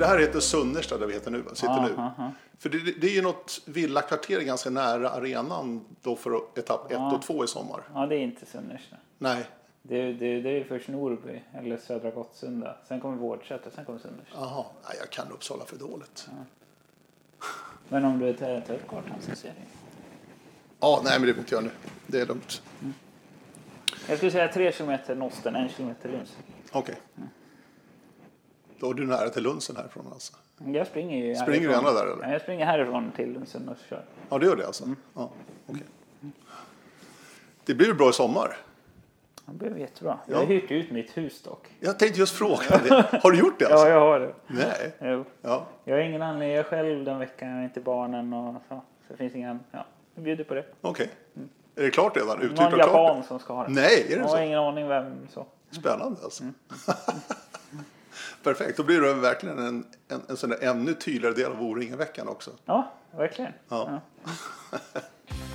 det 0.00 0.06
här 0.06 0.18
heter 0.18 0.40
Sunnersta 0.40 0.98
där 0.98 1.06
vi 1.06 1.12
heter 1.14 1.30
nu, 1.30 1.44
sitter 1.54 1.66
Ja, 1.74 1.82
nu. 1.86 1.92
ja, 1.96 2.12
ja. 2.18 2.32
För 2.58 2.68
det, 2.68 2.78
det 3.00 3.06
är 3.06 3.14
ju 3.14 3.22
något 3.22 3.60
villakvarter 3.66 4.40
ganska 4.40 4.70
nära 4.70 5.10
arenan 5.10 5.84
då 6.02 6.16
för 6.16 6.40
etapp 6.58 6.92
1 6.92 6.98
och 7.14 7.22
2 7.22 7.44
i 7.44 7.48
sommar. 7.48 7.82
Ja, 7.94 8.06
det 8.06 8.14
är 8.16 8.20
inte 8.20 8.46
Sunnersta. 8.46 8.96
Nej, 9.18 9.44
Det, 9.82 10.12
det, 10.12 10.40
det 10.40 10.50
är 10.50 10.64
först 10.64 10.88
Norby 10.88 11.42
eller 11.54 11.76
Södra 11.76 12.10
Gottsunda. 12.10 12.76
Sen 12.88 13.00
kommer 13.00 13.16
Vårdsäter, 13.16 13.70
sen 13.74 13.84
kommer 13.84 13.98
Sunnersta. 13.98 14.34
jaha, 14.34 14.64
nej, 14.88 14.96
jag 15.00 15.10
kan 15.10 15.32
Uppsala 15.32 15.64
för 15.64 15.76
dåligt. 15.76 16.28
Men 17.88 18.04
om 18.04 18.18
du 18.18 18.32
tar 18.32 18.60
tar 18.60 18.74
upp 18.74 18.88
kartan 18.88 19.14
så 19.20 19.36
ser 19.36 19.48
du. 19.48 19.54
Ja, 20.80 21.00
nej 21.04 21.12
men 21.12 21.26
det 21.26 21.26
behöver 21.26 21.40
inte 21.40 21.54
jag 21.54 21.64
nu. 21.64 21.70
Det 22.06 22.20
är 22.20 22.26
lugnt. 22.26 22.62
Jag 24.08 24.16
skulle 24.16 24.32
säga 24.32 24.48
3 24.52 24.72
kilometer 24.72 25.14
Nosten, 25.14 25.56
1 25.56 25.72
kilometer 25.76 26.08
Lunds. 26.08 26.36
Okej. 26.72 26.96
Då 28.80 28.90
är 28.90 28.94
du 28.94 29.06
nära 29.06 29.28
till 29.28 29.42
Lunsen 29.42 29.76
härifrån 29.76 30.06
alltså. 30.12 30.32
Jag 30.66 30.86
springer 30.86 31.26
ju 31.26 31.34
Springer 31.36 31.60
du 31.60 31.74
härifrån. 31.74 31.84
gärna 31.94 32.00
där, 32.06 32.12
eller? 32.12 32.26
Ja, 32.26 32.32
jag 32.32 32.42
springer 32.42 32.66
härifrån 32.66 33.12
till 33.16 33.32
Lundsund 33.32 33.68
och 33.68 33.76
kör. 33.88 34.02
Ja, 34.28 34.38
det 34.38 34.46
gör 34.46 34.56
det 34.56 34.66
alltså? 34.66 34.84
Ja, 35.14 35.30
okej. 35.66 35.82
Det 37.66 37.74
blir 37.74 37.94
bra 37.94 38.10
i 38.10 38.12
sommar? 38.12 38.56
Det 39.46 39.52
blev 39.58 39.78
jättebra. 39.78 40.18
Jag 40.26 40.34
Ja. 40.36 40.38
har 40.40 40.46
hyrt 40.46 40.70
ut 40.70 40.90
mitt 40.90 41.16
hus 41.16 41.42
dock. 41.42 41.66
Jag 41.80 41.98
tänkte 41.98 42.20
just 42.20 42.34
fråga 42.36 42.62
det. 42.88 43.18
Har 43.22 43.30
du 43.30 43.38
gjort 43.38 43.58
det 43.58 43.64
alltså? 43.72 43.86
Ja, 43.88 43.92
jag 43.94 44.00
har 44.00 44.20
det. 44.20 44.34
Nej. 44.46 44.92
Jo. 45.00 45.24
Ja. 45.42 45.66
Jag 45.84 45.94
har 45.96 46.02
ingen 46.02 46.22
anledning. 46.22 46.56
Jag 46.56 46.58
är 46.66 46.70
själv 46.70 47.04
den 47.04 47.18
veckan, 47.18 47.48
jag 47.48 47.56
har 47.56 47.64
inte 47.64 47.80
barnen 47.80 48.32
och 48.32 48.54
så. 48.68 48.74
Så 49.06 49.12
det 49.12 49.16
finns 49.16 49.34
ingen, 49.34 49.60
ja. 49.70 49.84
Jag 50.14 50.24
bjuder 50.24 50.44
på 50.44 50.54
det. 50.54 50.64
Okej. 50.80 51.10
Är 51.76 51.82
det 51.82 51.90
klart 51.90 52.16
redan? 52.16 52.42
Uthyrt 52.42 52.56
Någon 52.58 52.66
och 52.66 52.72
klart? 52.72 52.86
japan 52.86 53.22
som 53.22 53.38
ska 53.38 53.52
ha 53.54 53.64
det. 53.66 53.70
Nej, 53.72 54.04
är 54.06 54.10
Jag 54.10 54.18
det 54.18 54.22
har 54.22 54.36
så? 54.36 54.42
ingen 54.42 54.58
aning 54.58 54.88
vem 54.88 55.14
så. 55.32 55.46
Spännande 55.70 56.20
alltså. 56.24 56.44
Perfekt, 58.42 58.76
då 58.76 58.82
blir 58.82 59.00
det 59.00 59.14
verkligen 59.14 59.58
en, 59.58 59.86
en, 60.08 60.22
en 60.28 60.36
sån 60.36 60.52
ännu 60.52 60.94
tydligare 60.94 61.34
del 61.34 61.52
av 61.52 61.62
O-ringen-veckan 61.62 62.28
också. 62.28 62.50
Ja, 62.64 62.92
verkligen. 63.16 63.52
Ja. 63.68 64.00
Du, 64.24 64.30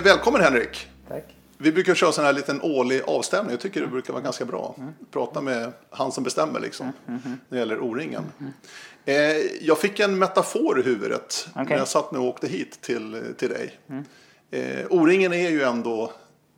välkommen 0.00 0.40
Henrik. 0.40 0.88
Tack. 1.08 1.24
Vi 1.58 1.72
brukar 1.72 1.94
köra 1.94 2.12
sån 2.12 2.24
här 2.24 2.32
liten 2.32 2.62
årlig 2.62 3.02
avstämning. 3.06 3.50
Jag 3.50 3.60
tycker 3.60 3.80
det 3.80 3.86
brukar 3.86 4.12
vara 4.12 4.22
ganska 4.22 4.44
bra. 4.44 4.76
Prata 5.10 5.40
med 5.40 5.72
han 5.90 6.12
som 6.12 6.24
bestämmer 6.24 6.60
liksom. 6.60 6.92
När 7.06 7.38
det 7.48 7.58
gäller 7.58 7.80
O-ringen. 7.80 8.24
Eh, 9.04 9.14
jag 9.60 9.78
fick 9.78 10.00
en 10.00 10.18
metafor 10.18 10.80
i 10.80 10.82
huvudet. 10.82 11.48
När 11.54 11.64
Okej. 11.64 11.76
jag 11.76 11.88
satt 11.88 12.12
nu 12.12 12.18
och 12.18 12.24
åkte 12.24 12.48
hit 12.48 12.80
till, 12.80 13.34
till 13.36 13.48
dig. 13.48 13.78
Eh, 14.50 14.86
O-ringen 14.90 15.32
är 15.32 15.50
ju 15.50 15.62
ändå 15.62 16.12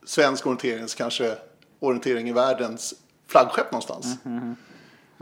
svensk 0.05 0.45
orienterings, 0.45 0.95
kanske 0.95 1.35
orientering 1.79 2.29
i 2.29 2.33
världens 2.33 2.93
flaggskepp 3.27 3.71
någonstans. 3.71 4.05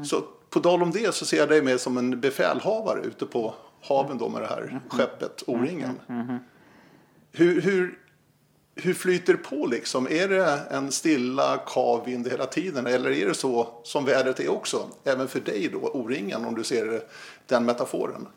Så 0.04 0.24
på 0.50 0.60
tal 0.60 0.84
om 0.84 0.92
det 0.92 1.16
så 1.16 1.26
ser 1.26 1.38
jag 1.38 1.50
dig 1.50 1.62
mer 1.62 1.78
som 1.78 1.98
en 1.98 2.20
befälhavare 2.20 3.02
ute 3.02 3.26
på 3.26 3.56
haven 3.82 4.18
då 4.18 4.30
med 4.30 4.42
det 4.42 4.48
här 4.48 4.80
skeppet 4.90 5.44
O-ringen. 5.48 6.00
Hur, 7.32 7.62
hur, 7.62 8.00
hur 8.84 8.94
flyter 8.94 9.34
det 9.34 9.40
på 9.40 9.66
liksom? 9.66 10.08
Är 10.08 10.28
det 10.28 10.60
en 10.72 10.92
stilla 10.92 11.58
kav 11.66 12.06
vind 12.06 12.28
hela 12.28 12.46
tiden? 12.46 12.88
Eller 12.88 13.12
är 13.12 13.26
det 13.26 13.34
så 13.34 13.68
som 13.84 14.06
vädret 14.06 14.40
är 14.40 14.52
också? 14.52 14.88
Även 15.04 15.28
för 15.28 15.40
dig 15.40 15.70
då, 15.74 15.80
O-ringen, 15.80 16.46
om 16.46 16.56
du 16.56 16.64
ser 16.64 17.02
den 17.46 17.66
metaforen. 17.66 18.28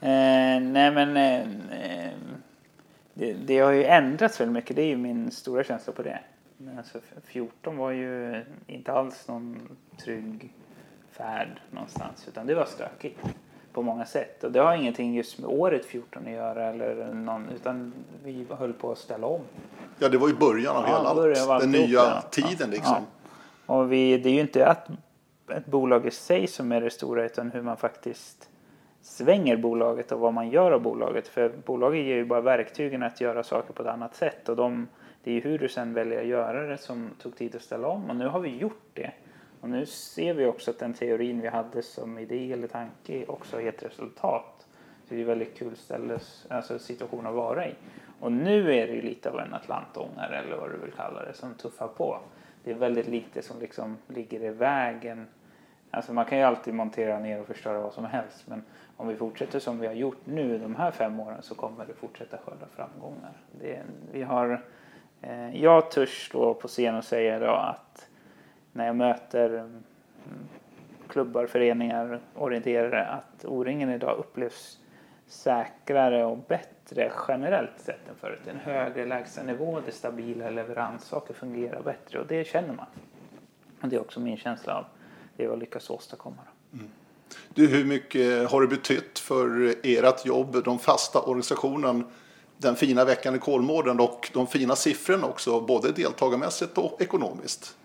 Eh, 0.00 0.60
nej 0.60 0.90
men 0.90 1.16
eh, 1.16 1.40
eh 1.40 2.12
det, 3.14 3.32
det 3.32 3.58
har 3.58 3.72
ju 3.72 3.84
ändrats 3.84 4.40
väldigt 4.40 4.54
mycket. 4.54 4.76
Det 4.76 4.82
är 4.82 4.86
ju 4.86 4.96
min 4.96 5.30
stora 5.30 5.64
känsla 5.64 5.92
på 5.92 6.02
det. 6.02 6.18
Men 6.56 6.78
alltså, 6.78 7.00
14 7.24 7.76
var 7.76 7.90
ju 7.90 8.42
inte 8.66 8.92
alls 8.92 9.28
någon 9.28 9.76
trygg 10.04 10.52
färd 11.10 11.60
någonstans. 11.70 12.28
Utan 12.28 12.46
det 12.46 12.54
var 12.54 12.64
stökigt 12.64 13.20
på 13.72 13.82
många 13.82 14.04
sätt. 14.04 14.44
Och 14.44 14.52
det 14.52 14.60
har 14.60 14.76
ingenting 14.76 15.14
just 15.14 15.38
med 15.38 15.50
året 15.50 15.84
14 15.84 16.26
att 16.26 16.32
göra. 16.32 16.64
Eller 16.64 17.14
någon, 17.14 17.48
utan 17.48 17.92
vi 18.24 18.46
höll 18.50 18.72
på 18.72 18.92
att 18.92 18.98
ställa 18.98 19.26
om. 19.26 19.40
Ja, 19.98 20.08
det 20.08 20.18
var 20.18 20.28
ju 20.28 20.34
början 20.34 20.76
av 20.76 20.84
Ja, 20.88 20.98
hela 20.98 21.14
början 21.14 21.50
allt. 21.50 21.62
Den 21.62 21.70
nya 21.70 21.98
ja. 21.98 22.22
tiden 22.30 22.70
liksom. 22.70 22.96
ja. 23.66 23.74
Och 23.74 23.92
vi, 23.92 24.18
det 24.18 24.28
är 24.28 24.32
ju 24.32 24.40
inte 24.40 24.66
att 24.66 24.88
ett 25.48 25.66
bolag 25.66 26.06
i 26.06 26.10
sig 26.10 26.46
som 26.46 26.72
är 26.72 26.80
det 26.80 26.90
stora 26.90 27.24
utan 27.24 27.50
hur 27.50 27.62
man 27.62 27.76
faktiskt 27.76 28.48
svänger 29.02 29.56
bolaget 29.56 30.12
och 30.12 30.20
vad 30.20 30.34
man 30.34 30.50
gör 30.50 30.70
av 30.70 30.82
bolaget. 30.82 31.28
För 31.28 31.48
bolaget 31.64 32.04
ger 32.04 32.16
ju 32.16 32.24
bara 32.24 32.40
verktygen 32.40 33.02
att 33.02 33.20
göra 33.20 33.42
saker 33.42 33.72
på 33.72 33.82
ett 33.82 33.88
annat 33.88 34.14
sätt. 34.14 34.48
Och 34.48 34.56
de, 34.56 34.88
det 35.24 35.30
är 35.30 35.34
ju 35.34 35.40
hur 35.40 35.58
du 35.58 35.68
sen 35.68 35.94
väljer 35.94 36.20
att 36.20 36.26
göra 36.26 36.66
det 36.66 36.78
som 36.78 37.10
tog 37.22 37.36
tid 37.36 37.56
att 37.56 37.62
ställa 37.62 37.88
om. 37.88 38.10
Och 38.10 38.16
nu 38.16 38.28
har 38.28 38.40
vi 38.40 38.56
gjort 38.56 38.88
det. 38.92 39.10
Och 39.60 39.70
nu 39.70 39.86
ser 39.86 40.34
vi 40.34 40.46
också 40.46 40.70
att 40.70 40.78
den 40.78 40.94
teorin 40.94 41.40
vi 41.40 41.48
hade 41.48 41.82
som 41.82 42.18
idé 42.18 42.52
eller 42.52 42.68
tanke 42.68 43.26
också 43.26 43.56
har 43.56 43.60
gett 43.60 43.82
resultat. 43.82 44.66
Så 45.08 45.14
det 45.14 45.16
är 45.16 45.20
en 45.20 45.26
väldigt 45.26 45.58
kul 45.58 45.76
ställe, 45.76 46.18
alltså 46.48 46.78
situation 46.78 47.26
att 47.26 47.34
vara 47.34 47.68
i. 47.68 47.74
Och 48.24 48.32
nu 48.32 48.74
är 48.74 48.86
det 48.86 48.92
ju 48.92 49.02
lite 49.02 49.30
av 49.30 49.40
en 49.40 49.54
atlantångare 49.54 50.38
eller 50.38 50.56
vad 50.56 50.70
du 50.70 50.76
vill 50.76 50.92
kalla 50.92 51.24
det 51.24 51.34
som 51.34 51.54
tuffar 51.54 51.88
på. 51.88 52.18
Det 52.64 52.70
är 52.70 52.74
väldigt 52.74 53.08
lite 53.08 53.42
som 53.42 53.60
liksom 53.60 53.96
ligger 54.06 54.42
i 54.42 54.50
vägen. 54.50 55.26
Alltså 55.90 56.12
man 56.12 56.24
kan 56.24 56.38
ju 56.38 56.44
alltid 56.44 56.74
montera 56.74 57.18
ner 57.18 57.40
och 57.40 57.46
förstöra 57.46 57.80
vad 57.80 57.92
som 57.92 58.04
helst 58.04 58.44
men 58.46 58.62
om 58.96 59.08
vi 59.08 59.16
fortsätter 59.16 59.58
som 59.58 59.78
vi 59.78 59.86
har 59.86 59.94
gjort 59.94 60.20
nu 60.24 60.58
de 60.58 60.76
här 60.76 60.90
fem 60.90 61.20
åren 61.20 61.42
så 61.42 61.54
kommer 61.54 61.86
det 61.86 61.94
fortsätta 61.94 62.38
skörda 62.38 62.66
framgångar. 62.76 63.32
Det 63.60 63.82
vi 64.12 64.22
har, 64.22 64.62
eh, 65.22 65.62
jag 65.62 65.90
törs 65.90 66.26
stå 66.26 66.54
på 66.54 66.68
scen 66.68 66.94
och 66.94 67.04
säga 67.04 67.38
då 67.38 67.52
att 67.52 68.08
när 68.72 68.86
jag 68.86 68.96
möter 68.96 69.50
mm, 69.50 69.82
klubbar, 71.08 71.46
föreningar, 71.46 72.20
orienterare 72.34 73.06
att 73.06 73.44
O-ringen 73.44 73.90
idag 73.90 74.18
upplevs 74.18 74.78
säkrare 75.26 76.24
och 76.24 76.38
bättre 76.38 77.12
generellt 77.28 77.80
sett 77.80 78.08
än 78.08 78.14
förut. 78.20 78.40
En 78.46 78.56
högre 78.56 79.06
lägstanivå, 79.06 79.80
det 79.86 79.92
stabila 79.92 80.50
leveranssaker 80.50 81.34
fungerar 81.34 81.82
bättre 81.82 82.20
och 82.20 82.26
det 82.26 82.46
känner 82.46 82.74
man. 82.74 82.86
Och 83.80 83.88
det 83.88 83.96
är 83.96 84.00
också 84.00 84.20
min 84.20 84.36
känsla 84.36 84.74
av 84.74 84.84
det 85.36 85.42
vi 85.42 85.48
har 85.48 85.56
lyckats 85.56 85.90
åstadkomma. 85.90 86.36
Då. 86.70 86.78
Du, 87.54 87.66
hur 87.66 87.84
mycket 87.84 88.50
har 88.50 88.60
det 88.60 88.66
betytt 88.66 89.18
för 89.18 89.74
ert 89.82 90.26
jobb, 90.26 90.64
de 90.64 90.78
fasta 90.78 91.20
organisationen, 91.20 92.04
den 92.56 92.76
fina 92.76 93.04
veckan 93.04 93.34
i 93.34 93.38
Kolmården 93.38 94.00
och 94.00 94.30
de 94.34 94.46
fina 94.46 94.76
siffrorna 94.76 95.26
också, 95.26 95.60
både 95.60 95.92
deltagarmässigt 95.92 96.78
och 96.78 97.02
ekonomiskt? 97.02 97.76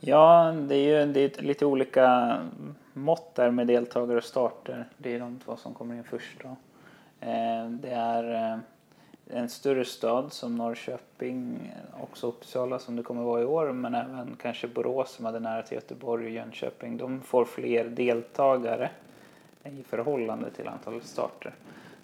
Ja, 0.00 0.54
det 0.68 0.74
är 0.74 1.06
ju 1.06 1.12
det 1.12 1.38
är 1.38 1.42
lite 1.42 1.66
olika 1.66 2.36
mått 2.92 3.34
där 3.34 3.50
med 3.50 3.66
deltagare 3.66 4.18
och 4.18 4.24
starter. 4.24 4.88
Det 4.96 5.14
är 5.14 5.20
de 5.20 5.40
två 5.44 5.56
som 5.56 5.74
kommer 5.74 5.94
in 5.94 6.04
först. 6.04 6.42
Då. 6.42 6.56
Eh, 7.20 7.70
Det 7.70 7.90
är 7.90 8.52
eh, 8.52 8.58
en 9.30 9.48
större 9.48 9.84
stad 9.84 10.32
som 10.32 10.56
Norrköping, 10.56 11.72
också 12.02 12.26
Uppsala 12.26 12.78
som 12.78 12.96
det 12.96 13.02
kommer 13.02 13.22
vara 13.22 13.40
i 13.42 13.44
år, 13.44 13.72
men 13.72 13.94
även 13.94 14.36
kanske 14.42 14.68
Borås 14.68 15.10
som 15.10 15.24
hade 15.24 15.40
nära 15.40 15.62
till 15.62 15.74
Göteborg 15.74 16.24
och 16.24 16.30
Jönköping. 16.30 16.96
De 16.96 17.20
får 17.20 17.44
fler 17.44 17.84
deltagare 17.84 18.90
i 19.64 19.82
förhållande 19.82 20.50
till 20.50 20.68
antalet 20.68 21.04
starter. 21.04 21.54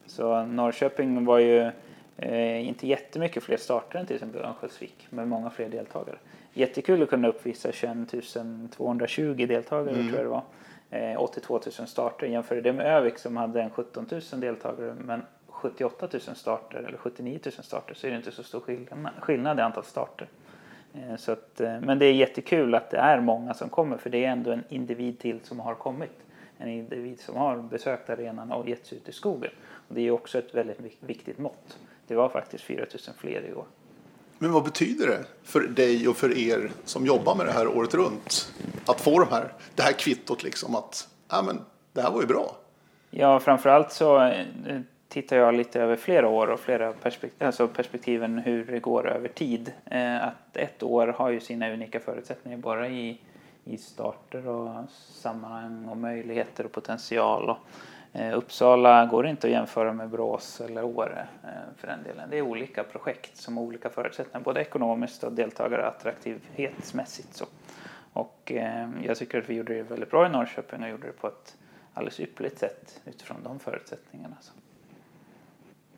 Så 0.06 0.43
Norrköping 0.43 1.25
var 1.25 1.38
ju 1.38 1.70
eh, 2.17 2.69
inte 2.69 2.87
jättemycket 2.87 3.43
fler 3.43 3.56
starter 3.56 3.99
än 3.99 4.06
till 4.06 4.17
exempel 4.17 4.43
Örnsköldsvik, 4.43 5.06
men 5.10 5.28
många 5.28 5.50
fler 5.50 5.69
deltagare. 5.69 6.17
Jättekul 6.52 7.02
att 7.02 7.10
kunna 7.10 7.28
uppvisa 7.28 7.72
21 7.72 7.96
220 8.76 9.46
deltagare 9.49 9.94
tror 9.94 10.14
jag 10.14 10.25
det 10.25 10.28
var. 10.28 10.43
Eh, 10.94 11.23
82 11.23 11.61
000 11.79 11.88
starter. 11.88 12.26
Jämför 12.26 12.61
det 12.61 12.73
med 12.73 12.87
Övik 12.87 13.19
som 13.19 13.37
hade 13.37 13.62
en 13.62 13.70
17 13.70 14.06
000 14.11 14.41
deltagare 14.41 14.94
men 14.99 15.23
78 15.49 16.08
000 16.12 16.20
starter 16.20 16.79
eller 16.79 16.99
79 16.99 17.38
000 17.44 17.52
starter 17.52 17.94
så 17.94 18.06
är 18.06 18.11
det 18.11 18.17
inte 18.17 18.32
så 18.32 18.43
stor 18.43 18.61
skillnad, 18.61 19.12
skillnad 19.20 19.58
i 19.58 19.62
antal 19.62 19.85
starter. 19.85 20.29
Eh, 20.94 21.17
så 21.17 21.32
att, 21.32 21.61
eh, 21.61 21.81
men 21.81 21.99
det 21.99 22.06
är 22.06 22.12
jättekul 22.12 22.75
att 22.75 22.91
det 22.91 22.96
är 22.96 23.20
många 23.20 23.55
som 23.55 23.69
kommer 23.69 23.96
för 23.96 24.11
det 24.11 24.25
är 24.25 24.31
ändå 24.31 24.50
en 24.50 24.64
individ 24.69 25.19
till 25.19 25.41
som 25.41 25.61
har 25.61 25.75
kommit. 25.75 26.25
En 26.58 26.69
individ 26.69 27.20
som 27.20 27.37
har 27.37 27.56
besökt 27.56 28.11
arenan 28.11 28.52
och 28.52 28.69
gett 28.69 28.87
sig 28.87 28.99
ut 28.99 29.08
i 29.08 29.12
skogen. 29.12 29.50
Och 29.88 29.94
det 29.94 30.00
är 30.00 30.11
också 30.11 30.38
ett 30.38 30.55
väldigt 30.55 30.81
viktigt 31.00 31.38
mått. 31.38 31.79
Det 32.06 32.14
var 32.14 32.29
faktiskt 32.29 32.64
4 32.64 32.87
000 33.08 33.17
fler 33.17 33.44
i 33.44 33.55
år. 33.55 33.67
Men 34.44 34.52
vad 34.52 34.64
betyder 34.64 35.06
det 35.06 35.25
för 35.43 35.61
dig 35.61 36.08
och 36.08 36.17
för 36.17 36.38
er 36.38 36.70
som 36.85 37.06
jobbar 37.06 37.35
med 37.35 37.46
det 37.46 37.52
här 37.52 37.69
året 37.69 37.94
runt? 37.94 38.52
Att 38.87 39.00
få 39.00 39.19
de 39.19 39.29
här, 39.31 39.52
det 39.75 39.82
här 39.82 39.93
kvittot 39.93 40.43
liksom 40.43 40.75
att, 40.75 41.08
ja 41.31 41.43
men 41.43 41.61
det 41.93 42.02
här 42.02 42.11
var 42.11 42.20
ju 42.20 42.26
bra. 42.26 42.56
Ja, 43.11 43.41
framförallt 43.41 43.93
så 43.93 44.23
eh, 44.23 44.44
tittar 45.08 45.37
jag 45.37 45.55
lite 45.55 45.81
över 45.81 45.96
flera 45.96 46.29
år 46.29 46.46
och 46.46 46.61
flera 46.61 46.93
perspektiv, 46.93 47.46
alltså 47.46 47.69
perspektiven 47.69 48.38
hur 48.38 48.64
det 48.64 48.79
går 48.79 49.08
över 49.08 49.29
tid. 49.29 49.73
Eh, 49.85 50.25
att 50.25 50.56
ett 50.56 50.82
år 50.82 51.06
har 51.06 51.31
ju 51.31 51.41
sina 51.41 51.73
unika 51.73 52.00
förutsättningar 52.00 52.58
bara 52.58 52.88
i, 52.88 53.19
i 53.64 53.78
starter 53.78 54.49
och 54.49 54.84
sammanhang 54.90 55.88
och 55.88 55.96
möjligheter 55.96 56.66
och 56.66 56.72
potential. 56.72 57.50
Och, 57.50 57.58
eh, 58.12 58.38
Uppsala 58.38 59.06
går 59.06 59.26
inte 59.26 59.46
att 59.46 59.52
jämföra 59.52 59.93
med 59.93 60.11
Brås 60.11 60.61
eller 60.61 60.84
Åre 60.84 61.26
eh, 61.44 61.50
för 61.76 61.87
den 61.87 62.02
delen. 62.02 62.31
Det 62.31 62.38
är 62.38 62.43
olika 62.43 62.84
projekt 62.84 63.37
som 63.37 63.56
har 63.56 63.64
olika 63.64 63.90
förutsättningar, 63.90 64.44
både 64.44 64.61
ekonomiskt 64.61 65.25
och 65.25 65.32
deltagarattraktivhetsmässigt. 65.32 67.34
Så. 67.34 67.46
Och 68.12 68.52
eh, 68.52 68.90
jag 69.05 69.16
tycker 69.16 69.38
att 69.38 69.49
vi 69.49 69.55
gjorde 69.55 69.75
det 69.75 69.82
väldigt 69.82 70.10
bra 70.10 70.26
i 70.26 70.28
Norrköping 70.28 70.82
och 70.82 70.88
gjorde 70.88 71.06
det 71.06 71.12
på 71.12 71.28
ett 71.28 71.56
alldeles 71.94 72.20
ypperligt 72.20 72.58
sätt 72.58 73.00
utifrån 73.05 73.37
de 73.43 73.58
förutsättningarna. 73.58 74.37
Så. 74.40 74.52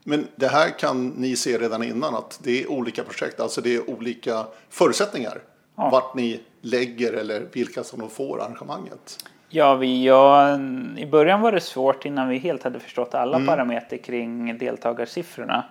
Men 0.09 0.29
det 0.37 0.49
här 0.49 0.79
kan 0.79 1.09
ni 1.09 1.37
se 1.37 1.59
redan 1.59 1.83
innan 1.83 2.15
att 2.15 2.41
det 2.43 2.63
är 2.63 2.71
olika 2.71 3.05
projekt, 3.05 3.41
alltså 3.41 3.61
det 3.61 3.75
är 3.75 3.91
olika 3.91 4.47
förutsättningar. 4.69 5.43
Ja. 5.77 5.91
Vart 5.91 6.15
ni 6.15 6.41
lägger 6.61 7.13
eller 7.13 7.41
vilka 7.53 7.85
som 7.85 8.11
får 8.11 8.43
arrangemanget. 8.43 9.19
Ja, 9.49 9.75
vi, 9.75 10.05
ja, 10.05 10.59
i 10.97 11.07
början 11.07 11.41
var 11.41 11.53
det 11.53 11.61
svårt 11.61 12.05
innan 12.05 12.29
vi 12.29 12.39
helt 12.39 12.63
hade 12.63 12.81
förstått 12.81 13.15
alla 13.15 13.37
mm. 13.37 13.47
parametrar 13.47 13.99
kring 13.99 14.59
deltagarsiffrorna. 14.59 15.65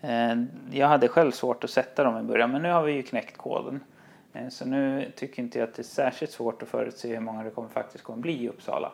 Eh, 0.00 0.34
jag 0.70 0.88
hade 0.88 1.08
själv 1.08 1.30
svårt 1.30 1.64
att 1.64 1.70
sätta 1.70 2.04
dem 2.04 2.18
i 2.18 2.22
början, 2.22 2.50
men 2.50 2.62
nu 2.62 2.70
har 2.70 2.82
vi 2.82 2.92
ju 2.92 3.02
knäckt 3.02 3.36
koden. 3.36 3.80
Eh, 4.32 4.48
så 4.48 4.64
nu 4.64 5.12
tycker 5.16 5.42
inte 5.42 5.58
jag 5.58 5.68
att 5.68 5.74
det 5.74 5.82
är 5.82 5.84
särskilt 5.84 6.32
svårt 6.32 6.62
att 6.62 6.68
förutse 6.68 7.08
hur 7.08 7.20
många 7.20 7.44
det 7.44 7.50
kommer, 7.50 7.68
faktiskt 7.68 8.04
kommer 8.04 8.18
bli 8.18 8.44
i 8.44 8.48
Uppsala. 8.48 8.92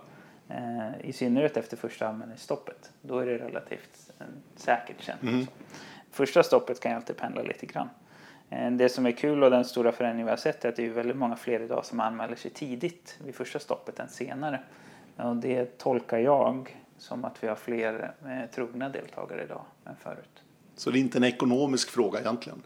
Eh, 0.48 1.08
I 1.08 1.12
synnerhet 1.12 1.56
efter 1.56 1.76
första 1.76 2.08
användningsstoppet. 2.08 2.90
Då 3.02 3.18
är 3.18 3.26
det 3.26 3.38
relativt 3.38 4.10
säkert 4.56 5.02
känt. 5.02 5.22
Mm. 5.22 5.46
Första 6.10 6.42
stoppet 6.42 6.80
kan 6.80 6.92
ju 6.92 6.96
alltid 6.96 7.16
pendla 7.16 7.42
lite 7.42 7.66
grann. 7.66 7.88
Eh, 8.50 8.70
det 8.70 8.88
som 8.88 9.06
är 9.06 9.12
kul 9.12 9.42
och 9.42 9.50
den 9.50 9.64
stora 9.64 9.92
förändringen 9.92 10.26
vi 10.26 10.30
har 10.30 10.36
sett 10.36 10.64
är 10.64 10.68
att 10.68 10.76
det 10.76 10.86
är 10.86 10.90
väldigt 10.90 11.16
många 11.16 11.36
fler 11.36 11.60
idag 11.60 11.84
som 11.84 12.00
anmäler 12.00 12.36
sig 12.36 12.50
tidigt 12.50 13.18
vid 13.24 13.34
första 13.34 13.58
stoppet 13.58 13.98
än 13.98 14.08
senare. 14.08 14.60
Och 15.16 15.36
det 15.36 15.78
tolkar 15.78 16.18
jag 16.18 16.76
som 16.98 17.24
att 17.24 17.42
vi 17.44 17.48
har 17.48 17.56
fler 17.56 18.12
trogna 18.54 18.88
deltagare 18.88 19.44
idag 19.44 19.62
än 19.86 19.96
förut. 19.96 20.42
Så 20.76 20.90
det 20.90 20.98
är 20.98 21.00
inte 21.00 21.18
en 21.18 21.24
ekonomisk 21.24 21.90
fråga 21.90 22.20
egentligen? 22.20 22.62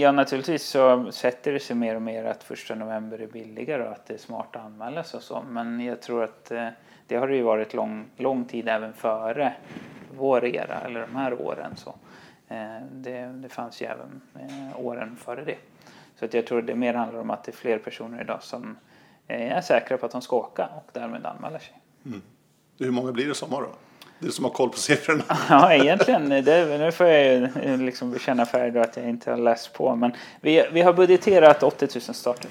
Ja, 0.00 0.12
naturligtvis 0.12 0.62
så 0.62 1.12
sätter 1.12 1.52
det 1.52 1.60
sig 1.60 1.76
mer 1.76 1.94
och 1.96 2.02
mer 2.02 2.24
att 2.24 2.44
första 2.44 2.74
november 2.74 3.18
är 3.18 3.26
billigare 3.26 3.82
och 3.82 3.92
att 3.92 4.06
det 4.06 4.14
är 4.14 4.18
smart 4.18 4.56
att 4.56 4.62
anmäla 4.62 5.04
sig 5.04 5.18
och 5.18 5.24
så. 5.24 5.42
Men 5.48 5.80
jag 5.80 6.02
tror 6.02 6.24
att 6.24 6.52
det 7.06 7.16
har 7.16 7.28
det 7.28 7.36
ju 7.36 7.42
varit 7.42 7.74
lång, 7.74 8.04
lång 8.16 8.44
tid 8.44 8.68
även 8.68 8.92
före 8.92 9.52
vår 10.16 10.44
era, 10.44 10.80
eller 10.80 11.00
de 11.00 11.16
här 11.16 11.40
åren. 11.40 11.76
Så 11.76 11.94
det, 12.92 13.26
det 13.42 13.48
fanns 13.48 13.82
ju 13.82 13.86
även 13.86 14.22
åren 14.76 15.16
före 15.16 15.44
det. 15.44 15.56
Så 16.18 16.24
att 16.24 16.34
jag 16.34 16.46
tror 16.46 16.62
det 16.62 16.74
mer 16.74 16.94
handlar 16.94 17.20
om 17.20 17.30
att 17.30 17.44
det 17.44 17.50
är 17.52 17.56
fler 17.56 17.78
personer 17.78 18.20
idag 18.20 18.42
som 18.42 18.76
är 19.28 19.60
säkra 19.60 19.96
på 19.96 20.06
att 20.06 20.12
de 20.12 20.22
ska 20.22 20.36
åka 20.36 20.68
och 20.76 20.90
därmed 20.92 21.26
anmäler 21.26 21.58
sig. 21.58 21.80
Mm. 22.06 22.22
Hur 22.78 22.90
många 22.90 23.12
blir 23.12 23.24
det 23.24 23.32
i 23.32 23.34
sommar 23.34 23.60
då? 23.60 23.68
Du 24.18 24.30
som 24.30 24.44
har 24.44 24.52
koll 24.52 24.70
på 24.70 24.78
siffrorna. 24.78 25.24
ja, 25.48 25.74
egentligen. 25.74 26.28
Det, 26.28 26.78
nu 26.78 26.92
får 26.92 27.06
jag 27.06 27.34
ju 27.34 27.76
liksom 27.76 28.10
bekänna 28.10 28.46
färg 28.46 28.78
att 28.78 28.96
jag 28.96 29.08
inte 29.08 29.30
har 29.30 29.38
läst 29.38 29.72
på. 29.72 29.96
Men 29.96 30.12
vi, 30.40 30.68
vi 30.72 30.82
har 30.82 30.92
budgeterat 30.92 31.62
80 31.62 31.88
000 31.94 32.02
starter. 32.02 32.50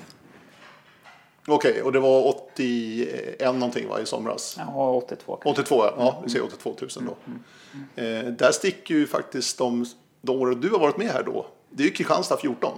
Okej, 1.52 1.72
okay, 1.72 1.84
och 1.84 1.92
det 1.92 2.00
var 2.00 2.28
81 2.28 3.40
någonting 3.42 3.88
va, 3.88 4.00
i 4.00 4.06
somras? 4.06 4.56
Ja, 4.60 4.92
82 4.92 5.36
kanske. 5.36 5.62
82 5.62 5.76
ja, 5.86 5.94
ja 5.98 6.22
vi 6.24 6.30
säger 6.30 6.46
82 6.46 6.76
000 6.80 6.90
då. 6.96 7.00
Mm, 7.00 7.44
mm, 7.96 8.28
eh, 8.28 8.34
där 8.34 8.52
sticker 8.52 8.96
ju 8.96 9.08
faktiskt 9.08 9.58
de, 9.58 9.86
de 10.22 10.42
år 10.42 10.56
du 10.56 10.70
har 10.70 10.80
varit 10.80 10.98
med 10.98 11.08
här 11.08 11.24
då. 11.24 11.46
Det 11.70 11.84
är 11.84 11.88
ju 11.88 11.94
Kristianstad 11.94 12.38
14. 12.38 12.72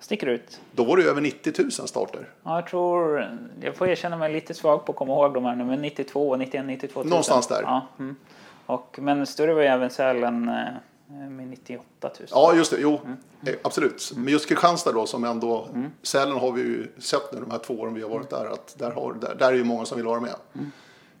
Sticker 0.00 0.26
ut. 0.26 0.60
Då 0.72 0.84
var 0.84 0.96
det 0.96 1.02
över 1.02 1.20
90 1.20 1.52
000 1.58 1.70
starter. 1.70 2.28
Ja, 2.42 2.54
jag 2.54 2.66
tror, 2.66 3.28
jag 3.60 3.76
får 3.76 3.88
erkänna 3.88 4.16
mig 4.16 4.32
lite 4.32 4.54
svag 4.54 4.86
på 4.86 4.92
att 4.92 4.98
komma 4.98 5.12
ihåg 5.12 5.34
de 5.34 5.44
här 5.44 5.54
nu, 5.54 5.64
men 5.64 5.82
92, 5.82 6.36
91, 6.36 6.64
92 6.66 7.00
000. 7.00 7.08
Någonstans 7.08 7.46
där. 7.46 7.62
Ja, 7.62 7.86
mm. 7.98 8.16
och, 8.66 8.98
men 9.02 9.26
större 9.26 9.54
var 9.54 9.62
ju 9.62 9.68
även 9.68 9.90
Sälen 9.90 10.48
eh, 10.48 10.54
med 11.12 11.48
98 11.48 12.10
000. 12.18 12.28
Ja, 12.30 12.54
just 12.54 12.70
det. 12.70 12.76
Jo, 12.80 13.00
mm. 13.04 13.16
Eh, 13.46 13.54
absolut. 13.62 14.10
Mm. 14.12 14.24
Men 14.24 14.32
just 14.32 14.48
Kristianstad 14.48 14.92
då 14.92 15.06
som 15.06 15.24
ändå, 15.24 15.68
mm. 15.74 15.90
Sälen 16.02 16.38
har 16.38 16.52
vi 16.52 16.62
ju 16.62 16.88
sett 16.98 17.32
nu 17.32 17.40
de 17.40 17.50
här 17.50 17.58
två 17.58 17.74
åren 17.74 17.94
vi 17.94 18.02
har 18.02 18.08
varit 18.08 18.30
där, 18.30 18.52
att 18.52 18.78
där, 18.78 18.90
har, 18.90 19.14
där, 19.14 19.34
där 19.34 19.52
är 19.52 19.56
ju 19.56 19.64
många 19.64 19.84
som 19.84 19.96
vill 19.96 20.06
vara 20.06 20.20
med. 20.20 20.34
Mm. 20.54 20.70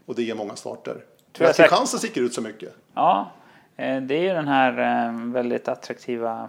Och 0.06 0.14
det 0.14 0.22
ger 0.22 0.34
många 0.34 0.56
starter. 0.56 1.04
Tror 1.32 1.46
jag 1.46 1.56
Kristianstad 1.56 1.98
sticker 1.98 2.20
ut 2.20 2.34
så 2.34 2.40
mycket. 2.40 2.74
Ja, 2.94 3.32
eh, 3.76 4.02
det 4.02 4.14
är 4.14 4.22
ju 4.22 4.28
den 4.28 4.48
här 4.48 5.32
väldigt 5.32 5.68
attraktiva 5.68 6.48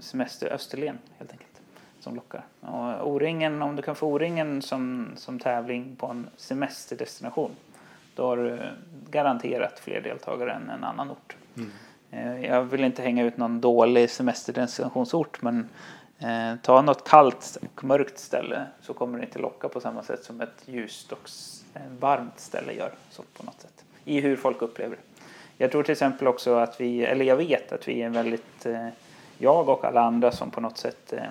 semester 0.00 0.52
Österlen 0.52 0.98
helt 1.18 1.30
enkelt 1.32 1.60
som 2.00 2.14
lockar. 2.14 2.44
Och 2.60 3.12
O-ringen, 3.12 3.62
om 3.62 3.76
du 3.76 3.82
kan 3.82 3.94
få 3.94 4.06
O-ringen 4.12 4.62
som, 4.62 5.10
som 5.16 5.38
tävling 5.38 5.96
på 5.96 6.06
en 6.06 6.28
semesterdestination 6.36 7.50
då 8.18 8.26
har 8.26 8.36
du 8.36 8.58
garanterat 9.10 9.78
fler 9.78 10.00
deltagare 10.00 10.52
än 10.52 10.70
en 10.70 10.84
annan 10.84 11.10
ort. 11.10 11.36
Mm. 11.56 11.70
Eh, 12.10 12.46
jag 12.46 12.62
vill 12.62 12.84
inte 12.84 13.02
hänga 13.02 13.24
ut 13.24 13.36
någon 13.36 13.60
dålig 13.60 14.10
semesterdestinationsort 14.10 15.42
men 15.42 15.68
eh, 16.18 16.60
ta 16.62 16.82
något 16.82 17.08
kallt 17.08 17.58
och 17.74 17.84
mörkt 17.84 18.18
ställe 18.18 18.66
så 18.80 18.94
kommer 18.94 19.18
det 19.18 19.24
inte 19.24 19.38
locka 19.38 19.68
på 19.68 19.80
samma 19.80 20.02
sätt 20.02 20.24
som 20.24 20.40
ett 20.40 20.62
ljust 20.66 21.12
och 21.12 21.30
eh, 21.74 21.82
varmt 22.00 22.40
ställe 22.40 22.72
gör. 22.72 22.92
Så 23.10 23.22
på 23.22 23.42
något 23.44 23.60
sätt. 23.60 23.84
I 24.04 24.20
hur 24.20 24.36
folk 24.36 24.62
upplever 24.62 24.96
det. 24.96 25.02
Jag 25.60 25.72
tror 25.72 25.82
till 25.82 25.92
exempel 25.92 26.28
också 26.28 26.54
att 26.54 26.80
vi, 26.80 27.04
eller 27.04 27.24
jag 27.24 27.36
vet 27.36 27.72
att 27.72 27.88
vi 27.88 28.02
är 28.02 28.10
väldigt, 28.10 28.66
eh, 28.66 28.88
jag 29.38 29.68
och 29.68 29.84
alla 29.84 30.00
andra 30.00 30.32
som 30.32 30.50
på 30.50 30.60
något 30.60 30.78
sätt 30.78 31.12
eh, 31.12 31.22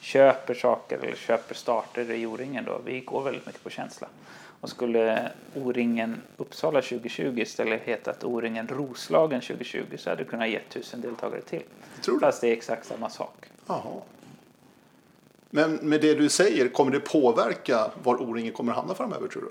köper 0.00 0.54
saker 0.54 0.98
eller 0.98 1.16
köper 1.16 1.54
starter 1.54 2.10
i 2.10 2.26
O-ringen 2.26 2.64
då, 2.64 2.80
vi 2.84 3.00
går 3.00 3.22
väldigt 3.22 3.46
mycket 3.46 3.62
på 3.62 3.70
känsla. 3.70 4.08
Och 4.60 4.70
skulle 4.70 5.32
O-ringen 5.54 6.22
Uppsala 6.36 6.82
2020 6.82 7.38
istället 7.38 7.82
hetat 7.82 8.24
O-ringen 8.24 8.68
Roslagen 8.68 9.40
2020 9.40 9.96
så 9.96 10.10
hade 10.10 10.24
det 10.24 10.30
kunnat 10.30 10.48
ge 10.48 10.60
tusen 10.68 11.00
deltagare 11.00 11.40
till. 11.40 11.62
Tror 12.02 12.14
du? 12.14 12.20
Fast 12.20 12.40
det 12.40 12.48
är 12.48 12.52
exakt 12.52 12.86
samma 12.86 13.10
sak. 13.10 13.46
Jaha. 13.66 14.00
Men 15.50 15.74
med 15.74 16.00
det 16.00 16.14
du 16.14 16.28
säger, 16.28 16.68
kommer 16.68 16.92
det 16.92 17.00
påverka 17.00 17.90
var 18.02 18.22
O-ringen 18.22 18.52
kommer 18.52 18.72
hamna 18.72 18.94
framöver 18.94 19.28
tror 19.28 19.42
du? 19.42 19.50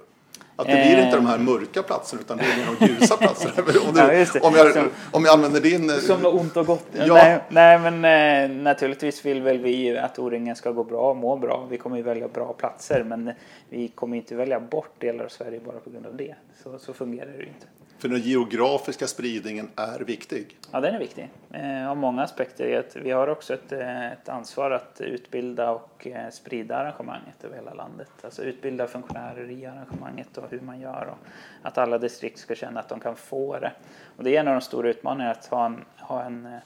Att 0.56 0.68
det 0.68 0.74
blir 0.74 1.06
inte 1.06 1.16
de 1.16 1.25
här 1.25 1.38
mörka 1.38 1.83
platserna 1.83 2.21
utan 2.21 2.38
det 2.38 2.44
blir 2.44 2.88
de 2.88 2.94
ljusa 2.94 3.18
platserna. 3.18 3.54
om, 3.88 3.94
du, 3.94 4.00
ja, 4.00 4.40
om, 4.42 4.56
jag, 4.56 4.88
om 5.12 5.26
jag 5.26 5.33
använder 5.33 5.62
din... 5.62 5.90
Eh, 5.90 5.95
Som 5.95 6.21
något 6.21 6.42
ont 6.42 6.57
och 6.57 6.66
gott. 6.66 6.85
Ja. 6.92 7.14
Nej, 7.14 7.40
nej 7.50 7.80
men 7.80 8.06
eh, 8.06 8.64
naturligtvis 8.64 9.26
vill 9.26 9.42
väl 9.42 9.57
vi 9.57 9.97
att 9.97 10.19
O-ringen 10.19 10.56
ska 10.56 10.71
gå 10.71 10.83
bra 10.83 11.09
och 11.09 11.18
må 11.18 11.38
bra. 11.38 11.68
Vi 11.69 11.78
kommer 11.78 11.97
ju 11.97 12.04
välja 12.04 12.28
bra 12.28 12.54
platser 12.54 13.04
men 13.04 13.31
vi 13.69 13.88
kommer 13.88 14.18
inte 14.18 14.35
välja 14.35 14.59
bort 14.59 15.02
delar 15.02 15.26
av 15.26 15.30
Sverige 15.30 15.59
bara 15.66 15.80
på 15.80 15.90
grund 15.90 16.06
av 16.06 16.16
det. 16.16 16.35
Så, 16.64 16.80
så 16.80 16.94
fungerar 16.94 17.31
det 17.31 17.44
ju 17.44 17.47
inte. 17.47 17.68
För 17.97 18.09
den 18.09 18.19
geografiska 18.19 19.07
spridningen 19.07 19.69
är 19.75 19.99
viktig. 19.99 20.57
Ja, 20.71 20.81
den 20.81 20.95
är 20.95 20.99
viktig 20.99 21.30
eh, 21.52 21.90
av 21.90 21.97
många 21.97 22.23
aspekter. 22.23 22.85
Vi 23.04 23.11
har 23.11 23.28
också 23.28 23.54
ett, 23.54 23.71
eh, 23.71 24.11
ett 24.11 24.30
ansvar 24.30 24.71
att 24.71 25.02
utbilda 25.02 25.71
och 25.71 26.07
eh, 26.07 26.30
sprida 26.30 26.78
arrangemanget 26.78 27.44
över 27.44 27.56
hela 27.56 27.73
landet. 27.73 28.09
Alltså 28.21 28.44
utbilda 28.44 28.87
funktionärer 28.87 29.52
i 29.52 29.66
arrangemanget 29.66 30.37
och 30.37 30.44
hur 30.49 30.59
man 30.59 30.80
gör 30.80 31.06
och 31.11 31.28
att 31.61 31.78
alla 31.78 31.97
distrikt 31.97 32.40
ska 32.40 32.56
känna 32.56 32.80
att 32.80 32.90
de 32.90 32.99
kan 32.99 33.16
få 33.16 33.59
det. 33.59 33.71
Och 34.18 34.23
det 34.23 34.35
är 34.35 34.40
en 34.40 34.47
av 34.47 34.54
de 34.54 34.61
stora 34.61 34.90
utmaningarna 34.90 35.31
att 35.31 35.45
ha 35.45 35.66
en, 35.66 35.85
ha 35.97 36.23
en, 36.23 36.45
eh, 36.45 36.59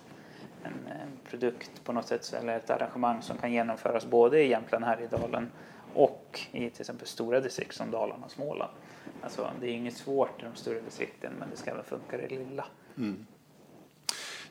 en, 0.63 0.73
en 0.87 1.29
produkt 1.29 1.83
på 1.83 1.93
något 1.93 2.07
sätt 2.07 2.33
eller 2.33 2.57
ett 2.57 2.69
arrangemang 2.69 3.21
som 3.21 3.37
kan 3.37 3.51
genomföras 3.51 4.05
både 4.05 4.43
i 4.43 4.49
Jämtland, 4.49 4.85
Härjedalen 4.85 5.51
och 5.93 6.39
i 6.51 6.69
till 6.69 6.81
exempel 6.81 7.07
stora 7.07 7.39
distrikt 7.39 7.75
som 7.75 7.91
Dalarna 7.91 8.25
och 8.25 8.31
Småland. 8.31 8.71
Alltså, 9.23 9.51
det 9.61 9.67
är 9.67 9.71
inget 9.71 9.97
svårt 9.97 10.41
i 10.41 10.45
de 10.45 10.55
större 10.55 10.79
distrikten 10.79 11.33
men 11.39 11.49
det 11.49 11.57
ska 11.57 11.71
även 11.71 11.83
funka 11.83 12.17
i 12.17 12.27
det 12.27 12.35
lilla. 12.35 12.65
Mm. 12.97 13.25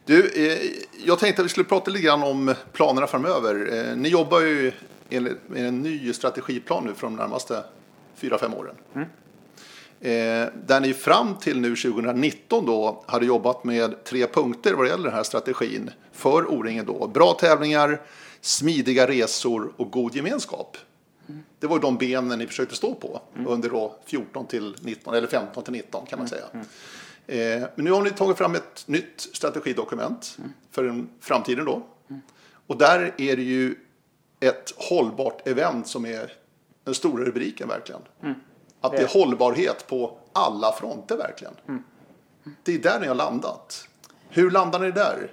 Du, 0.04 0.28
eh, 0.28 0.58
jag 1.04 1.18
tänkte 1.18 1.42
att 1.42 1.46
vi 1.46 1.48
skulle 1.48 1.64
prata 1.64 1.90
lite 1.90 2.04
grann 2.04 2.22
om 2.22 2.54
planerna 2.72 3.06
framöver. 3.06 3.72
Eh, 3.72 3.96
ni 3.96 4.08
jobbar 4.08 4.40
ju 4.40 4.72
med 5.46 5.66
en 5.66 5.82
ny 5.82 6.12
strategiplan 6.12 6.84
nu 6.84 6.94
för 6.94 7.06
de 7.06 7.16
närmaste 7.16 7.64
fyra 8.14 8.38
fem 8.38 8.54
åren. 8.54 8.74
Mm. 8.94 9.08
Eh, 10.00 10.48
där 10.66 10.80
ni 10.80 10.94
fram 10.94 11.34
till 11.34 11.60
nu 11.60 11.76
2019 11.76 12.66
då 12.66 13.04
hade 13.06 13.26
jobbat 13.26 13.64
med 13.64 14.04
tre 14.04 14.26
punkter 14.26 14.74
vad 14.74 14.84
det 14.84 14.90
gäller 14.90 15.04
den 15.04 15.14
här 15.14 15.22
strategin 15.22 15.90
för 16.12 16.50
O-ringen 16.50 16.86
då. 16.86 17.06
Bra 17.06 17.32
tävlingar, 17.32 18.00
smidiga 18.40 19.08
resor 19.08 19.72
och 19.76 19.90
god 19.90 20.14
gemenskap. 20.14 20.76
Det 21.60 21.66
var 21.66 21.78
de 21.78 21.98
benen 21.98 22.38
ni 22.38 22.46
försökte 22.46 22.76
stå 22.76 22.94
på 22.94 23.20
mm. 23.34 23.46
under 23.46 23.70
då 23.70 23.96
14 24.04 24.46
till 24.46 24.76
19 24.80 25.14
eller 25.14 25.28
15 25.28 25.64
till 25.64 25.72
19 25.72 26.06
kan 26.06 26.18
man 26.18 26.28
mm. 26.28 26.38
säga. 26.38 26.46
Mm. 26.52 27.62
Eh, 27.62 27.68
men 27.74 27.84
nu 27.84 27.90
har 27.90 28.02
ni 28.02 28.10
tagit 28.10 28.38
fram 28.38 28.54
ett 28.54 28.82
nytt 28.86 29.20
strategidokument 29.20 30.36
mm. 30.38 30.52
för 30.70 30.84
den 30.84 31.08
framtiden 31.20 31.64
då. 31.64 31.82
Mm. 32.10 32.22
Och 32.66 32.78
där 32.78 33.14
är 33.18 33.36
det 33.36 33.42
ju 33.42 33.74
ett 34.40 34.74
hållbart 34.76 35.48
event 35.48 35.86
som 35.86 36.06
är 36.06 36.32
den 36.84 36.94
stora 36.94 37.24
rubriken 37.24 37.68
verkligen. 37.68 38.00
Att 38.80 38.92
det 38.92 39.02
är 39.02 39.08
hållbarhet 39.08 39.86
på 39.86 40.18
alla 40.32 40.72
fronter 40.72 41.16
verkligen. 41.16 41.54
det 42.62 42.74
är 42.74 42.78
där 42.78 43.00
ni 43.00 43.06
har 43.06 43.14
landat. 43.14 43.88
Hur 44.28 44.50
landar 44.50 44.80
ni 44.80 44.90
där? 44.90 45.30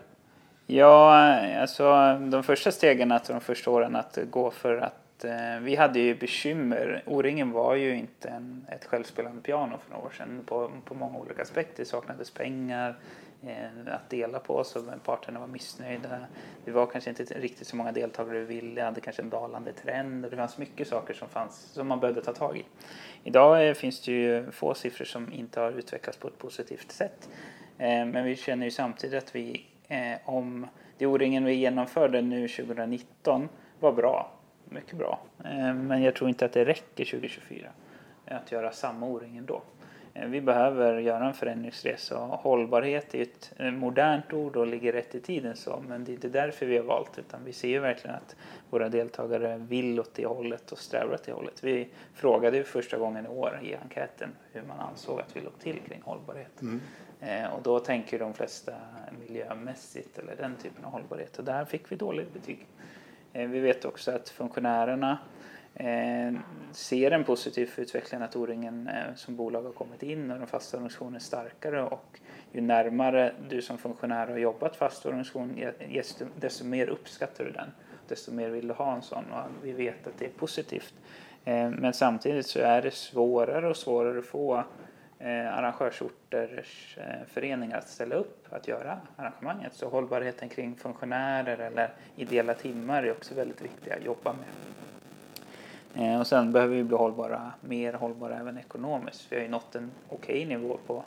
Ja, 0.66 1.16
alltså 1.62 1.84
de 2.32 2.44
första 2.44 2.72
stegen, 2.72 3.12
alltså 3.12 3.34
de 3.34 3.42
första 3.42 3.72
åren 3.72 3.96
att 3.96 4.18
gå 4.30 4.52
för 4.52 4.78
att 4.78 5.05
eh, 5.26 5.60
vi 5.62 5.76
hade 5.76 6.00
ju 6.00 6.16
bekymmer. 6.16 7.04
O-ringen 7.06 7.52
var 7.52 7.76
ju 7.76 7.96
inte 7.96 8.30
en, 8.30 8.66
ett 8.70 8.86
självspelande 8.86 9.42
piano 9.42 9.78
för 9.78 9.92
några 9.92 10.06
år 10.06 10.12
sedan 10.12 10.42
på, 10.46 10.72
på 10.86 10.94
många 10.94 11.18
olika 11.18 11.42
aspekter. 11.42 11.84
Det 11.84 11.86
saknades 11.86 12.32
pengar 12.32 12.96
eh, 13.44 13.94
att 13.96 14.10
dela 14.10 14.40
på 14.40 14.64
så 14.64 14.84
parterna 15.04 15.40
var 15.40 15.48
missnöjda. 15.48 16.10
Det 16.66 16.72
var 16.72 16.86
kanske 16.88 17.10
inte 17.10 17.24
riktigt 17.24 17.68
så 17.68 17.76
många 17.76 17.92
deltagare 17.92 18.40
vi 18.40 18.46
ville, 18.46 18.82
hade 18.82 19.02
kanske 19.02 19.22
en 19.22 19.30
dalande 19.30 19.74
trend. 19.74 20.26
Det 20.32 20.36
fanns 20.36 20.58
mycket 20.58 20.88
saker 20.88 21.14
som, 21.14 21.30
fanns, 21.30 21.56
som 21.56 21.88
man 21.88 22.00
behövde 22.00 22.22
ta 22.22 22.34
tag 22.34 22.58
i. 22.58 22.66
Idag 23.24 23.68
eh, 23.68 23.74
finns 23.74 24.02
det 24.02 24.12
ju 24.12 24.52
få 24.52 24.74
siffror 24.74 25.06
som 25.06 25.34
inte 25.34 25.60
har 25.60 25.72
utvecklats 25.72 26.18
på 26.18 26.28
ett 26.28 26.38
positivt 26.38 26.92
sätt. 26.92 27.30
Eh, 27.78 28.06
men 28.06 28.26
vi 28.26 28.36
känner 28.36 28.66
ju 28.66 28.72
samtidigt 28.72 29.24
att 29.24 29.36
vi 29.36 29.66
eh, 29.88 30.18
om 30.26 30.68
det 30.98 31.06
O-ringen 31.06 31.46
vi 31.46 31.54
genomförde 31.54 32.22
nu 32.22 32.48
2019 32.48 33.50
var 33.80 33.92
bra, 33.92 34.32
mycket 34.70 34.98
bra. 34.98 35.20
Eh, 35.46 35.74
men 35.74 36.04
jag 36.04 36.16
tror 36.16 36.30
inte 36.30 36.46
att 36.46 36.54
det 36.54 36.66
räcker 36.66 37.06
2024 37.06 37.68
att 38.26 38.52
göra 38.52 38.72
samma 38.72 39.08
O-ringen 39.08 39.46
då. 39.46 39.62
Eh, 40.14 40.28
vi 40.28 40.42
behöver 40.42 40.98
göra 40.98 41.26
en 41.26 41.34
förändringsresa 41.34 42.20
och 42.20 42.40
hållbarhet 42.40 43.16
är 43.16 43.22
ett 43.22 43.54
eh, 43.58 43.72
modernt 43.72 44.34
ord 44.34 44.56
och 44.56 44.68
ligger 44.68 44.94
rätt 44.94 45.16
i 45.16 45.20
tiden 45.20 45.56
så 45.56 45.84
men 45.88 46.04
det 46.04 46.12
är 46.12 46.14
inte 46.14 46.30
därför 46.30 46.66
vi 46.66 46.78
har 46.78 46.84
valt 46.84 47.20
utan 47.20 47.40
vi 47.46 47.54
ser 47.54 47.68
ju 47.68 47.80
verkligen 47.80 48.16
att 48.16 48.36
våra 48.70 48.90
deltagare 48.90 49.58
vill 49.58 50.00
åt 50.00 50.14
det 50.14 50.26
hållet 50.26 50.72
och 50.72 50.78
strävar 50.78 51.14
åt 51.14 51.24
det 51.24 51.32
hållet. 51.32 51.64
Vi 51.64 51.88
frågade 52.14 52.58
ju 52.58 52.64
första 52.64 52.98
gången 52.98 53.26
i 53.26 53.30
år 53.30 53.60
i 53.64 53.76
enkäten 53.76 54.30
hur 54.52 54.62
man 54.62 54.80
ansåg 54.80 55.20
att 55.20 55.36
vi 55.36 55.42
låg 55.42 55.60
till 55.60 55.80
kring 55.80 56.02
hållbarhet. 56.02 56.62
Mm. 56.62 56.82
Eh, 57.20 57.54
och 57.54 57.62
då 57.64 57.80
tänker 57.80 58.20
de 58.20 58.34
flesta 58.34 58.74
miljömässigt 59.20 60.18
eller 60.18 60.36
den 60.36 60.56
typen 60.56 60.86
av 60.86 60.92
hållbarhet 60.92 61.38
och 61.38 61.46
där 61.46 61.66
fick 61.66 61.92
vi 61.92 61.96
dåligt 61.96 62.34
betyg. 62.34 62.68
Eh, 63.36 63.48
vi 63.48 63.60
vet 63.60 63.86
också 63.86 64.12
att 64.12 64.30
funktionärerna 64.30 65.18
eh, 65.74 66.34
ser 66.72 67.12
en 67.12 67.24
positiv 67.24 67.72
utveckling 67.78 68.22
att 68.22 68.36
O-ringen 68.36 68.88
eh, 68.88 69.16
som 69.16 69.36
bolag 69.36 69.62
har 69.64 69.72
kommit 69.72 70.04
in 70.04 70.32
och 70.32 70.38
den 70.38 70.48
fasta 70.48 70.78
organisationen 70.78 71.16
är 71.16 71.20
starkare 71.20 71.84
och 71.84 72.20
ju 72.52 72.62
närmare 72.62 73.34
du 73.50 73.62
som 73.62 73.78
funktionär 73.78 74.28
har 74.28 74.38
jobbat 74.38 74.76
fast 74.76 75.06
organisation 75.06 75.64
desto, 76.40 76.66
mer 76.66 76.88
uppskattar 76.88 77.46
du 77.46 77.52
den. 77.52 77.72
Desto 78.08 78.32
mer 78.32 78.50
vill 78.50 78.68
du 78.68 78.74
ha 78.74 78.96
en 78.96 79.02
sån 79.02 79.24
och 79.32 79.66
vi 79.66 79.72
vet 79.72 80.08
att 80.08 80.18
det 80.18 80.26
är 80.26 80.30
positivt. 80.30 80.94
Men 81.44 81.94
samtidigt 81.94 82.48
så 82.48 82.60
är 82.60 82.82
det 82.82 82.92
svårare 82.92 83.70
och 83.70 83.78
svårare 83.78 84.20
att 84.20 84.26
få 84.26 84.64
eh, 85.20 85.58
arrangörsorters 85.58 86.98
eh, 86.98 87.28
föreningar 87.28 87.78
att 87.78 87.90
ställa 87.90 88.16
upp 88.16 88.48
att 88.54 88.68
göra 88.68 89.00
arrangemanget. 89.16 89.74
Så 89.74 89.90
hållbarheten 89.90 90.50
kring 90.50 90.76
funktionärer 90.76 91.58
eller 91.58 91.90
ideella 92.16 92.54
timmar 92.54 93.04
är 93.04 93.12
också 93.12 93.36
väldigt 93.36 93.62
viktiga 93.62 93.96
att 93.96 94.04
jobba 94.04 94.34
med. 94.34 94.46
Eh, 95.96 96.20
och 96.20 96.28
sen 96.28 96.52
behöver 96.52 96.76
vi 96.76 96.84
bli 96.84 96.98
hållbara, 96.98 97.54
mer 97.62 97.94
hållbara 97.94 98.40
även 98.40 98.58
ekonomiskt. 98.58 99.32
Vi 99.32 99.36
har 99.36 99.44
ju 99.44 99.50
nått 99.50 99.76
en 99.76 99.92
okej 100.10 100.44
okay 100.44 100.58
nivå 100.58 100.78
på 100.88 101.04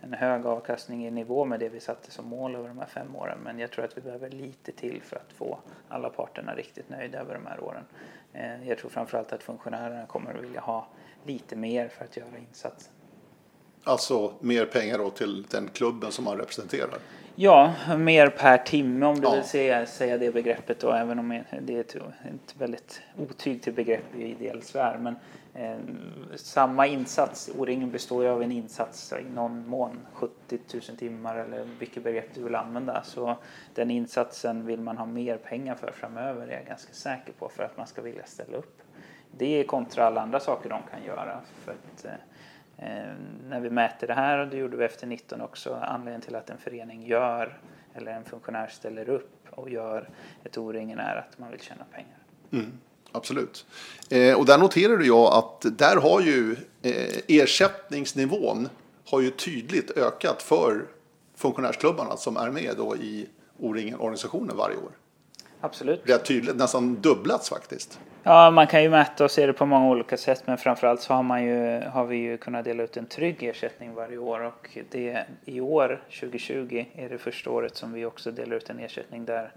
en 0.00 0.12
hög 0.12 0.46
avkastning 0.46 1.06
i 1.06 1.10
nivå 1.10 1.44
med 1.44 1.60
det 1.60 1.68
vi 1.68 1.80
satte 1.80 2.10
som 2.10 2.28
mål 2.28 2.54
över 2.54 2.68
de 2.68 2.78
här 2.78 2.86
fem 2.86 3.16
åren. 3.16 3.38
Men 3.44 3.58
jag 3.58 3.70
tror 3.70 3.84
att 3.84 3.96
vi 3.96 4.00
behöver 4.00 4.30
lite 4.30 4.72
till 4.72 5.02
för 5.02 5.16
att 5.16 5.32
få 5.32 5.58
alla 5.88 6.10
parterna 6.10 6.54
riktigt 6.54 6.88
nöjda 6.88 7.18
över 7.18 7.34
de 7.34 7.46
här 7.46 7.60
åren. 7.60 7.84
Eh, 8.32 8.68
jag 8.68 8.78
tror 8.78 8.90
framförallt 8.90 9.32
att 9.32 9.42
funktionärerna 9.42 10.06
kommer 10.06 10.34
att 10.34 10.44
vilja 10.44 10.60
ha 10.60 10.86
lite 11.24 11.56
mer 11.56 11.88
för 11.88 12.04
att 12.04 12.16
göra 12.16 12.38
insatsen. 12.38 12.92
Alltså 13.86 14.32
mer 14.40 14.66
pengar 14.66 14.98
då 14.98 15.10
till 15.10 15.42
den 15.50 15.68
klubben 15.68 16.12
som 16.12 16.24
man 16.24 16.38
representerar? 16.38 16.98
Ja, 17.34 17.74
mer 17.98 18.28
per 18.28 18.58
timme 18.58 19.06
om 19.06 19.20
du 19.20 19.22
ja. 19.22 19.34
vill 19.34 19.44
säga, 19.44 19.86
säga 19.86 20.18
det 20.18 20.30
begreppet 20.30 20.80
då, 20.80 20.92
även 20.92 21.18
om 21.18 21.42
det 21.60 21.74
är 21.74 21.80
ett, 21.80 21.94
ett 21.94 22.56
väldigt 22.58 23.00
otydligt 23.18 23.76
begrepp 23.76 24.14
i 24.16 24.22
ideell 24.22 24.62
sfär. 24.62 24.98
Men 24.98 25.16
eh, 25.54 25.78
samma 26.36 26.86
insats, 26.86 27.50
O-ringen 27.58 27.90
består 27.90 28.24
ju 28.24 28.30
av 28.30 28.42
en 28.42 28.52
insats 28.52 29.12
i 29.12 29.34
någon 29.34 29.68
mån, 29.68 29.98
70 30.12 30.58
000 30.72 30.82
timmar 30.98 31.36
eller 31.36 31.66
vilket 31.78 32.04
begrepp 32.04 32.34
du 32.34 32.42
vill 32.42 32.54
använda. 32.54 33.02
Så 33.02 33.36
den 33.74 33.90
insatsen 33.90 34.66
vill 34.66 34.80
man 34.80 34.98
ha 34.98 35.06
mer 35.06 35.36
pengar 35.36 35.74
för 35.74 35.92
framöver, 35.92 36.46
är 36.46 36.52
jag 36.52 36.66
ganska 36.66 36.92
säker 36.92 37.32
på, 37.38 37.48
för 37.48 37.62
att 37.62 37.76
man 37.76 37.86
ska 37.86 38.02
vilja 38.02 38.26
ställa 38.26 38.56
upp. 38.56 38.82
Det 39.38 39.60
är 39.60 39.64
kontra 39.64 40.06
alla 40.06 40.20
andra 40.20 40.40
saker 40.40 40.70
de 40.70 40.80
kan 40.90 41.04
göra. 41.04 41.40
För 41.64 41.72
att, 41.72 42.04
Eh, 42.04 42.12
Eh, 42.78 43.12
när 43.48 43.60
vi 43.60 43.70
mäter 43.70 44.06
det 44.06 44.14
här, 44.14 44.38
och 44.38 44.48
det 44.48 44.56
gjorde 44.56 44.76
vi 44.76 44.84
efter 44.84 45.06
19 45.06 45.40
också, 45.40 45.74
anledningen 45.74 46.20
till 46.20 46.34
att 46.34 46.50
en 46.50 46.58
förening 46.58 47.06
gör 47.06 47.58
eller 47.94 48.12
en 48.12 48.24
funktionär 48.24 48.66
ställer 48.66 49.08
upp 49.08 49.46
och 49.50 49.70
gör 49.70 50.08
ett 50.44 50.58
O-ringen 50.58 50.98
är 50.98 51.16
att 51.16 51.38
man 51.38 51.50
vill 51.50 51.60
tjäna 51.60 51.84
pengar. 51.92 52.18
Mm, 52.50 52.78
absolut. 53.12 53.66
Eh, 54.10 54.38
och 54.38 54.46
där 54.46 54.58
noterade 54.58 55.06
jag 55.06 55.34
att 55.34 55.78
där 55.78 55.96
har 55.96 56.20
ju 56.20 56.56
eh, 56.82 57.16
ersättningsnivån 57.28 58.68
har 59.04 59.20
ju 59.20 59.30
tydligt 59.30 59.90
ökat 59.90 60.42
för 60.42 60.84
funktionärsklubbarna 61.34 62.16
som 62.16 62.36
är 62.36 62.50
med 62.50 62.74
då 62.76 62.96
i 62.96 63.28
O-ringen-organisationen 63.58 64.56
varje 64.56 64.76
år. 64.76 64.90
Absolut. 65.60 66.10
Rätt 66.10 66.24
tydligt, 66.24 66.56
nästan 66.56 66.94
dubblats 66.94 67.48
faktiskt. 67.48 68.00
Ja, 68.22 68.50
man 68.50 68.66
kan 68.66 68.82
ju 68.82 68.90
mäta 68.90 69.24
och 69.24 69.30
se 69.30 69.46
det 69.46 69.52
på 69.52 69.66
många 69.66 69.88
olika 69.88 70.16
sätt 70.16 70.42
men 70.46 70.58
framförallt 70.58 71.00
så 71.00 71.14
har, 71.14 71.22
man 71.22 71.44
ju, 71.44 71.80
har 71.80 72.04
vi 72.04 72.16
ju 72.16 72.36
kunnat 72.36 72.64
dela 72.64 72.82
ut 72.82 72.96
en 72.96 73.06
trygg 73.06 73.42
ersättning 73.42 73.94
varje 73.94 74.18
år 74.18 74.40
och 74.40 74.78
det, 74.90 75.24
i 75.44 75.60
år, 75.60 76.02
2020, 76.20 76.84
är 76.94 77.08
det 77.08 77.18
första 77.18 77.50
året 77.50 77.76
som 77.76 77.92
vi 77.92 78.04
också 78.04 78.30
delar 78.30 78.56
ut 78.56 78.70
en 78.70 78.78
ersättning 78.78 79.24
där 79.24 79.52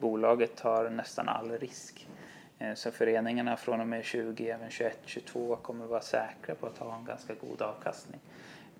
bolaget 0.00 0.56
tar 0.56 0.90
nästan 0.90 1.28
all 1.28 1.50
risk. 1.50 2.08
Eh, 2.58 2.74
så 2.74 2.90
föreningarna 2.90 3.56
från 3.56 3.80
och 3.80 3.86
med 3.86 4.04
20, 4.04 4.50
även 4.50 4.70
21, 4.70 4.98
22 5.04 5.56
kommer 5.56 5.86
vara 5.86 6.00
säkra 6.00 6.54
på 6.54 6.66
att 6.66 6.78
ha 6.78 6.96
en 6.96 7.04
ganska 7.04 7.34
god 7.34 7.62
avkastning. 7.62 8.20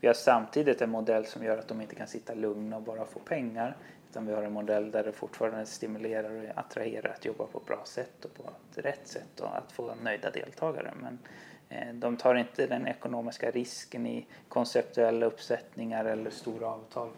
Vi 0.00 0.06
har 0.06 0.14
samtidigt 0.14 0.82
en 0.82 0.90
modell 0.90 1.26
som 1.26 1.44
gör 1.44 1.58
att 1.58 1.68
de 1.68 1.80
inte 1.80 1.94
kan 1.94 2.06
sitta 2.06 2.34
lugna 2.34 2.76
och 2.76 2.82
bara 2.82 3.04
få 3.04 3.18
pengar 3.18 3.76
utan 4.12 4.26
vi 4.26 4.32
har 4.32 4.42
en 4.42 4.52
modell 4.52 4.90
där 4.90 5.04
det 5.04 5.12
fortfarande 5.12 5.66
stimulerar 5.66 6.30
och 6.30 6.58
attraherar 6.58 7.10
att 7.10 7.24
jobba 7.24 7.46
på 7.46 7.58
ett 7.58 7.66
bra 7.66 7.82
sätt 7.84 8.24
och 8.24 8.34
på 8.34 8.42
ett 8.42 8.84
rätt 8.84 9.08
sätt 9.08 9.40
och 9.40 9.56
att 9.56 9.72
få 9.72 9.94
nöjda 10.02 10.30
deltagare. 10.30 10.92
Men 11.00 11.18
eh, 11.68 11.94
de 11.94 12.16
tar 12.16 12.34
inte 12.34 12.66
den 12.66 12.86
ekonomiska 12.86 13.50
risken 13.50 14.06
i 14.06 14.26
konceptuella 14.48 15.26
uppsättningar 15.26 16.04
eller 16.04 16.30
stora 16.30 16.66
avtal 16.66 17.08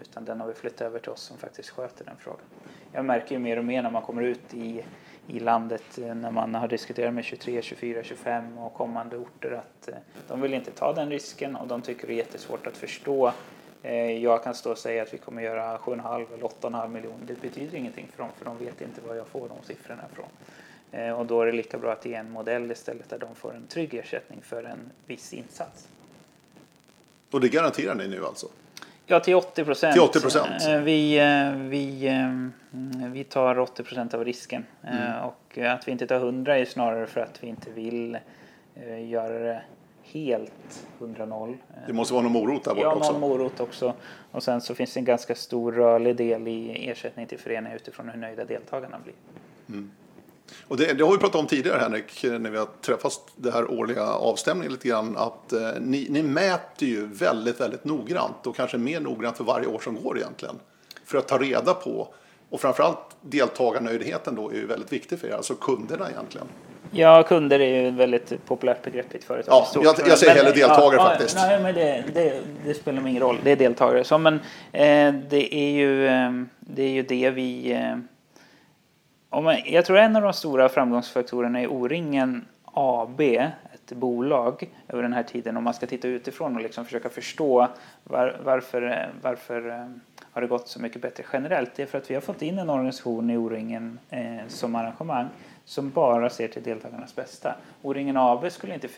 utan 0.00 0.24
den 0.24 0.40
har 0.40 0.48
vi 0.48 0.54
flyttat 0.54 0.80
över 0.80 0.98
till 0.98 1.10
oss 1.10 1.20
som 1.20 1.38
faktiskt 1.38 1.70
sköter 1.70 2.04
den 2.04 2.16
frågan. 2.18 2.46
Jag 2.92 3.04
märker 3.04 3.34
ju 3.34 3.38
mer 3.38 3.56
och 3.56 3.64
mer 3.64 3.82
när 3.82 3.90
man 3.90 4.02
kommer 4.02 4.22
ut 4.22 4.54
i, 4.54 4.84
i 5.26 5.40
landet 5.40 5.98
eh, 5.98 6.14
när 6.14 6.30
man 6.30 6.54
har 6.54 6.68
diskuterat 6.68 7.14
med 7.14 7.24
23, 7.24 7.62
24, 7.62 8.02
25 8.02 8.58
och 8.58 8.74
kommande 8.74 9.16
orter 9.16 9.50
att 9.50 9.88
eh, 9.88 9.94
de 10.28 10.40
vill 10.40 10.54
inte 10.54 10.70
ta 10.70 10.92
den 10.92 11.10
risken 11.10 11.56
och 11.56 11.68
de 11.68 11.82
tycker 11.82 12.06
det 12.06 12.12
är 12.12 12.16
jättesvårt 12.16 12.66
att 12.66 12.76
förstå 12.76 13.32
jag 14.22 14.44
kan 14.44 14.54
stå 14.54 14.70
och 14.70 14.78
säga 14.78 15.02
att 15.02 15.14
vi 15.14 15.18
kommer 15.18 15.42
göra 15.42 15.78
7,5 15.78 16.26
eller 16.34 16.44
8,5 16.44 16.88
miljoner. 16.88 17.18
Det 17.26 17.40
betyder 17.40 17.78
ingenting 17.78 18.08
för 18.16 18.22
dem 18.22 18.32
för 18.38 18.44
de 18.44 18.58
vet 18.58 18.80
inte 18.80 19.00
var 19.00 19.14
jag 19.14 19.26
får 19.26 19.48
de 19.48 19.66
siffrorna 19.66 20.02
ifrån. 20.12 20.28
Eh, 20.92 21.20
och 21.20 21.26
då 21.26 21.42
är 21.42 21.46
det 21.46 21.52
lika 21.52 21.78
bra 21.78 21.92
att 21.92 22.04
ge 22.04 22.14
en 22.14 22.30
modell 22.30 22.70
istället 22.70 23.08
där 23.08 23.18
de 23.18 23.34
får 23.34 23.54
en 23.54 23.66
trygg 23.66 23.94
ersättning 23.94 24.40
för 24.42 24.64
en 24.64 24.90
viss 25.06 25.32
insats. 25.32 25.88
Och 27.30 27.40
det 27.40 27.48
garanterar 27.48 27.94
ni 27.94 28.08
nu 28.08 28.26
alltså? 28.26 28.46
Ja, 29.06 29.20
till 29.20 29.34
80 29.34 29.64
procent. 29.64 29.92
Till 29.92 30.02
80 30.02 30.20
procent? 30.20 30.66
Eh, 30.68 30.80
vi, 30.80 31.18
vi, 31.68 32.10
vi 33.12 33.24
tar 33.24 33.58
80 33.58 33.82
procent 33.82 34.14
av 34.14 34.24
risken. 34.24 34.66
Mm. 34.82 35.22
Och 35.24 35.58
att 35.58 35.88
vi 35.88 35.92
inte 35.92 36.06
tar 36.06 36.16
100 36.16 36.58
är 36.58 36.64
snarare 36.64 37.06
för 37.06 37.20
att 37.20 37.42
vi 37.44 37.46
inte 37.46 37.70
vill 37.70 38.18
göra 39.08 39.38
det 39.38 39.62
helt 40.02 40.86
100-0. 40.98 41.56
Det 41.86 41.92
måste 41.92 42.14
vara 42.14 42.22
någon 42.22 42.32
morot 42.32 42.64
där 42.64 42.74
borta 42.74 42.86
ja, 42.86 42.94
också? 42.94 43.08
Ja, 43.08 43.12
någon 43.12 43.20
morot 43.20 43.60
också. 43.60 43.94
Och 44.30 44.42
sen 44.42 44.60
så 44.60 44.74
finns 44.74 44.94
det 44.94 45.00
en 45.00 45.04
ganska 45.04 45.34
stor 45.34 45.72
rörlig 45.72 46.16
del 46.16 46.48
i 46.48 46.88
ersättning 46.88 47.26
till 47.26 47.38
föreningen 47.38 47.76
utifrån 47.76 48.08
hur 48.08 48.18
nöjda 48.18 48.44
deltagarna 48.44 48.98
blir. 48.98 49.14
Mm. 49.68 49.90
Och 50.68 50.76
det, 50.76 50.92
det, 50.92 51.04
har 51.04 51.12
vi 51.12 51.18
pratat 51.18 51.40
om 51.40 51.46
tidigare 51.46 51.78
Henrik, 51.78 52.24
när 52.24 52.50
vi 52.50 52.58
har 52.58 52.68
träffats 52.80 53.20
det 53.36 53.50
här 53.50 53.70
årliga 53.70 54.06
avstämningen 54.06 54.72
lite 54.72 54.88
grann, 54.88 55.16
att 55.16 55.52
eh, 55.52 55.70
ni, 55.80 56.06
ni, 56.10 56.22
mäter 56.22 56.88
ju 56.88 57.06
väldigt, 57.06 57.60
väldigt 57.60 57.84
noggrant 57.84 58.46
och 58.46 58.56
kanske 58.56 58.78
mer 58.78 59.00
noggrant 59.00 59.36
för 59.36 59.44
varje 59.44 59.66
år 59.66 59.78
som 59.78 60.02
går 60.02 60.18
egentligen. 60.18 60.58
För 61.04 61.18
att 61.18 61.28
ta 61.28 61.38
reda 61.38 61.74
på, 61.74 62.08
och 62.50 62.60
framförallt 62.60 63.16
deltagarnöjdheten 63.20 64.34
då 64.34 64.50
är 64.50 64.54
ju 64.54 64.66
väldigt 64.66 64.92
viktig 64.92 65.18
för 65.18 65.28
er, 65.28 65.32
alltså 65.32 65.54
kunderna 65.54 66.10
egentligen. 66.10 66.46
Ja, 66.94 67.22
kunder 67.22 67.60
är 67.60 67.82
ju 67.82 67.88
ett 67.88 67.94
väldigt 67.94 68.46
populärt 68.46 68.82
begrepp 68.82 69.14
i 69.14 69.18
ett 69.18 69.24
företag. 69.24 69.66
Ja, 69.74 69.82
jag, 69.84 70.08
jag 70.08 70.18
säger 70.18 70.34
hellre 70.34 70.52
deltagare 70.52 70.96
ja, 70.96 71.08
faktiskt. 71.08 71.36
nej, 71.36 71.62
men 71.62 71.74
det, 71.74 72.04
det, 72.14 72.40
det, 72.64 72.74
spelar 72.74 73.08
ingen 73.08 73.22
roll. 73.22 73.38
Det 73.44 73.50
är 73.50 73.56
deltagare. 73.56 74.04
Så, 74.04 74.18
men 74.18 74.34
eh, 74.72 75.14
det, 75.28 75.54
är 75.54 75.70
ju, 75.70 76.06
eh, 76.06 76.30
det 76.60 76.82
är 76.82 76.90
ju 76.90 77.02
det 77.02 77.30
vi... 77.30 77.72
Eh, 77.72 77.96
om 79.30 79.44
man, 79.44 79.56
jag 79.66 79.84
tror 79.84 79.98
en 79.98 80.16
av 80.16 80.22
de 80.22 80.32
stora 80.32 80.68
framgångsfaktorerna 80.68 81.62
i 81.62 81.66
O-ringen 81.66 82.44
AB, 82.64 83.20
ett 83.20 83.92
bolag, 83.92 84.70
över 84.88 85.02
den 85.02 85.12
här 85.12 85.22
tiden 85.22 85.56
om 85.56 85.64
man 85.64 85.74
ska 85.74 85.86
titta 85.86 86.08
utifrån 86.08 86.56
och 86.56 86.62
liksom 86.62 86.84
försöka 86.84 87.08
förstå 87.08 87.68
var, 88.04 88.40
varför, 88.44 89.10
varför 89.22 89.68
eh, 89.68 89.86
har 90.32 90.40
det 90.40 90.46
gått 90.46 90.68
så 90.68 90.80
mycket 90.80 91.02
bättre 91.02 91.24
generellt. 91.32 91.70
Det 91.76 91.82
är 91.82 91.86
för 91.86 91.98
att 91.98 92.10
vi 92.10 92.14
har 92.14 92.20
fått 92.20 92.42
in 92.42 92.58
en 92.58 92.70
organisation 92.70 93.30
i 93.30 93.36
O-ringen 93.36 93.98
eh, 94.10 94.48
som 94.48 94.74
arrangemang 94.74 95.28
som 95.72 95.90
bara 95.90 96.30
ser 96.30 96.48
till 96.48 96.62
deltagarnas 96.62 97.16
bästa. 97.16 97.54
O-ringen 97.82 98.16
AB 98.16 98.52
skulle 98.52 98.74
inte 98.74 98.88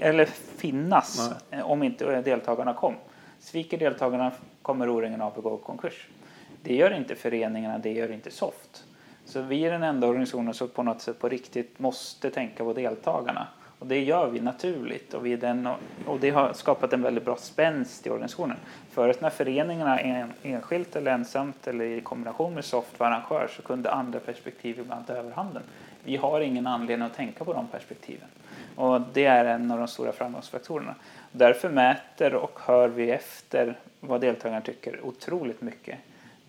eller 0.00 0.24
finnas 0.58 1.30
Nej. 1.50 1.60
Eh, 1.60 1.70
om 1.70 1.82
inte 1.82 2.20
deltagarna 2.20 2.74
kom. 2.74 2.94
Sviker 3.40 3.78
deltagarna 3.78 4.32
kommer 4.62 4.88
O-ringen 4.88 5.22
AB 5.22 5.42
gå 5.42 5.58
i 5.62 5.64
konkurs. 5.64 6.08
Det 6.62 6.74
gör 6.74 6.96
inte 6.96 7.14
föreningarna, 7.14 7.78
det 7.78 7.92
gör 7.92 8.12
inte 8.12 8.30
SOFT. 8.30 8.84
Så 9.24 9.42
vi 9.42 9.64
är 9.64 9.70
den 9.70 9.82
enda 9.82 10.06
organisationen 10.06 10.54
som 10.54 10.68
på 10.68 10.82
något 10.82 11.02
sätt 11.02 11.18
på 11.18 11.28
riktigt 11.28 11.78
måste 11.78 12.30
tänka 12.30 12.64
på 12.64 12.72
deltagarna. 12.72 13.46
Och 13.84 13.88
det 13.88 14.04
gör 14.04 14.26
vi 14.26 14.40
naturligt 14.40 15.14
och, 15.14 15.26
vi 15.26 15.36
den, 15.36 15.68
och 16.06 16.20
det 16.20 16.30
har 16.30 16.52
skapat 16.52 16.92
en 16.92 17.02
väldigt 17.02 17.24
bra 17.24 17.36
spänst 17.36 18.06
i 18.06 18.10
organisationen. 18.10 18.56
Förut 18.90 19.20
när 19.20 19.30
föreningarna 19.30 20.00
en, 20.00 20.32
enskilt 20.42 20.96
eller 20.96 21.12
ensamt 21.12 21.66
eller 21.66 21.84
i 21.84 22.00
kombination 22.00 22.54
med 22.54 22.64
SOFT 22.64 23.00
var 23.00 23.06
arrangör 23.06 23.48
så 23.56 23.62
kunde 23.62 23.90
andra 23.90 24.20
perspektiv 24.20 24.78
ibland 24.78 25.06
ta 25.06 25.12
överhanden. 25.12 25.62
Vi 26.04 26.16
har 26.16 26.40
ingen 26.40 26.66
anledning 26.66 27.06
att 27.06 27.14
tänka 27.14 27.44
på 27.44 27.52
de 27.52 27.66
perspektiven. 27.66 28.28
Och 28.76 29.00
det 29.12 29.24
är 29.24 29.44
en 29.44 29.70
av 29.70 29.78
de 29.78 29.88
stora 29.88 30.12
framgångsfaktorerna. 30.12 30.94
Därför 31.32 31.68
mäter 31.68 32.34
och 32.34 32.58
hör 32.62 32.88
vi 32.88 33.10
efter 33.10 33.78
vad 34.00 34.20
deltagarna 34.20 34.60
tycker 34.60 35.00
otroligt 35.04 35.62
mycket 35.62 35.98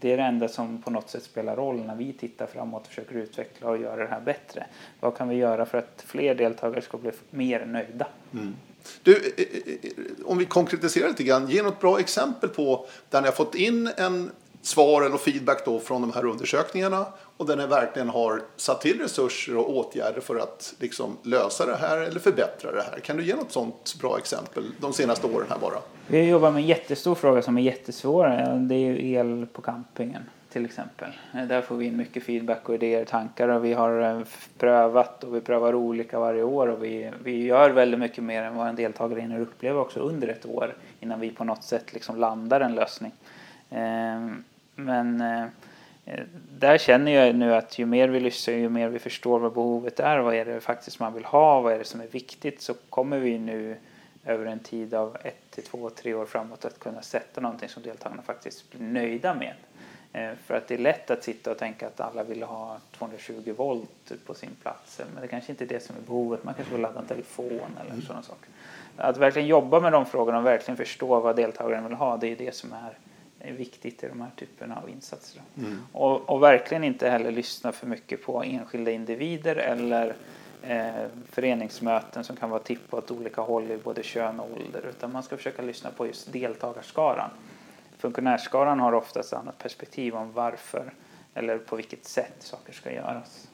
det 0.05 0.13
är 0.13 0.17
det 0.17 0.24
enda 0.24 0.47
som 0.47 0.81
på 0.81 0.91
något 0.91 1.09
sätt 1.09 1.24
spelar 1.24 1.55
roll 1.55 1.85
när 1.85 1.95
vi 1.95 2.13
tittar 2.13 2.47
framåt 2.47 2.81
och 2.81 2.88
försöker 2.88 3.15
utveckla 3.15 3.69
och 3.69 3.77
göra 3.77 4.03
det 4.03 4.09
här 4.09 4.21
bättre. 4.21 4.65
Vad 5.00 5.17
kan 5.17 5.29
vi 5.29 5.35
göra 5.35 5.65
för 5.65 5.77
att 5.77 6.03
fler 6.07 6.35
deltagare 6.35 6.81
ska 6.81 6.97
bli 6.97 7.12
mer 7.29 7.65
nöjda? 7.65 8.07
Mm. 8.33 8.55
Du, 9.03 9.15
eh, 9.15 9.21
eh, 9.38 9.74
eh, 9.83 10.25
om 10.25 10.38
vi 10.38 10.45
konkretiserar 10.45 11.07
lite 11.07 11.24
grann, 11.24 11.50
ge 11.50 11.63
något 11.63 11.79
bra 11.79 12.00
exempel 12.00 12.50
på 12.50 12.88
där 13.09 13.21
ni 13.21 13.27
har 13.27 13.33
fått 13.33 13.55
in 13.55 13.89
en 13.97 14.31
svaren 14.65 15.13
och 15.13 15.22
feedback 15.22 15.65
då 15.65 15.79
från 15.79 16.01
de 16.01 16.13
här 16.13 16.25
undersökningarna 16.25 17.05
och 17.38 17.45
där 17.45 17.55
ni 17.55 17.67
verkligen 17.67 18.10
har 18.10 18.41
satt 18.55 18.81
till 18.81 19.00
resurser 19.00 19.57
och 19.57 19.77
åtgärder 19.77 20.22
för 20.22 20.36
att 20.36 20.74
liksom 20.79 21.17
lösa 21.24 21.65
det 21.65 21.75
här 21.75 21.98
eller 21.98 22.19
förbättra 22.19 22.72
det 22.72 22.81
här. 22.81 23.00
Kan 23.00 23.17
du 23.17 23.24
ge 23.24 23.36
något 23.36 23.51
sånt 23.51 23.95
bra 24.01 24.17
exempel 24.17 24.63
de 24.79 24.93
senaste 24.93 25.27
åren 25.27 25.48
här 25.50 25.60
bara? 25.60 25.77
Vi 26.07 26.17
har 26.17 26.25
jobbat 26.25 26.53
med 26.53 26.62
en 26.62 26.67
jättestor 26.67 27.15
fråga 27.15 27.41
som 27.41 27.57
är 27.57 27.62
jättesvår. 27.62 28.27
Det 28.67 28.75
är 28.75 28.79
ju 28.79 29.12
el 29.12 29.48
på 29.53 29.62
campingen 29.62 30.24
till 30.50 30.65
exempel. 30.65 31.10
Där 31.31 31.62
får 31.62 31.75
vi 31.75 31.86
in 31.86 31.98
mycket 31.98 32.24
feedback 32.24 32.69
och 32.69 32.75
idéer 32.75 33.01
och 33.01 33.07
tankar 33.07 33.50
och 33.50 33.65
vi 33.65 33.74
har 33.74 34.01
eh, 34.01 34.22
prövat 34.57 35.24
och 35.24 35.36
vi 35.36 35.41
prövar 35.41 35.75
olika 35.75 36.19
varje 36.19 36.43
år 36.43 36.67
och 36.67 36.84
vi, 36.84 37.12
vi 37.24 37.45
gör 37.45 37.69
väldigt 37.69 38.00
mycket 38.00 38.24
mer 38.24 38.43
än 38.43 38.55
vad 38.55 38.67
en 38.67 38.75
deltagare 38.75 39.22
hinner 39.22 39.39
uppleva 39.39 39.79
också 39.79 40.00
under 40.00 40.27
ett 40.27 40.45
år 40.45 40.75
innan 41.00 41.19
vi 41.19 41.29
på 41.29 41.43
något 41.43 41.63
sätt 41.63 41.93
liksom 41.93 42.19
landar 42.19 42.62
en 42.62 42.75
lösning. 42.75 43.12
Ehm, 43.69 44.43
men 44.75 45.22
eh, 45.22 45.46
där 46.60 46.77
känner 46.77 47.12
jag 47.12 47.36
nu 47.36 47.55
att 47.55 47.79
ju 47.79 47.86
mer 47.86 48.08
vi 48.08 48.20
lyssnar, 48.20 48.53
ju 48.53 48.70
mer 48.70 48.89
vi 48.89 49.00
förstår 49.00 49.39
vad 49.39 49.53
behovet 49.53 50.00
är, 50.00 50.20
vad 50.20 50.36
är 50.36 50.46
det 50.46 50.60
faktiskt 50.60 51.00
man 51.00 51.13
vill 51.13 51.25
ha, 51.25 51.62
vad 51.62 51.74
är 51.74 51.77
det 51.77 51.86
som 51.86 52.01
är 52.01 52.08
viktigt, 52.08 52.62
så 52.62 52.74
kommer 52.89 53.20
vi 53.20 53.39
nu 53.39 53.75
över 54.25 54.46
en 54.46 54.60
tid 54.60 54.94
av 54.94 55.17
ett 55.24 55.51
till 55.51 55.63
två, 55.63 55.89
tre 55.89 56.13
år 56.13 56.25
framåt 56.25 56.65
att 56.65 56.79
kunna 56.79 57.01
sätta 57.01 57.41
någonting 57.41 57.70
som 57.70 57.84
deltagarna 57.84 58.22
faktiskt 58.22 58.72
blir 58.72 58.82
nöjda 58.82 59.34
med. 59.34 59.53
Eh, 60.13 60.36
för 60.46 60.58
att 60.58 60.67
det 60.67 60.74
är 60.74 60.79
lätt 60.79 61.12
att 61.12 61.24
sitta 61.24 61.51
och 61.51 61.58
tänka 61.58 61.88
att 61.88 62.00
alla 62.00 62.24
vill 62.24 62.44
ha 62.44 62.77
220 62.98 63.53
volt 63.58 64.12
på 64.25 64.34
sin 64.34 64.55
plats, 64.62 65.01
men 65.13 65.22
det 65.22 65.27
kanske 65.27 65.51
inte 65.51 65.63
är 65.63 65.67
det 65.67 65.84
som 65.84 65.96
är 65.96 66.01
behovet. 66.01 66.44
Man 66.44 66.53
kanske 66.53 66.74
vill 66.74 66.82
ladda 66.82 67.00
en 67.00 67.05
telefon 67.05 67.77
eller 67.82 67.91
mm. 67.91 68.01
sådana 68.01 68.24
saker. 68.24 68.50
Att 68.98 69.17
verkligen 69.17 69.48
jobba 69.48 69.79
med 69.79 69.91
de 69.91 70.05
frågorna 70.05 70.38
och 70.38 70.46
verkligen 70.46 70.77
förstå 70.77 71.20
vad 71.20 71.36
deltagaren 71.36 71.84
vill 71.84 71.94
ha, 71.94 72.17
det 72.17 72.27
är 72.27 72.36
det 72.36 72.55
som 72.55 72.74
är 72.74 72.98
är 73.46 73.53
viktigt 73.53 74.03
i 74.03 74.08
de 74.08 74.22
här 74.22 74.31
typerna 74.36 74.81
av 74.84 74.90
insatser. 74.90 75.42
Mm. 75.58 75.81
Och, 75.92 76.29
och, 76.29 76.44
verkligen 76.44 76.84
inte 76.84 77.10
heller 77.10 77.31
lyssna 77.31 77.72
för 77.72 77.88
mycket 77.88 78.24
på 78.24 78.44
enskilda 78.44 78.92
individer 78.92 79.55
eller 79.55 80.16
eh, 80.64 81.05
föreningsmöten 81.31 82.24
som 82.24 82.36
kan 82.36 82.50
vara 82.50 82.60
tippa 82.60 82.98
åt 82.98 83.12
olika 83.12 83.42
håll 83.42 83.72
i 83.72 83.77
både 83.77 84.03
kön 84.03 84.40
och 84.40 84.51
ålder 84.51 84.86
utan 84.90 85.12
man 85.12 85.24
ska 85.24 85.38
försöka 85.38 85.62
lyssna 85.62 85.92
på 85.92 86.08
just 86.08 86.34
deltagarskaran. 86.34 87.29
Funktionärsskaran 87.98 88.79
har 88.79 88.94
oftast 88.94 89.34
ett 89.34 89.40
annat 89.40 89.58
perspektiv 89.58 90.16
om 90.16 90.31
varför 90.34 90.94
eller 91.34 91.58
på 91.58 91.75
vilket 91.75 92.05
sätt 92.05 92.36
saker 92.40 92.74
ska 92.74 92.92
göras. 92.92 93.48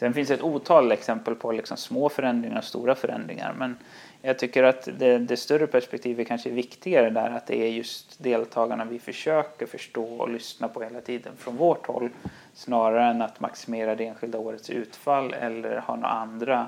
Sen 0.00 0.14
finns 0.14 0.28
det 0.28 0.34
ett 0.34 0.42
otal 0.42 0.92
exempel 0.92 1.34
på 1.34 1.52
liksom 1.52 1.76
små 1.76 2.08
förändringar 2.08 2.58
och 2.58 2.64
stora 2.64 2.94
förändringar 2.94 3.54
men 3.58 3.76
jag 4.22 4.38
tycker 4.38 4.62
att 4.62 4.88
det, 4.98 5.18
det, 5.18 5.36
större 5.36 5.66
perspektivet 5.66 6.28
kanske 6.28 6.50
är 6.50 6.54
viktigare 6.54 7.10
där 7.10 7.30
att 7.30 7.46
det 7.46 7.62
är 7.62 7.68
just 7.68 8.22
deltagarna 8.22 8.84
vi 8.84 8.98
försöker 8.98 9.66
förstå 9.66 10.04
och 10.04 10.28
lyssna 10.28 10.68
på 10.68 10.82
hela 10.82 11.00
tiden 11.00 11.32
från 11.38 11.56
vårt 11.56 11.86
håll 11.86 12.10
snarare 12.54 13.10
än 13.10 13.22
att 13.22 13.40
maximera 13.40 13.94
det 13.94 14.06
enskilda 14.06 14.38
årets 14.38 14.70
utfall 14.70 15.32
eller 15.32 15.78
ha 15.78 15.96
några 15.96 16.08
andra 16.08 16.66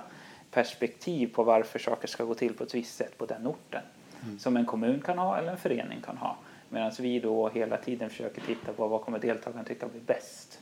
perspektiv 0.51 1.35
på 1.35 1.45
varför 1.45 1.79
saker 1.79 2.09
ska 2.09 2.25
gå 2.25 2.35
till 2.35 2.55
på 2.55 2.65
ett 2.65 2.75
visst 2.75 2.97
sätt 2.97 3.19
på 3.19 3.27
den 3.27 3.47
orten. 3.47 3.83
Mm. 4.25 4.39
Som 4.39 4.57
en 4.57 4.67
kommun 4.67 5.01
kan 5.01 5.19
ha 5.19 5.39
eller 5.39 5.51
en 5.51 5.59
förening 5.59 6.01
kan 6.05 6.17
ha. 6.17 6.37
Medan 6.69 6.93
vi 6.99 7.21
då 7.21 7.49
hela 7.49 7.77
tiden 7.77 8.11
försöker 8.11 8.41
titta 8.41 8.73
på 8.73 8.89
vad 8.89 9.01
kommer 9.01 9.19
deltagarna 9.19 9.65
tycka 9.65 9.89
blir 9.89 10.01
bäst. 10.01 10.61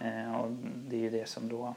Eh, 0.00 0.40
och 0.40 0.50
det 0.88 0.96
är 0.96 1.00
ju 1.00 1.10
det 1.10 1.28
som 1.28 1.48
då 1.48 1.74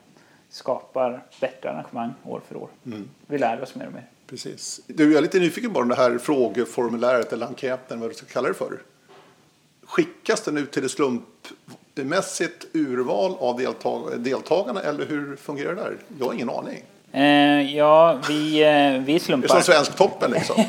skapar 0.50 1.24
bättre 1.40 1.70
arrangemang 1.70 2.14
år 2.24 2.42
för 2.48 2.58
år. 2.58 2.70
Mm. 2.86 3.10
Vi 3.28 3.38
lär 3.38 3.62
oss 3.62 3.76
mer 3.76 3.88
och 3.88 3.94
mer. 3.94 4.06
Precis. 4.28 4.82
Du, 4.88 5.04
jag 5.04 5.18
är 5.18 5.22
lite 5.22 5.40
nyfiken 5.40 5.74
på 5.74 5.82
det 5.82 5.96
här 5.96 6.18
frågeformuläret 6.18 7.34
eller 7.34 7.46
enkäten, 7.46 8.00
vad 8.00 8.10
du 8.10 8.14
ska 8.14 8.26
kalla 8.26 8.48
det 8.48 8.54
för. 8.54 8.80
Skickas 9.86 10.42
den 10.42 10.58
ut 10.58 10.72
till 10.72 10.86
ett 10.86 10.92
slumpmässigt 10.92 12.66
urval 12.74 13.36
av 13.40 13.58
deltag 13.58 14.20
deltagarna 14.20 14.82
eller 14.82 15.06
hur 15.06 15.36
fungerar 15.36 15.76
det 15.76 15.82
där? 15.82 15.98
Jag 16.20 16.26
har 16.26 16.34
ingen 16.34 16.50
aning. 16.50 16.84
Eh, 17.12 17.76
ja, 17.76 18.20
vi, 18.28 18.64
eh, 18.64 19.02
vi 19.06 19.20
slumpar. 19.20 19.48
Det 19.48 19.54
är 19.54 19.62
som 19.62 19.74
Svensktoppen 19.74 20.32
liksom. 20.32 20.56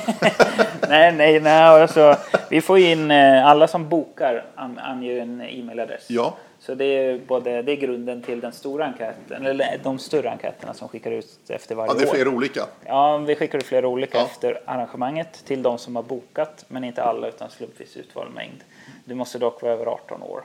nej, 0.89 1.13
nej, 1.13 1.41
nej. 1.41 1.63
Alltså, 1.63 2.17
vi 2.51 2.61
får 2.61 2.79
in 2.79 3.11
eh, 3.11 3.47
alla 3.47 3.69
som 3.69 3.89
bokar 3.89 4.45
anger 4.57 5.21
en 5.21 5.41
e-mailadress. 5.41 6.05
Ja. 6.09 6.37
Så 6.61 6.75
det 6.75 6.85
är, 6.85 7.19
både, 7.19 7.63
det 7.63 7.73
är 7.73 7.77
grunden 7.77 8.23
till 8.23 8.41
den 8.41 8.53
stora 8.53 8.85
enkäten, 8.85 9.47
eller 9.47 9.81
de 9.83 9.99
större 9.99 10.31
enkäterna 10.31 10.75
som 10.75 10.89
skickar 10.89 11.11
ut 11.11 11.39
efter 11.49 11.75
varje 11.75 11.91
år. 11.91 11.97
Ja, 11.97 12.05
det 12.05 12.11
är 12.11 12.15
flera 12.15 12.29
år. 12.29 12.35
olika? 12.35 12.67
Ja, 12.87 13.17
vi 13.17 13.35
skickar 13.35 13.59
ut 13.59 13.65
flera 13.65 13.89
olika 13.89 14.19
ja. 14.19 14.25
efter 14.25 14.61
arrangemanget 14.65 15.45
till 15.45 15.63
de 15.63 15.79
som 15.79 15.97
har 15.97 16.03
bokat, 16.03 16.65
men 16.69 16.85
inte 16.85 17.03
alla 17.03 17.29
utan 17.29 17.51
slumpvis 17.51 17.97
utvald 17.97 18.35
mängd. 18.35 18.65
Du 19.05 19.15
måste 19.15 19.39
dock 19.39 19.63
vara 19.63 19.73
över 19.73 19.87
18 19.87 20.23
år. 20.23 20.43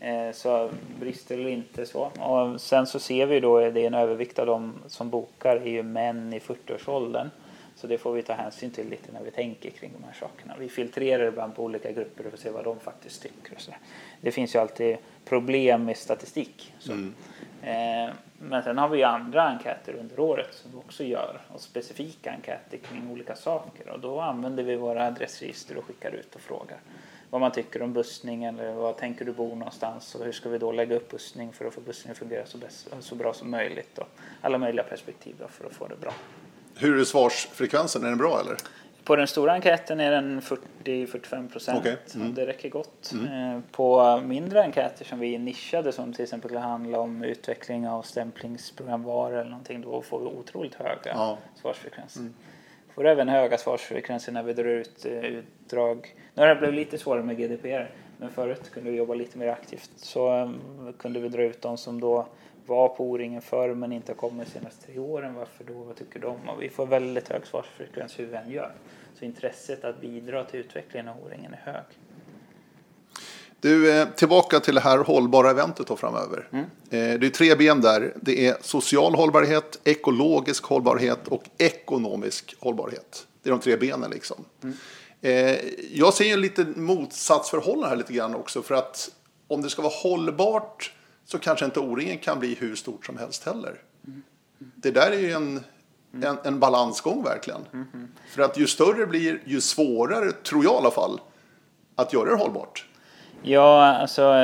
Eh, 0.00 0.32
så 0.32 0.70
brister 1.00 1.34
eller 1.34 1.50
inte 1.50 1.86
så. 1.86 2.00
Och 2.00 2.60
sen 2.60 2.86
så 2.86 2.98
ser 2.98 3.26
vi 3.26 3.40
då, 3.40 3.58
det 3.58 3.80
är 3.80 3.86
en 3.86 3.94
övervikt 3.94 4.38
av 4.38 4.46
de 4.46 4.74
som 4.86 5.10
bokar 5.10 5.56
är 5.56 5.70
ju 5.70 5.82
män 5.82 6.32
i 6.32 6.38
40-årsåldern. 6.38 7.30
Så 7.82 7.88
det 7.88 7.98
får 7.98 8.12
vi 8.12 8.22
ta 8.22 8.32
hänsyn 8.32 8.70
till 8.70 8.88
lite 8.88 9.12
när 9.12 9.22
vi 9.22 9.30
tänker 9.30 9.70
kring 9.70 9.92
de 9.92 10.04
här 10.04 10.12
sakerna. 10.12 10.54
Vi 10.58 10.68
filtrerar 10.68 11.28
ibland 11.28 11.54
på 11.54 11.64
olika 11.64 11.92
grupper 11.92 12.26
och 12.32 12.38
ser 12.38 12.50
vad 12.50 12.64
de 12.64 12.80
faktiskt 12.80 13.22
tycker. 13.22 13.58
Så 13.58 13.72
det 14.20 14.32
finns 14.32 14.54
ju 14.54 14.58
alltid 14.58 14.96
problem 15.24 15.84
med 15.84 15.96
statistik. 15.96 16.74
Mm. 16.88 17.14
Eh, 17.62 18.14
men 18.38 18.62
sen 18.62 18.78
har 18.78 18.88
vi 18.88 19.02
andra 19.02 19.42
enkäter 19.42 19.94
under 19.94 20.20
året 20.20 20.54
som 20.54 20.70
vi 20.70 20.76
också 20.76 21.04
gör 21.04 21.40
och 21.48 21.60
specifika 21.60 22.30
enkäter 22.30 22.76
kring 22.76 23.10
olika 23.10 23.36
saker 23.36 23.88
och 23.88 24.00
då 24.00 24.20
använder 24.20 24.62
vi 24.62 24.76
våra 24.76 25.06
adressregister 25.06 25.76
och 25.76 25.84
skickar 25.84 26.10
ut 26.10 26.34
och 26.34 26.40
frågar 26.40 26.78
vad 27.30 27.40
man 27.40 27.52
tycker 27.52 27.82
om 27.82 27.92
bussning 27.92 28.44
eller 28.44 28.72
vad 28.72 28.96
tänker 28.96 29.24
du 29.24 29.32
bo 29.32 29.54
någonstans 29.54 30.14
och 30.14 30.24
hur 30.24 30.32
ska 30.32 30.48
vi 30.48 30.58
då 30.58 30.72
lägga 30.72 30.96
upp 30.96 31.10
bussning 31.10 31.52
för 31.52 31.64
att 31.64 31.74
få 31.74 31.80
bussningen 31.80 32.12
att 32.12 32.18
fungera 32.18 32.46
så, 32.46 32.58
bäst, 32.58 32.88
så 33.00 33.14
bra 33.14 33.32
som 33.32 33.50
möjligt 33.50 33.98
och 33.98 34.08
alla 34.40 34.58
möjliga 34.58 34.84
perspektiv 34.84 35.34
för 35.48 35.66
att 35.66 35.72
få 35.72 35.88
det 35.88 35.96
bra. 35.96 36.12
Hur 36.76 37.00
är 37.00 37.04
svarsfrekvensen? 37.04 38.04
Är 38.04 38.08
den 38.08 38.18
bra 38.18 38.40
eller? 38.40 38.56
På 39.04 39.16
den 39.16 39.26
stora 39.26 39.52
enkäten 39.52 40.00
är 40.00 40.10
den 40.10 40.40
40-45 40.40 41.52
procent. 41.52 41.80
Okay. 41.80 41.96
Mm. 42.14 42.34
Det 42.34 42.46
räcker 42.46 42.68
gott. 42.68 43.12
Mm. 43.12 43.56
Eh, 43.56 43.60
på 43.70 44.20
mindre 44.24 44.62
enkäter 44.62 45.04
som 45.04 45.18
vi 45.18 45.38
nischade 45.38 45.92
som 45.92 46.12
till 46.12 46.22
exempel 46.22 46.50
kan 46.50 46.62
handla 46.62 46.98
om 46.98 47.24
utveckling 47.24 47.88
av 47.88 48.02
stämplingsprogramvaror 48.02 49.38
eller 49.38 49.50
någonting 49.50 49.80
då 49.80 50.02
får 50.02 50.20
vi 50.20 50.26
otroligt 50.26 50.74
höga 50.74 50.98
ja. 51.04 51.38
svarsfrekvenser. 51.62 52.20
Mm. 52.20 52.34
Får 52.94 53.06
även 53.06 53.28
höga 53.28 53.58
svarsfrekvenser 53.58 54.32
när 54.32 54.42
vi 54.42 54.52
drar 54.52 54.64
ut 54.64 55.04
eh, 55.04 55.12
utdrag. 55.12 56.14
Nu 56.34 56.42
har 56.42 56.48
det 56.48 56.54
blivit 56.54 56.76
lite 56.76 56.98
svårare 56.98 57.22
med 57.22 57.36
GDPR 57.36 57.90
men 58.18 58.30
förut 58.30 58.70
kunde 58.74 58.90
vi 58.90 58.96
jobba 58.96 59.14
lite 59.14 59.38
mer 59.38 59.48
aktivt. 59.48 59.90
Så 59.96 60.42
um, 60.42 60.92
kunde 60.98 61.20
vi 61.20 61.28
dra 61.28 61.42
ut 61.42 61.62
de 61.62 61.78
som 61.78 62.00
då 62.00 62.26
var 62.66 62.88
på 62.88 63.10
O-ringen 63.10 63.42
förr 63.42 63.74
men 63.74 63.92
inte 63.92 64.12
har 64.12 64.16
kommit 64.16 64.46
de 64.46 64.58
senaste 64.58 64.86
tre 64.86 64.98
åren. 64.98 65.34
Varför 65.34 65.64
då? 65.64 65.72
Vad 65.72 65.96
tycker 65.96 66.20
de? 66.20 66.48
Och 66.48 66.62
vi 66.62 66.68
får 66.68 66.86
väldigt 66.86 67.28
hög 67.28 67.46
svarsfrekvens 67.46 68.18
hur 68.18 68.26
vi 68.26 68.36
än 68.36 68.50
gör. 68.50 68.72
Så 69.18 69.24
intresset 69.24 69.84
att 69.84 70.00
bidra 70.00 70.44
till 70.44 70.60
utvecklingen 70.60 71.08
av 71.08 71.16
O-ringen 71.16 71.52
är 71.52 71.72
hög. 71.72 71.84
Du, 73.60 73.92
eh, 73.92 74.08
tillbaka 74.08 74.60
till 74.60 74.74
det 74.74 74.80
här 74.80 74.98
hållbara 74.98 75.50
eventet 75.50 75.86
då 75.86 75.96
framöver. 75.96 76.48
Mm. 76.52 76.64
Eh, 76.64 77.20
det 77.20 77.26
är 77.26 77.30
tre 77.30 77.54
ben 77.54 77.80
där. 77.80 78.12
Det 78.20 78.46
är 78.46 78.56
social 78.60 79.14
hållbarhet, 79.14 79.78
ekologisk 79.84 80.64
hållbarhet 80.64 81.28
och 81.28 81.42
ekonomisk 81.58 82.54
hållbarhet. 82.58 83.26
Det 83.42 83.48
är 83.48 83.50
de 83.50 83.60
tre 83.60 83.76
benen 83.76 84.10
liksom. 84.10 84.44
Mm. 84.62 84.76
Eh, 85.20 85.56
jag 85.92 86.14
ser 86.14 86.32
en 86.32 86.40
liten 86.40 86.74
motsatsförhållande 86.76 87.88
här 87.88 87.96
lite 87.96 88.12
grann 88.12 88.34
också. 88.34 88.62
För 88.62 88.74
att 88.74 89.10
om 89.48 89.62
det 89.62 89.70
ska 89.70 89.82
vara 89.82 89.92
hållbart 90.02 90.92
så 91.32 91.38
kanske 91.38 91.64
inte 91.64 91.80
O-ringen 91.80 92.18
kan 92.18 92.38
bli 92.38 92.54
hur 92.54 92.76
stort 92.76 93.06
som 93.06 93.18
helst 93.18 93.46
heller. 93.46 93.74
Mm. 94.06 94.22
Det 94.58 94.90
där 94.90 95.10
är 95.10 95.18
ju 95.18 95.32
en, 95.32 95.60
en, 96.22 96.38
en 96.44 96.60
balansgång 96.60 97.24
verkligen. 97.24 97.60
Mm. 97.72 98.08
För 98.28 98.42
att 98.42 98.58
ju 98.58 98.66
större 98.66 98.98
det 98.98 99.06
blir, 99.06 99.40
ju 99.44 99.60
svårare, 99.60 100.32
tror 100.32 100.64
jag 100.64 100.74
i 100.74 100.76
alla 100.76 100.90
fall, 100.90 101.20
att 101.96 102.12
göra 102.12 102.30
det 102.30 102.36
hållbart. 102.36 102.86
Ja, 103.42 103.84
alltså 103.86 104.34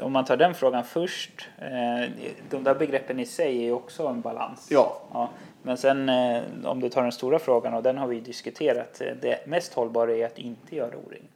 om 0.00 0.12
man 0.12 0.24
tar 0.24 0.36
den 0.36 0.54
frågan 0.54 0.84
först. 0.84 1.48
Eh, 1.58 2.10
de 2.50 2.64
där 2.64 2.74
begreppen 2.74 3.20
i 3.20 3.26
sig 3.26 3.58
är 3.58 3.62
ju 3.62 3.72
också 3.72 4.06
en 4.06 4.20
balans. 4.20 4.66
Ja. 4.70 5.02
ja. 5.12 5.30
Men 5.62 5.76
sen 5.76 6.08
eh, 6.08 6.42
om 6.64 6.80
du 6.80 6.88
tar 6.88 7.02
den 7.02 7.12
stora 7.12 7.38
frågan 7.38 7.74
och 7.74 7.82
den 7.82 7.98
har 7.98 8.06
vi 8.06 8.20
diskuterat. 8.20 9.00
Eh, 9.00 9.06
det 9.22 9.46
mest 9.46 9.74
hållbara 9.74 10.16
är 10.16 10.26
att 10.26 10.38
inte 10.38 10.76
göra 10.76 10.96
o-ring. 10.96 11.28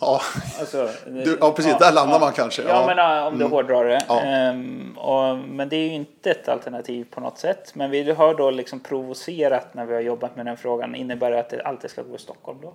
Ja. 0.00 0.20
Alltså, 0.60 0.88
du, 1.06 1.38
ja, 1.40 1.52
precis. 1.52 1.72
Ja, 1.72 1.78
där 1.78 1.92
landar 1.92 2.14
ja, 2.14 2.20
man 2.20 2.32
kanske. 2.32 2.62
Ja, 2.62 2.84
men 2.86 3.26
om 3.26 3.38
du 3.38 3.44
mm. 3.44 3.52
hårdrar 3.52 3.84
det. 3.84 4.04
Ja. 4.08 4.20
Ehm, 4.20 4.98
och, 4.98 5.38
men 5.38 5.68
det 5.68 5.76
är 5.76 5.88
ju 5.88 5.94
inte 5.94 6.30
ett 6.30 6.48
alternativ 6.48 7.06
på 7.10 7.20
något 7.20 7.38
sätt. 7.38 7.74
Men 7.74 7.90
vi 7.90 8.12
har 8.12 8.34
då 8.34 8.50
liksom 8.50 8.80
provocerat 8.80 9.74
när 9.74 9.86
vi 9.86 9.94
har 9.94 10.00
jobbat 10.00 10.36
med 10.36 10.46
den 10.46 10.56
frågan. 10.56 10.94
Innebär 10.94 11.30
det 11.30 11.40
att 11.40 11.50
det 11.50 11.62
alltid 11.62 11.90
ska 11.90 12.02
gå 12.02 12.14
i 12.14 12.18
Stockholm 12.18 12.58
då? 12.62 12.74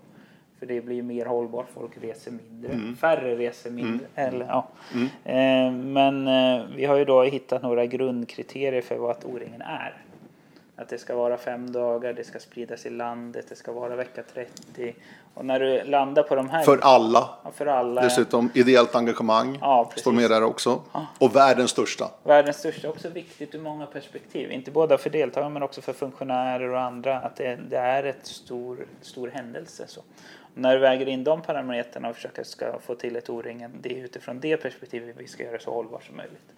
För 0.60 0.66
det 0.66 0.82
blir 0.82 1.04
mer 1.04 1.26
hållbart. 1.26 1.68
Folk 1.74 1.92
reser 2.02 2.32
mindre. 2.32 2.72
Mm. 2.72 2.96
Färre 2.96 3.36
reser 3.36 3.70
mindre. 3.70 4.08
Mm. 4.16 4.34
Eller, 4.34 4.46
ja. 4.46 4.68
Mm. 4.94 5.10
Ehm, 5.24 5.94
men 5.94 6.28
eh, 6.28 6.66
vi 6.76 6.86
har 6.86 6.96
ju 6.96 7.06
då 7.06 7.24
hittat 7.24 7.62
några 7.62 7.86
grundkriterier 7.86 8.82
för 8.82 8.98
vad 8.98 9.26
O-ringen 9.26 9.62
är. 9.62 9.94
Att 10.82 10.90
det 10.90 10.98
ska 10.98 11.16
vara 11.16 11.38
fem 11.38 11.72
dagar, 11.72 12.14
det 12.14 12.24
ska 12.24 12.40
spridas 12.40 12.86
i 12.86 12.90
landet, 12.90 13.46
det 13.50 13.56
ska 13.56 13.72
vara 13.72 13.96
vecka 13.96 14.24
30. 14.34 14.96
Och 15.34 15.46
när 15.46 15.60
du 15.60 15.84
landar 15.84 16.24
på 16.24 16.36
de 16.36 16.50
här... 16.50 16.64
För 16.64 16.78
alla. 16.82 17.30
Ja, 17.44 17.52
för 17.52 17.66
alla. 17.66 18.02
Dessutom 18.02 18.52
ideellt 18.54 18.96
engagemang. 18.96 19.58
Ja, 19.62 19.92
står 19.96 20.12
med 20.12 20.30
där 20.30 20.44
också. 20.44 20.82
Ja. 20.94 21.08
Och 21.20 21.36
världens 21.36 21.72
största. 21.72 22.12
Världens 22.24 22.58
största, 22.58 22.90
också 22.90 23.10
viktigt 23.10 23.56
ur 23.56 23.60
många 23.60 23.86
perspektiv. 23.86 24.52
Inte 24.52 24.72
bara 24.72 24.98
för 24.98 25.10
deltagare 25.10 25.50
men 25.50 25.64
också 25.64 25.82
för 25.82 25.94
funktionärer 25.94 26.70
och 26.70 26.82
andra. 26.82 27.20
Att 27.20 27.36
det, 27.36 27.60
det 27.70 27.78
är 27.78 28.04
ett 28.04 28.26
stor, 28.26 28.86
stor 29.02 29.28
händelse. 29.28 29.84
Så. 29.88 30.02
Och 30.40 30.62
när 30.62 30.74
du 30.74 30.80
väger 30.80 31.08
in 31.08 31.24
de 31.24 31.42
parametrarna 31.42 32.10
och 32.10 32.16
försöker 32.16 32.44
ska 32.44 32.80
få 32.80 32.96
till 32.96 33.16
ett 33.16 33.30
O-ringen, 33.30 33.72
det 33.82 34.00
är 34.00 34.04
utifrån 34.04 34.40
det 34.40 34.58
perspektivet 34.58 35.16
vi 35.20 35.28
ska 35.28 35.44
göra 35.44 35.58
det 35.58 35.64
så 35.64 35.72
hållbart 35.72 36.04
som 36.04 36.18
möjligt. 36.18 36.54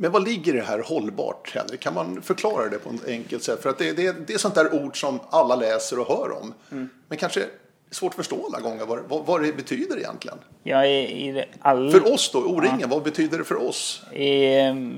Men 0.00 0.12
vad 0.12 0.24
ligger 0.24 0.54
i 0.54 0.56
det 0.56 0.62
här 0.62 0.78
hållbart, 0.78 1.54
Henrik? 1.54 1.80
Kan 1.80 1.94
man 1.94 2.22
förklara 2.22 2.68
det 2.68 2.78
på 2.78 2.90
ett 2.90 3.08
enkelt 3.08 3.42
sätt? 3.42 3.62
För 3.62 3.70
att 3.70 3.78
det, 3.78 3.92
det, 3.92 4.26
det 4.26 4.34
är 4.34 4.38
sånt 4.38 4.54
där 4.54 4.84
ord 4.84 5.00
som 5.00 5.20
alla 5.30 5.56
läser 5.56 5.98
och 5.98 6.06
hör 6.06 6.32
om. 6.42 6.54
Mm. 6.70 6.88
Men 7.08 7.18
kanske 7.18 7.44
svårt 7.90 8.12
att 8.12 8.16
förstå 8.16 8.46
alla 8.46 8.60
gånger 8.60 8.86
vad, 8.86 8.98
vad, 9.08 9.26
vad 9.26 9.42
det 9.42 9.56
betyder 9.56 9.98
egentligen. 9.98 10.38
Ja, 10.62 10.86
i, 10.86 11.28
i 11.28 11.44
all... 11.60 11.90
För 11.90 12.12
oss 12.12 12.32
då, 12.32 12.38
O-ringen, 12.38 12.80
ja. 12.80 12.86
vad 12.86 13.02
betyder 13.02 13.38
det 13.38 13.44
för 13.44 13.68
oss? 13.68 14.02
I, 14.12 14.48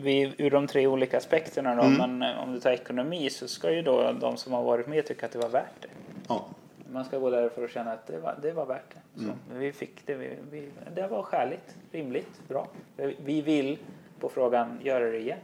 vi, 0.03 0.35
ur 0.39 0.51
de 0.51 0.67
tre 0.67 0.87
olika 0.87 1.17
aspekterna 1.17 1.75
då, 1.75 1.83
mm. 1.83 1.97
men 1.97 2.31
eh, 2.31 2.43
om 2.43 2.53
du 2.53 2.61
tar 2.61 2.71
ekonomi 2.71 3.31
så 3.31 3.49
ska 3.49 3.73
ju 3.73 3.83
då 3.83 4.13
de 4.21 4.37
som 4.37 4.53
har 4.53 4.63
varit 4.63 4.87
med 4.87 5.07
tycka 5.07 5.27
att 5.27 5.33
det 5.33 5.39
var 5.39 5.49
värt 5.49 5.81
det. 5.81 5.89
Ja. 6.29 6.47
Man 6.93 7.05
ska 7.05 7.19
gå 7.19 7.31
där 7.31 7.49
för 7.49 7.65
att 7.65 7.71
känna 7.71 7.93
att 7.93 8.07
det 8.07 8.19
var, 8.19 8.39
det 8.43 8.53
var 8.53 8.67
värt 8.67 8.95
det. 8.95 9.23
Mm. 9.23 9.37
vi 9.53 9.73
fick 9.73 10.07
det, 10.07 10.15
vi, 10.15 10.31
vi, 10.51 10.69
det 10.95 11.07
var 11.07 11.23
skäligt, 11.23 11.77
rimligt, 11.93 12.49
bra. 12.49 12.69
Vi 13.25 13.43
vill 13.43 13.79
på 14.21 14.29
frågan 14.29 14.81
göra 14.83 15.05
det 15.05 15.19
igen. 15.19 15.39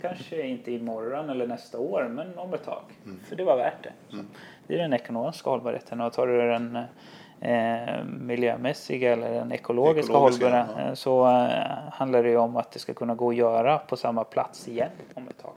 Kanske 0.00 0.46
inte 0.46 0.72
imorgon 0.72 1.30
eller 1.30 1.46
nästa 1.46 1.78
år, 1.78 2.08
men 2.10 2.38
om 2.38 2.54
ett 2.54 2.64
tag. 2.64 2.82
Mm. 3.04 3.20
För 3.28 3.36
det 3.36 3.44
var 3.44 3.56
värt 3.56 3.82
det. 3.82 3.92
Mm. 4.12 4.26
Det 4.66 4.74
är 4.74 4.78
den 4.78 4.92
ekonomiska 4.92 5.50
hållbarheten. 5.50 6.00
Och 6.00 6.12
tar 6.12 6.26
du 6.26 6.48
den 6.48 6.76
eh, 7.40 8.04
miljömässiga 8.04 9.12
eller 9.12 9.30
den 9.30 9.52
ekologiska, 9.52 10.12
ekologiska 10.12 10.44
hållbarheten 10.44 10.88
ja. 10.88 10.96
så 10.96 11.26
eh, 11.26 11.92
handlar 11.92 12.22
det 12.22 12.28
ju 12.28 12.36
om 12.36 12.56
att 12.56 12.72
det 12.72 12.78
ska 12.78 12.94
kunna 12.94 13.14
gå 13.14 13.30
att 13.30 13.36
göra 13.36 13.78
på 13.78 13.96
samma 13.96 14.24
plats 14.24 14.68
igen 14.68 14.90
om 15.14 15.28
ett 15.28 15.42
tag. 15.42 15.52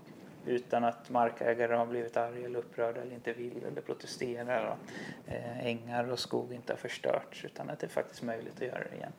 Utan 0.47 0.83
att 0.83 1.09
markägare 1.09 1.75
har 1.75 1.85
blivit 1.85 2.17
arga 2.17 2.45
eller 2.45 2.59
upprörda 2.59 3.01
eller 3.01 3.13
inte 3.13 3.33
vill 3.33 3.63
eller 3.71 3.81
protesterar. 3.81 4.65
Och, 4.65 5.31
eh, 5.31 5.67
ängar 5.67 6.11
och 6.11 6.19
skog 6.19 6.53
inte 6.53 6.73
har 6.73 6.77
förstörts 6.77 7.45
utan 7.45 7.69
att 7.69 7.79
det 7.79 7.85
är 7.85 7.89
faktiskt 7.89 8.23
möjligt 8.23 8.55
att 8.55 8.67
göra 8.67 8.83
det 8.91 8.95
igen. 8.95 9.13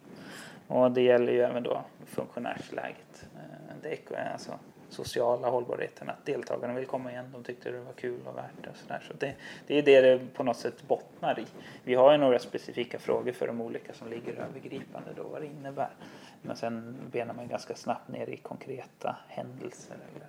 Och 0.67 0.93
det 0.93 1.03
gäller 1.03 1.33
ju 1.33 1.41
även 1.41 1.63
då 1.63 1.85
funktionärsläget. 2.07 3.27
Eh, 3.37 3.75
det 3.83 4.33
alltså 4.33 4.59
sociala 4.89 5.49
hållbarheten, 5.49 6.09
att 6.09 6.27
deltagarna 6.27 6.75
vill 6.75 6.87
komma 6.87 7.11
igen, 7.11 7.31
de 7.33 7.45
tyckte 7.45 7.71
det 7.71 7.81
var 7.81 7.93
kul 7.93 8.21
och 8.27 8.37
värt 8.37 8.63
det. 8.63 8.71
Och 8.71 8.77
så 8.77 8.89
där. 8.89 9.05
så 9.09 9.15
det, 9.19 9.35
det 9.67 9.79
är 9.79 9.83
det 9.83 10.01
det 10.01 10.35
på 10.35 10.43
något 10.43 10.57
sätt 10.57 10.89
bottnar 10.89 11.39
i. 11.39 11.47
Vi 11.85 11.95
har 11.95 12.13
ju 12.13 12.19
några 12.19 12.39
specifika 12.39 12.99
frågor 12.99 13.33
för 13.33 13.47
de 13.47 13.61
olika 13.61 13.93
som 13.93 14.09
ligger 14.09 14.33
övergripande 14.33 15.11
då, 15.17 15.23
vad 15.23 15.43
det 15.43 15.47
innebär. 15.47 15.91
Men 16.43 16.57
sen 16.57 16.97
benar 17.13 17.35
man 17.35 17.49
ganska 17.49 17.75
snabbt 17.75 18.09
ner 18.09 18.29
i 18.29 18.37
konkreta 18.37 19.17
händelser 19.29 19.95
eller 19.95 20.27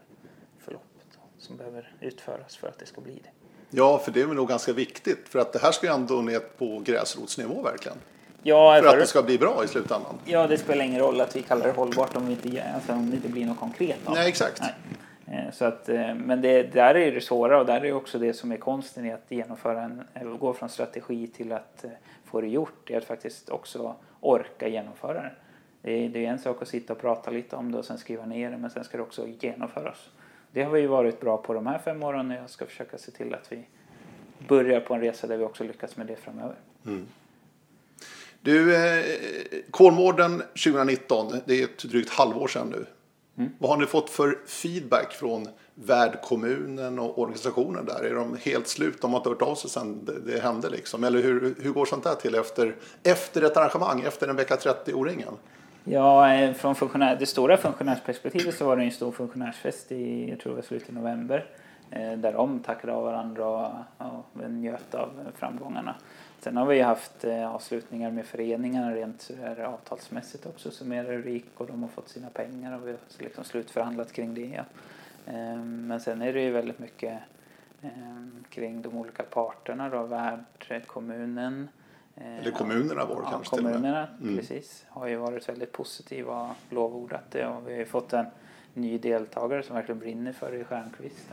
förlopp 0.69 0.83
som 1.37 1.57
behöver 1.57 1.93
utföras 1.99 2.57
för 2.57 2.67
att 2.67 2.79
det 2.79 2.85
ska 2.85 3.01
bli 3.01 3.13
det. 3.23 3.29
Ja, 3.69 3.97
för 3.97 4.11
det 4.11 4.21
är 4.21 4.25
väl 4.25 4.35
nog 4.35 4.47
ganska 4.47 4.73
viktigt, 4.73 5.29
för 5.29 5.39
att 5.39 5.53
det 5.53 5.59
här 5.59 5.71
ska 5.71 5.87
ju 5.87 5.93
ändå 5.93 6.21
ner 6.21 6.39
på 6.39 6.81
gräsrotsnivå 6.85 7.61
verkligen. 7.61 7.97
Ja, 8.43 8.79
för 8.83 8.89
att 8.89 8.99
det 8.99 9.07
ska 9.07 9.23
bli 9.23 9.37
bra 9.37 9.63
i 9.63 9.67
slutändan. 9.67 10.15
Ja, 10.25 10.47
det 10.47 10.57
spelar 10.57 10.85
ingen 10.85 10.99
roll 10.99 11.21
att 11.21 11.35
vi 11.35 11.41
kallar 11.41 11.67
det 11.67 11.71
hållbart 11.71 12.15
om, 12.15 12.25
vi 12.25 12.31
inte, 12.31 12.63
alltså, 12.75 12.93
om 12.93 13.09
det 13.09 13.15
inte 13.15 13.29
blir 13.29 13.45
något 13.45 13.59
konkret 13.59 13.97
av 14.05 14.13
Nej, 14.13 14.29
exakt. 14.29 14.61
Nej. 14.61 14.73
Eh, 15.37 15.51
så 15.51 15.65
att, 15.65 15.89
eh, 15.89 16.15
men 16.15 16.41
det, 16.41 16.63
där 16.63 16.95
är 16.95 17.11
det 17.11 17.21
svåra 17.21 17.59
och 17.59 17.65
där 17.65 17.85
är 17.85 17.93
också 17.93 18.19
det 18.19 18.33
som 18.33 18.51
är 18.51 18.57
konsten 18.57 19.05
i 19.05 19.13
att 19.13 19.25
genomföra 19.27 19.81
en, 20.13 20.37
gå 20.39 20.53
från 20.53 20.69
strategi 20.69 21.27
till 21.27 21.51
att 21.51 21.83
eh, 21.83 21.91
få 22.25 22.41
det 22.41 22.47
gjort. 22.47 22.87
Det 22.87 22.93
är 22.93 22.97
att 22.97 23.05
faktiskt 23.05 23.49
också 23.49 23.95
orka 24.19 24.67
genomföra 24.67 25.21
det. 25.21 25.31
Det 25.81 26.05
är, 26.05 26.09
det 26.09 26.25
är 26.25 26.29
en 26.29 26.39
sak 26.39 26.61
att 26.61 26.67
sitta 26.67 26.93
och 26.93 26.99
prata 26.99 27.31
lite 27.31 27.55
om 27.55 27.71
det 27.71 27.77
och 27.77 27.85
sen 27.85 27.97
skriva 27.97 28.25
ner 28.25 28.51
det 28.51 28.57
men 28.57 28.69
sen 28.69 28.83
ska 28.83 28.97
det 28.97 29.03
också 29.03 29.27
genomföras. 29.39 30.09
Det 30.51 30.63
har 30.63 30.71
vi 30.71 30.87
varit 30.87 31.19
bra 31.19 31.37
på 31.37 31.53
de 31.53 31.67
här 31.67 31.79
fem 31.79 32.03
åren 32.03 32.31
och 32.31 32.37
jag 32.37 32.49
ska 32.49 32.65
försöka 32.65 32.97
se 32.97 33.11
till 33.11 33.33
att 33.33 33.51
vi 33.51 33.67
börjar 34.47 34.79
på 34.79 34.93
en 34.93 35.01
resa 35.01 35.27
där 35.27 35.37
vi 35.37 35.43
också 35.43 35.63
lyckas 35.63 35.97
med 35.97 36.07
det 36.07 36.15
framöver. 36.15 36.55
Mm. 36.85 37.07
Du, 38.41 38.75
eh, 38.75 39.05
Kolmården 39.71 40.39
2019, 40.39 41.33
det 41.45 41.61
är 41.61 41.63
ett 41.63 41.83
drygt 41.83 42.09
halvår 42.09 42.47
sedan 42.47 42.69
nu. 42.69 42.85
Mm. 43.37 43.51
Vad 43.59 43.71
har 43.71 43.77
ni 43.77 43.85
fått 43.85 44.09
för 44.09 44.39
feedback 44.45 45.13
från 45.13 45.47
värdkommunen 45.75 46.99
och 46.99 47.19
organisationen 47.19 47.85
där? 47.85 48.03
Är 48.03 48.15
de 48.15 48.37
helt 48.41 48.67
slut? 48.67 49.01
De 49.01 49.11
har 49.11 49.19
inte 49.19 49.29
hört 49.29 49.41
av 49.41 49.55
sig 49.55 49.69
sedan 49.69 50.05
det, 50.05 50.19
det 50.19 50.39
hände 50.39 50.69
liksom? 50.69 51.03
Eller 51.03 51.21
hur, 51.21 51.55
hur 51.61 51.71
går 51.71 51.85
sånt 51.85 52.03
där 52.03 52.15
till 52.15 52.35
efter, 52.35 52.75
efter 53.03 53.41
ett 53.41 53.57
arrangemang, 53.57 54.01
efter 54.01 54.27
en 54.27 54.35
vecka 54.35 54.57
30 54.57 54.93
O-ringen? 54.93 55.33
Ja, 55.91 56.33
eh, 56.33 56.53
från 56.53 56.75
funktionär, 56.75 57.15
det 57.15 57.25
stora 57.25 57.57
funktionärsperspektivet 57.57 58.55
så 58.55 58.65
var 58.65 58.77
det 58.77 58.83
en 58.83 58.91
stor 58.91 59.11
funktionärsfest 59.11 59.91
i, 59.91 60.29
jag 60.29 60.39
tror 60.39 60.51
det 60.51 60.55
var 60.55 60.63
slutet 60.63 60.89
av 60.89 60.95
november. 60.95 61.45
Eh, 61.91 62.11
där 62.11 62.33
de 62.33 62.59
tackade 62.59 62.93
av 62.93 63.03
varandra 63.03 63.47
och, 63.47 63.73
och 63.97 64.51
njöt 64.51 64.95
av 64.95 65.09
framgångarna. 65.35 65.95
Sen 66.39 66.57
har 66.57 66.65
vi 66.65 66.81
haft 66.81 67.23
eh, 67.23 67.55
avslutningar 67.55 68.11
med 68.11 68.25
föreningarna 68.25 68.95
rent 68.95 69.31
avtalsmässigt 69.65 70.45
också 70.45 70.71
som 70.71 70.91
är 70.91 71.03
rik 71.03 71.51
och 71.57 71.67
de 71.67 71.81
har 71.81 71.89
fått 71.89 72.09
sina 72.09 72.29
pengar 72.29 72.75
och 72.75 72.87
vi 72.87 72.91
har 72.91 72.99
liksom 73.17 73.43
slutförhandlat 73.43 74.11
kring 74.11 74.33
det. 74.33 74.63
Men 75.63 75.99
sen 75.99 76.21
är 76.21 76.33
det 76.33 76.41
ju 76.41 76.51
väldigt 76.51 76.79
mycket 76.79 77.19
kring 78.49 78.81
de 78.81 78.97
olika 78.97 79.23
parterna 79.23 79.89
då, 79.89 80.03
värdkommunen. 80.03 80.85
kommunen, 80.87 81.67
eller 82.21 82.51
kommunerna 82.51 83.05
var 83.05 83.15
det 83.15 83.21
ja, 83.23 83.29
kanske 83.29 83.55
kommunerna, 83.55 84.07
mm. 84.21 84.37
precis. 84.37 84.85
Har 84.89 85.07
ju 85.07 85.15
varit 85.15 85.49
väldigt 85.49 85.71
positiva 85.71 86.41
och 86.41 86.73
lovordat 86.73 87.31
det 87.31 87.45
och 87.47 87.67
vi 87.67 87.71
har 87.71 87.79
ju 87.79 87.85
fått 87.85 88.13
en 88.13 88.25
ny 88.73 88.97
deltagare 88.97 89.63
som 89.63 89.75
verkligen 89.75 89.99
brinner 89.99 90.31
för 90.31 90.51
det 90.51 90.57
i 90.57 90.63
Stjernquist. 90.63 91.29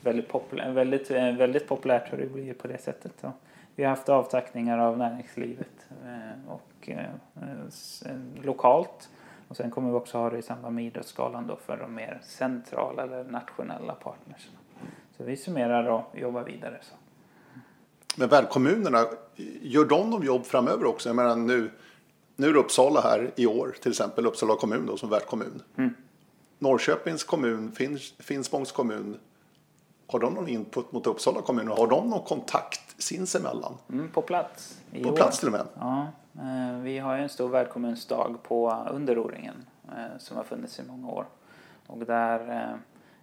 Väldigt, 0.00 0.28
populär, 0.28 0.72
väldigt, 0.72 1.10
eh, 1.10 1.32
väldigt 1.32 1.68
populärt 1.68 2.10
har 2.10 2.18
det 2.18 2.26
blivit 2.26 2.58
på 2.58 2.68
det 2.68 2.78
sättet. 2.78 3.12
Så 3.20 3.32
vi 3.74 3.84
har 3.84 3.90
haft 3.90 4.08
avtackningar 4.08 4.78
av 4.78 4.98
näringslivet 4.98 5.88
eh, 6.04 6.52
och 6.52 6.88
eh, 6.88 7.06
lokalt. 8.42 9.10
Och 9.48 9.56
sen 9.56 9.70
kommer 9.70 9.90
vi 9.90 9.96
också 9.96 10.18
ha 10.18 10.30
det 10.30 10.38
i 10.38 10.42
samband 10.42 10.74
med 10.74 10.84
Idrottsgalan 10.84 11.46
då 11.46 11.56
för 11.56 11.76
de 11.76 11.94
mer 11.94 12.20
centrala 12.22 13.02
eller 13.02 13.24
nationella 13.24 13.94
partners. 13.94 14.48
Så 15.16 15.24
vi 15.24 15.36
summerar 15.36 15.84
och 15.84 16.18
jobbar 16.18 16.42
vidare. 16.42 16.78
Så. 16.82 16.94
Men 18.16 18.28
värdkommunerna, 18.28 19.06
gör 19.62 19.84
de 19.84 20.10
någon 20.10 20.22
jobb 20.22 20.46
framöver 20.46 20.84
också? 20.84 21.08
Jag 21.08 21.16
menar 21.16 21.36
nu, 21.36 21.70
nu 22.36 22.48
är 22.48 22.52
det 22.52 22.58
Uppsala 22.58 23.00
här 23.00 23.30
i 23.36 23.46
år, 23.46 23.76
till 23.82 23.90
exempel 23.90 24.26
Uppsala 24.26 24.56
kommun 24.56 24.86
då, 24.86 24.96
som 24.96 25.10
värdkommun. 25.10 25.62
Mm. 25.76 25.94
Norrköpings 26.58 27.24
kommun, 27.24 27.72
Finspångs 28.18 28.72
kommun, 28.72 29.18
har 30.06 30.18
de 30.18 30.34
någon 30.34 30.48
input 30.48 30.92
mot 30.92 31.06
Uppsala 31.06 31.42
kommun? 31.42 31.68
Har 31.68 31.86
de 31.86 32.10
någon 32.10 32.24
kontakt 32.24 33.02
sinsemellan. 33.02 33.74
Mm, 33.88 34.08
på 34.08 34.22
plats. 34.22 34.78
På 35.02 35.08
år. 35.08 35.16
plats 35.16 35.38
till 35.38 35.48
och 35.48 35.52
med? 35.52 35.66
Ja. 35.78 36.06
Eh, 36.34 36.78
vi 36.82 36.98
har 36.98 37.16
ju 37.16 37.22
en 37.22 37.28
stor 37.28 37.48
värdkommunsdag 37.48 38.36
på 38.42 38.86
under 38.90 39.18
O-ringen 39.18 39.66
eh, 39.88 40.18
som 40.18 40.36
har 40.36 40.44
funnits 40.44 40.78
i 40.78 40.82
många 40.82 41.08
år. 41.08 41.26
Och 41.86 41.98
där 41.98 42.50
eh, 42.50 42.76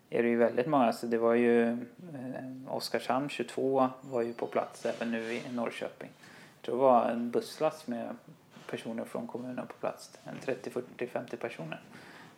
är 0.09 0.23
det 0.23 0.29
ju 0.29 0.37
väldigt 0.37 0.67
många. 0.67 0.93
Så 0.93 1.05
det 1.05 1.17
var 1.17 1.33
ju 1.33 1.69
eh, 1.71 1.77
Oskarshamn 2.67 3.29
22 3.29 3.89
var 4.01 4.21
ju 4.21 4.33
på 4.33 4.47
plats 4.47 4.85
även 4.85 5.11
nu 5.11 5.33
i 5.33 5.41
Norrköping. 5.51 6.09
Det 6.61 6.71
var 6.71 7.05
en 7.05 7.31
busslast 7.31 7.87
med 7.87 8.15
personer 8.69 9.05
från 9.05 9.27
kommunen 9.27 9.67
på 9.67 9.73
plats. 9.73 10.17
30, 10.45 10.69
40, 10.69 11.07
50 11.07 11.37
personer. 11.37 11.81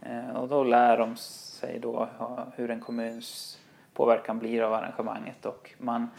Eh, 0.02 0.36
och 0.36 0.48
då 0.48 0.64
lär 0.64 0.98
de 0.98 1.16
sig 1.18 1.80
då 1.80 2.10
hur 2.56 2.72
en 2.72 2.80
kommuns 2.80 3.60
påverkan 3.94 4.40
blir 4.40 4.62
av 4.62 4.74
arrangemanget 4.74 5.46
och 5.46 5.72
man 5.78 6.10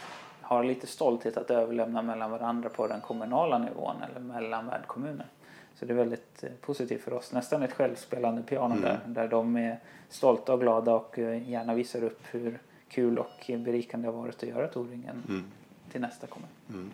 har 0.41 0.63
lite 0.63 0.87
stolthet 0.87 1.37
att 1.37 1.51
överlämna 1.51 2.01
mellan 2.01 2.31
varandra 2.31 2.69
på 2.69 2.87
den 2.87 3.01
kommunala 3.01 3.57
nivån 3.57 3.95
eller 4.09 4.19
mellan 4.19 4.67
värdkommuner. 4.67 5.25
Så 5.75 5.85
det 5.85 5.93
är 5.93 5.97
väldigt 5.97 6.43
eh, 6.43 6.49
positivt 6.61 7.01
för 7.01 7.13
oss. 7.13 7.31
Nästan 7.31 7.63
ett 7.63 7.73
självspelande 7.73 8.41
piano 8.41 8.75
mm. 8.75 8.81
där, 8.81 8.99
där 9.07 9.27
de 9.27 9.57
är 9.57 9.79
stolta 10.09 10.53
och 10.53 10.59
glada 10.59 10.93
och 10.93 11.19
eh, 11.19 11.49
gärna 11.49 11.73
visar 11.73 12.03
upp 12.03 12.19
hur 12.31 12.59
kul 12.89 13.19
och 13.19 13.43
berikande 13.47 14.07
det 14.07 14.11
har 14.11 14.21
varit 14.21 14.43
att 14.43 14.49
göra 14.49 14.67
Toringen 14.67 15.23
mm. 15.29 15.43
till 15.91 16.01
nästa 16.01 16.27
kommun. 16.27 16.49
Mm. 16.69 16.91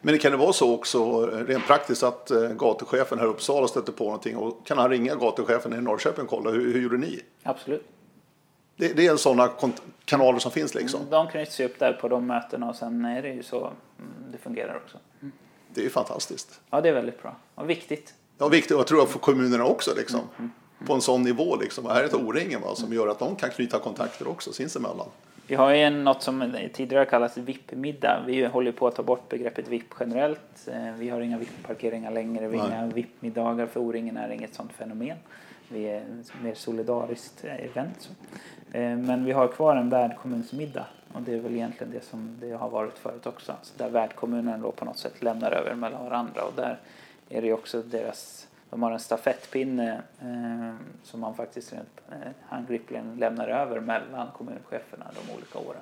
Men 0.00 0.18
kan 0.18 0.32
det 0.32 0.38
vara 0.38 0.52
så 0.52 0.74
också 0.74 1.26
rent 1.26 1.66
praktiskt 1.66 2.02
att 2.02 2.30
eh, 2.30 2.50
gatuchefen 2.50 3.18
här 3.18 3.26
i 3.26 3.28
Uppsala 3.28 3.68
stöter 3.68 3.92
på 3.92 4.04
någonting 4.04 4.36
och 4.36 4.66
kan 4.66 4.78
han 4.78 4.90
ringa 4.90 5.14
gatuchefen 5.14 5.72
i 5.72 5.80
Norrköping 5.80 6.24
och 6.24 6.30
kolla 6.30 6.50
hur, 6.50 6.72
hur 6.72 6.82
gjorde 6.82 6.98
ni? 6.98 7.20
Absolut. 7.42 7.86
Det, 8.76 8.96
det 8.96 9.06
är 9.06 9.16
sådana 9.16 9.50
kanaler 10.04 10.38
som 10.38 10.52
finns 10.52 10.74
liksom. 10.74 11.00
De 11.10 11.26
knyts 11.26 11.60
ju 11.60 11.64
upp 11.64 11.78
där 11.78 11.92
på 11.92 12.08
de 12.08 12.26
mötena 12.26 12.68
och 12.68 12.76
sen 12.76 13.04
är 13.04 13.22
det 13.22 13.28
ju 13.28 13.42
så 13.42 13.58
mm, 13.58 13.72
det 14.32 14.38
fungerar 14.38 14.76
också. 14.76 14.98
Det 15.76 15.82
är 15.82 15.84
ju 15.84 15.90
fantastiskt. 15.90 16.60
Ja, 16.70 16.80
det 16.80 16.88
är 16.88 16.92
väldigt 16.92 17.22
bra 17.22 17.36
och 17.54 17.70
viktigt. 17.70 18.14
Ja, 18.38 18.48
viktigt 18.48 18.72
och 18.72 18.78
jag 18.78 18.86
tror 18.86 19.06
för 19.06 19.18
kommunerna 19.18 19.64
också 19.64 19.94
liksom. 19.96 20.20
Mm. 20.20 20.30
mm. 20.38 20.86
På 20.86 20.94
en 20.94 21.00
sån 21.00 21.22
nivå 21.22 21.56
liksom. 21.56 21.86
Och 21.86 21.92
här 21.92 22.00
är 22.00 22.04
ett 22.04 22.14
O-ringen 22.14 22.60
som 22.74 22.92
gör 22.92 23.08
att 23.08 23.18
de 23.18 23.36
kan 23.36 23.50
knyta 23.50 23.78
kontakter 23.78 24.28
också 24.28 24.52
sinsemellan. 24.52 25.06
Vi 25.48 25.54
har 25.54 25.74
ju 25.74 25.90
något 25.90 26.22
som 26.22 26.54
tidigare 26.72 27.04
kallats 27.04 27.36
VIP-middag. 27.36 28.22
Vi 28.26 28.46
håller 28.46 28.72
på 28.72 28.86
att 28.86 28.94
ta 28.94 29.02
bort 29.02 29.28
begreppet 29.28 29.68
VIP 29.68 29.94
generellt. 30.00 30.68
Eh, 30.72 30.92
vi 30.98 31.08
har 31.08 31.20
inga 31.20 31.38
VIP-parkeringar 31.38 32.10
längre. 32.10 32.48
Vi 32.48 32.58
har 32.58 32.68
inga 32.68 32.86
VIP-middagar 32.86 33.66
för 33.66 33.80
O-ringen 33.80 34.16
är 34.16 34.28
inget 34.28 34.54
sånt 34.54 34.72
fenomen. 34.72 35.16
Vi 35.68 35.84
är 35.84 35.96
ett 35.96 36.42
mer 36.42 36.54
solidariskt 36.54 37.44
eh, 37.44 37.64
event. 37.64 38.10
Eh, 38.72 38.96
men 38.96 39.24
vi 39.24 39.32
har 39.32 39.48
kvar 39.48 39.76
en 39.76 39.90
värdkommunsmiddag 39.90 40.86
och 41.12 41.22
det 41.22 41.34
är 41.34 41.40
väl 41.40 41.54
egentligen 41.54 41.92
det 41.92 42.04
som 42.04 42.36
det 42.40 42.52
har 42.52 42.70
varit 42.70 42.98
förut 42.98 43.26
också. 43.26 43.54
Så 43.62 43.78
där 43.78 43.90
värdkommunen 43.90 44.62
då 44.62 44.72
på 44.72 44.84
något 44.84 44.98
sätt 44.98 45.22
lämnar 45.22 45.52
över 45.52 45.74
mellan 45.74 46.04
varandra 46.04 46.42
och 46.42 46.52
där 46.56 46.78
är 47.28 47.42
det 47.42 47.52
också 47.52 47.82
deras, 47.82 48.48
de 48.76 48.82
har 48.82 48.92
en 48.92 49.00
stafettpinne 49.00 50.02
eh, 50.20 50.74
som 51.02 51.20
man 51.20 51.34
faktiskt 51.34 51.72
eh, 51.72 51.78
handgripligen 52.48 53.16
lämnar 53.16 53.48
över 53.48 53.80
mellan 53.80 54.28
kommuncheferna 54.36 55.10
de 55.14 55.34
olika 55.34 55.58
åren. 55.58 55.80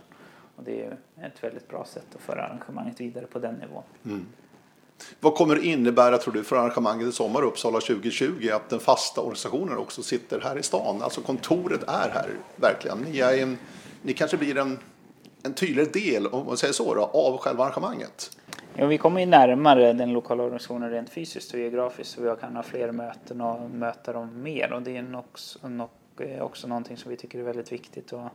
Och 0.56 0.64
det 0.64 0.84
är 0.84 0.96
ett 1.26 1.44
väldigt 1.44 1.68
bra 1.68 1.84
sätt 1.84 2.06
att 2.14 2.20
föra 2.20 2.42
arrangemanget 2.42 3.00
vidare 3.00 3.26
på 3.26 3.38
den 3.38 3.54
nivån. 3.54 3.82
Mm. 4.04 4.26
Vad 5.20 5.34
kommer 5.34 5.54
det 5.54 5.66
innebära 5.66 6.18
tror 6.18 6.34
du 6.34 6.44
för 6.44 6.56
arrangemanget 6.56 7.08
i 7.08 7.12
sommar 7.12 7.42
Uppsala 7.42 7.80
2020 7.80 8.50
att 8.52 8.68
den 8.70 8.80
fasta 8.80 9.20
organisationen 9.20 9.78
också 9.78 10.02
sitter 10.02 10.40
här 10.40 10.58
i 10.58 10.62
stan? 10.62 11.02
Alltså 11.02 11.20
kontoret 11.20 11.82
är 11.82 12.10
här 12.10 12.30
verkligen. 12.56 12.98
Ni, 12.98 13.18
är 13.18 13.42
en, 13.42 13.58
ni 14.02 14.12
kanske 14.12 14.36
blir 14.36 14.58
en, 14.58 14.78
en 15.42 15.54
tydligare 15.54 15.90
del 15.90 16.26
om 16.26 16.46
man 16.46 16.56
säger 16.56 16.72
så, 16.74 16.94
då, 16.94 17.02
av 17.02 17.38
själva 17.38 17.64
arrangemanget. 17.64 18.36
Ja, 18.76 18.86
vi 18.86 18.98
kommer 18.98 19.20
ju 19.20 19.26
närmare 19.26 19.92
den 19.92 20.12
lokala 20.12 20.42
organisationen 20.42 20.90
rent 20.90 21.10
fysiskt 21.10 21.54
och 21.54 21.60
geografiskt 21.60 22.10
så 22.10 22.22
vi 22.22 22.36
kan 22.40 22.56
ha 22.56 22.62
fler 22.62 22.92
möten 22.92 23.40
och 23.40 23.70
möta 23.70 24.12
dem 24.12 24.42
mer 24.42 24.72
och 24.72 24.82
det 24.82 24.96
är 24.96 25.16
också, 25.16 25.58
eh, 26.20 26.42
också 26.42 26.68
någonting 26.68 26.96
som 26.96 27.10
vi 27.10 27.16
tycker 27.16 27.38
är 27.38 27.42
väldigt 27.42 27.72
viktigt. 27.72 28.12
Och 28.12 28.20
om 28.20 28.30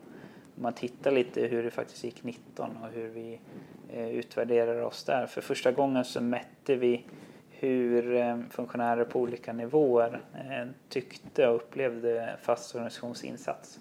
man 0.55 0.73
tittar 0.73 1.11
lite 1.11 1.41
hur 1.41 1.63
det 1.63 1.71
faktiskt 1.71 2.03
gick 2.03 2.23
19 2.23 2.77
och 2.83 2.89
hur 2.93 3.07
vi 3.07 3.39
eh, 3.89 4.09
utvärderar 4.09 4.81
oss 4.81 5.03
där. 5.03 5.27
För 5.27 5.41
första 5.41 5.71
gången 5.71 6.05
så 6.05 6.21
mätte 6.21 6.75
vi 6.75 7.05
hur 7.49 8.15
eh, 8.15 8.39
funktionärer 8.49 9.03
på 9.03 9.19
olika 9.19 9.53
nivåer 9.53 10.21
tyckte 10.89 11.47
och 11.47 11.55
upplevde 11.55 12.35
fast 12.41 12.75
organisationsinsats. 12.75 13.79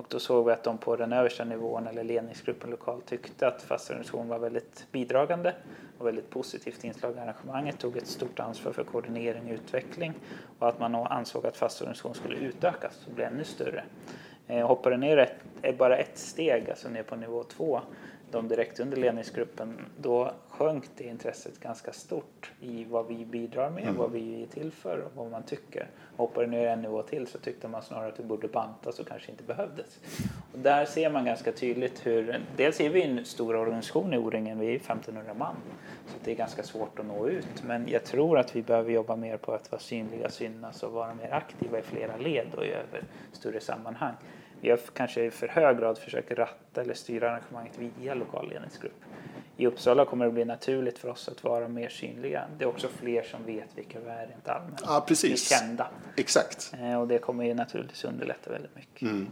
Och 0.00 0.06
då 0.08 0.18
såg 0.18 0.46
vi 0.46 0.52
att 0.52 0.64
de 0.64 0.78
på 0.78 0.96
den 0.96 1.12
översta 1.12 1.44
nivån 1.44 1.86
eller 1.86 2.04
ledningsgruppen 2.04 2.70
lokalt 2.70 3.06
tyckte 3.06 3.46
att 3.46 3.62
fast 3.62 3.90
organisation 3.90 4.28
var 4.28 4.38
väldigt 4.38 4.86
bidragande 4.92 5.54
och 5.98 6.06
väldigt 6.06 6.30
positivt 6.30 6.84
inslag 6.84 7.16
i 7.16 7.18
arrangemanget, 7.18 7.78
tog 7.78 7.96
ett 7.96 8.06
stort 8.06 8.40
ansvar 8.40 8.72
för 8.72 8.84
koordinering 8.84 9.44
och 9.44 9.52
utveckling 9.52 10.14
och 10.58 10.68
att 10.68 10.80
man 10.80 10.94
ansåg 10.94 11.46
att 11.46 11.56
fast 11.56 11.80
organisation 11.80 12.14
skulle 12.14 12.36
utökas 12.36 13.06
och 13.06 13.12
bli 13.12 13.24
ännu 13.24 13.44
större. 13.44 13.84
Eh, 14.46 14.66
Hoppade 14.66 14.96
ner 14.96 15.16
ett, 15.62 15.78
bara 15.78 15.96
ett 15.96 16.18
steg, 16.18 16.70
alltså 16.70 16.88
ner 16.88 17.02
på 17.02 17.16
nivå 17.16 17.44
två, 17.44 17.80
de 18.30 18.48
direkt 18.48 18.80
under 18.80 18.96
ledningsgruppen, 18.96 19.86
då 20.00 20.32
sjönk 20.48 20.84
det 20.96 21.04
intresset 21.04 21.60
ganska 21.60 21.92
stort 21.92 22.52
i 22.60 22.84
vad 22.84 23.06
vi 23.06 23.24
bidrar 23.24 23.70
med, 23.70 23.82
mm. 23.82 23.96
vad 23.96 24.12
vi 24.12 24.42
är 24.42 24.46
till 24.46 24.72
för 24.72 24.98
och 24.98 25.10
vad 25.14 25.30
man 25.30 25.42
tycker. 25.42 25.86
Hoppar 26.16 26.42
det 26.42 26.48
ner 26.48 26.66
en 26.66 26.82
nivå 26.82 27.02
till 27.02 27.26
så 27.26 27.38
tyckte 27.38 27.68
man 27.68 27.82
snarare 27.82 28.08
att 28.08 28.16
det 28.16 28.22
borde 28.22 28.48
bantas 28.48 28.98
och 28.98 29.08
kanske 29.08 29.30
inte 29.30 29.44
behövdes. 29.44 29.98
Och 30.52 30.58
där 30.58 30.84
ser 30.84 31.10
man 31.10 31.24
ganska 31.24 31.52
tydligt 31.52 32.06
hur, 32.06 32.40
dels 32.56 32.80
är 32.80 32.90
vi 32.90 33.02
en 33.02 33.24
stor 33.24 33.56
organisation 33.56 34.14
i 34.14 34.18
O-ringen, 34.18 34.58
vi 34.58 34.66
är 34.66 34.76
1500 34.76 35.34
man, 35.34 35.56
så 36.06 36.14
det 36.24 36.30
är 36.30 36.36
ganska 36.36 36.62
svårt 36.62 36.98
att 36.98 37.06
nå 37.06 37.28
ut. 37.28 37.62
Men 37.66 37.88
jag 37.88 38.04
tror 38.04 38.38
att 38.38 38.56
vi 38.56 38.62
behöver 38.62 38.92
jobba 38.92 39.16
mer 39.16 39.36
på 39.36 39.52
att 39.52 39.72
vara 39.72 39.80
synliga, 39.80 40.30
synas 40.30 40.82
och 40.82 40.92
vara 40.92 41.14
mer 41.14 41.32
aktiva 41.32 41.78
i 41.78 41.82
flera 41.82 42.16
led 42.16 42.46
och 42.56 42.64
i 42.64 42.70
över 42.70 43.04
större 43.32 43.60
sammanhang 43.60 44.14
har 44.68 44.80
kanske 44.94 45.24
i 45.24 45.30
för 45.30 45.48
hög 45.48 45.78
grad 45.78 45.98
försökt 45.98 46.30
ratta 46.30 46.80
eller 46.80 46.94
styra 46.94 47.30
arrangemanget 47.30 47.72
via 47.78 48.14
lokalledningsgrupp. 48.14 49.04
I 49.56 49.66
Uppsala 49.66 50.04
kommer 50.04 50.24
det 50.24 50.30
bli 50.32 50.44
naturligt 50.44 50.98
för 50.98 51.08
oss 51.08 51.28
att 51.28 51.44
vara 51.44 51.68
mer 51.68 51.88
synliga. 51.88 52.44
Det 52.58 52.64
är 52.64 52.68
också 52.68 52.88
fler 52.88 53.22
som 53.22 53.44
vet 53.46 53.68
vilka 53.74 54.00
vi 54.00 54.08
är 54.08 54.26
rent 54.26 54.48
allmänt. 54.48 54.80
Ja, 54.84 55.04
precis. 55.08 55.52
Vi 55.52 55.54
är 55.54 55.58
kända. 55.58 55.88
Exakt. 56.16 56.72
Eh, 56.80 57.00
och 57.00 57.08
det 57.08 57.18
kommer 57.18 57.44
ju 57.44 57.54
naturligtvis 57.54 58.04
underlätta 58.04 58.50
väldigt 58.50 58.76
mycket. 58.76 59.02
Mm. 59.02 59.26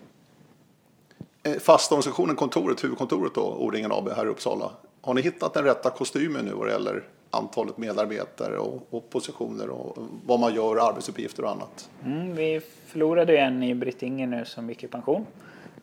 Eh, 1.42 1.52
fasta 1.52 1.94
organisationen, 1.94 2.36
kontoret, 2.36 2.84
huvudkontoret 2.84 3.34
då, 3.34 3.56
O-ringen 3.58 3.92
AB 3.92 4.08
här 4.16 4.26
i 4.26 4.28
Uppsala. 4.28 4.70
Har 5.00 5.14
ni 5.14 5.20
hittat 5.20 5.54
den 5.54 5.64
rätta 5.64 5.90
kostymen 5.90 6.44
nu 6.44 6.52
vad 6.52 6.66
det 6.66 6.72
gäller 6.72 7.04
antalet 7.30 7.78
medarbetare 7.78 8.58
och, 8.58 8.86
och, 8.90 9.10
positioner 9.10 9.70
och 9.70 9.98
vad 10.26 10.40
man 10.40 10.54
gör, 10.54 10.88
arbetsuppgifter 10.88 11.44
och 11.44 11.50
annat. 11.50 11.90
Mm, 12.04 12.34
vi 12.34 12.60
förlorade 12.86 13.38
en 13.38 13.62
i 13.62 13.74
Britt 13.74 14.02
Inger 14.02 14.26
nu 14.26 14.44
som 14.44 14.68
gick 14.68 14.84
i 14.84 14.86
pension. 14.86 15.26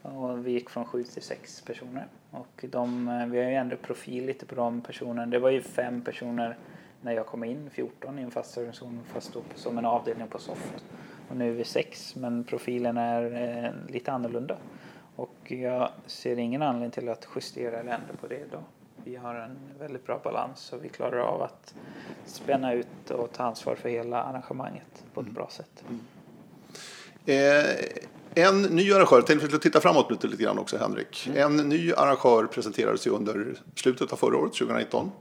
Och 0.01 0.47
vi 0.47 0.51
gick 0.51 0.69
från 0.69 0.85
sju 0.85 1.03
till 1.03 1.21
sex 1.21 1.61
personer. 1.61 2.07
Och 2.31 2.65
de, 2.71 3.07
eh, 3.07 3.27
vi 3.27 3.43
har 3.43 3.49
ju 3.49 3.55
ändrat 3.55 3.81
profil 3.81 4.25
lite 4.25 4.45
på 4.45 4.55
de 4.55 4.81
personerna. 4.81 5.25
Det 5.25 5.39
var 5.39 5.49
ju 5.49 5.61
fem 5.61 6.01
personer 6.01 6.57
när 7.01 7.11
jag 7.11 7.25
kom 7.25 7.43
in, 7.43 7.69
14 7.69 8.19
i 8.19 8.21
en 8.21 8.31
fast 8.31 8.57
organisation, 8.57 8.99
fast 9.13 9.33
då 9.33 9.41
som 9.55 9.77
en 9.77 9.85
avdelning 9.85 10.27
på 10.27 10.39
Soft. 10.39 10.85
Och 11.29 11.35
nu 11.35 11.49
är 11.49 11.53
vi 11.53 11.63
sex, 11.63 12.15
men 12.15 12.43
profilen 12.43 12.97
är 12.97 13.23
eh, 13.65 13.93
lite 13.93 14.11
annorlunda. 14.11 14.57
Och 15.15 15.51
jag 15.51 15.89
ser 16.05 16.39
ingen 16.39 16.61
anledning 16.61 16.91
till 16.91 17.09
att 17.09 17.27
justera 17.35 17.79
eller 17.79 17.91
ändra 17.91 18.13
på 18.21 18.27
det 18.27 18.39
idag 18.39 18.63
vi 19.05 19.15
har 19.15 19.35
en 19.35 19.57
väldigt 19.79 20.05
bra 20.05 20.21
balans 20.23 20.59
så 20.59 20.77
vi 20.77 20.89
klarar 20.89 21.19
av 21.19 21.41
att 21.41 21.73
spänna 22.25 22.73
ut 22.73 23.09
och 23.09 23.31
ta 23.33 23.43
ansvar 23.43 23.75
för 23.75 23.89
hela 23.89 24.23
arrangemanget 24.23 25.03
på 25.13 25.21
ett 25.21 25.27
mm. 25.27 25.33
bra 25.33 25.49
sätt. 25.49 25.83
Mm. 25.89 26.01
Eh, 27.25 28.43
en 28.43 28.61
ny 28.61 28.93
arrangör, 28.93 29.17
jag 29.17 29.27
tänkte 29.27 29.59
titta 29.59 29.81
framåt 29.81 30.11
lite, 30.11 30.27
lite 30.27 30.43
grann 30.43 30.59
också 30.59 30.77
Henrik. 30.77 31.27
Mm. 31.27 31.59
En 31.59 31.69
ny 31.69 31.93
arrangör 31.93 32.45
presenterades 32.45 33.07
ju 33.07 33.11
under 33.11 33.55
slutet 33.75 34.13
av 34.13 34.17
förra 34.17 34.37
året, 34.37 34.53
2019. 34.53 35.11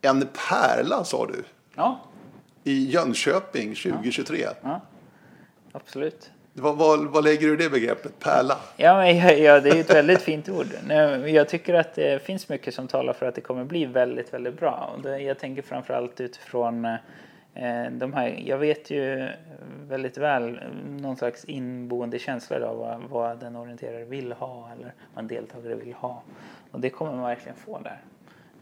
En 0.00 0.28
pärla 0.48 1.04
sa 1.04 1.26
du. 1.26 1.44
Ja. 1.74 2.00
I 2.64 2.90
Jönköping 2.90 3.74
2023. 3.74 4.40
Ja. 4.40 4.52
ja. 4.62 4.80
Absolut. 5.72 6.30
Vad, 6.56 6.76
vad, 6.76 7.04
vad, 7.04 7.24
lägger 7.24 7.46
du 7.46 7.54
i 7.54 7.56
det 7.56 7.70
begreppet? 7.70 8.20
Pärla? 8.20 8.56
Ja, 8.76 9.06
ja, 9.06 9.60
det 9.60 9.70
är 9.70 9.80
ett 9.80 9.94
väldigt 9.94 10.22
fint 10.22 10.48
ord. 10.48 10.66
Jag 11.26 11.48
tycker 11.48 11.74
att 11.74 11.94
det 11.94 12.22
finns 12.22 12.48
mycket 12.48 12.74
som 12.74 12.88
talar 12.88 13.12
för 13.12 13.26
att 13.26 13.34
det 13.34 13.40
kommer 13.40 13.64
bli 13.64 13.84
väldigt, 13.84 14.34
väldigt 14.34 14.60
bra. 14.60 14.96
Jag 15.20 15.38
tänker 15.38 15.62
framförallt 15.62 16.20
utifrån 16.20 16.84
eh, 16.84 17.90
de 17.90 18.12
här, 18.12 18.42
jag 18.46 18.58
vet 18.58 18.90
ju 18.90 19.28
väldigt 19.88 20.18
väl 20.18 20.60
någon 20.88 21.16
slags 21.16 21.44
inboende 21.44 22.18
känsla 22.18 22.66
av 22.66 22.78
vad, 22.78 23.02
vad 23.10 23.40
den 23.40 23.56
orienterare 23.56 24.04
vill 24.04 24.32
ha 24.32 24.70
eller 24.72 24.94
vad 25.14 25.22
en 25.22 25.28
deltagare 25.28 25.74
vill 25.74 25.94
ha. 25.94 26.22
Och 26.70 26.80
det 26.80 26.90
kommer 26.90 27.12
man 27.12 27.24
verkligen 27.24 27.56
få 27.56 27.78
där. 27.78 28.00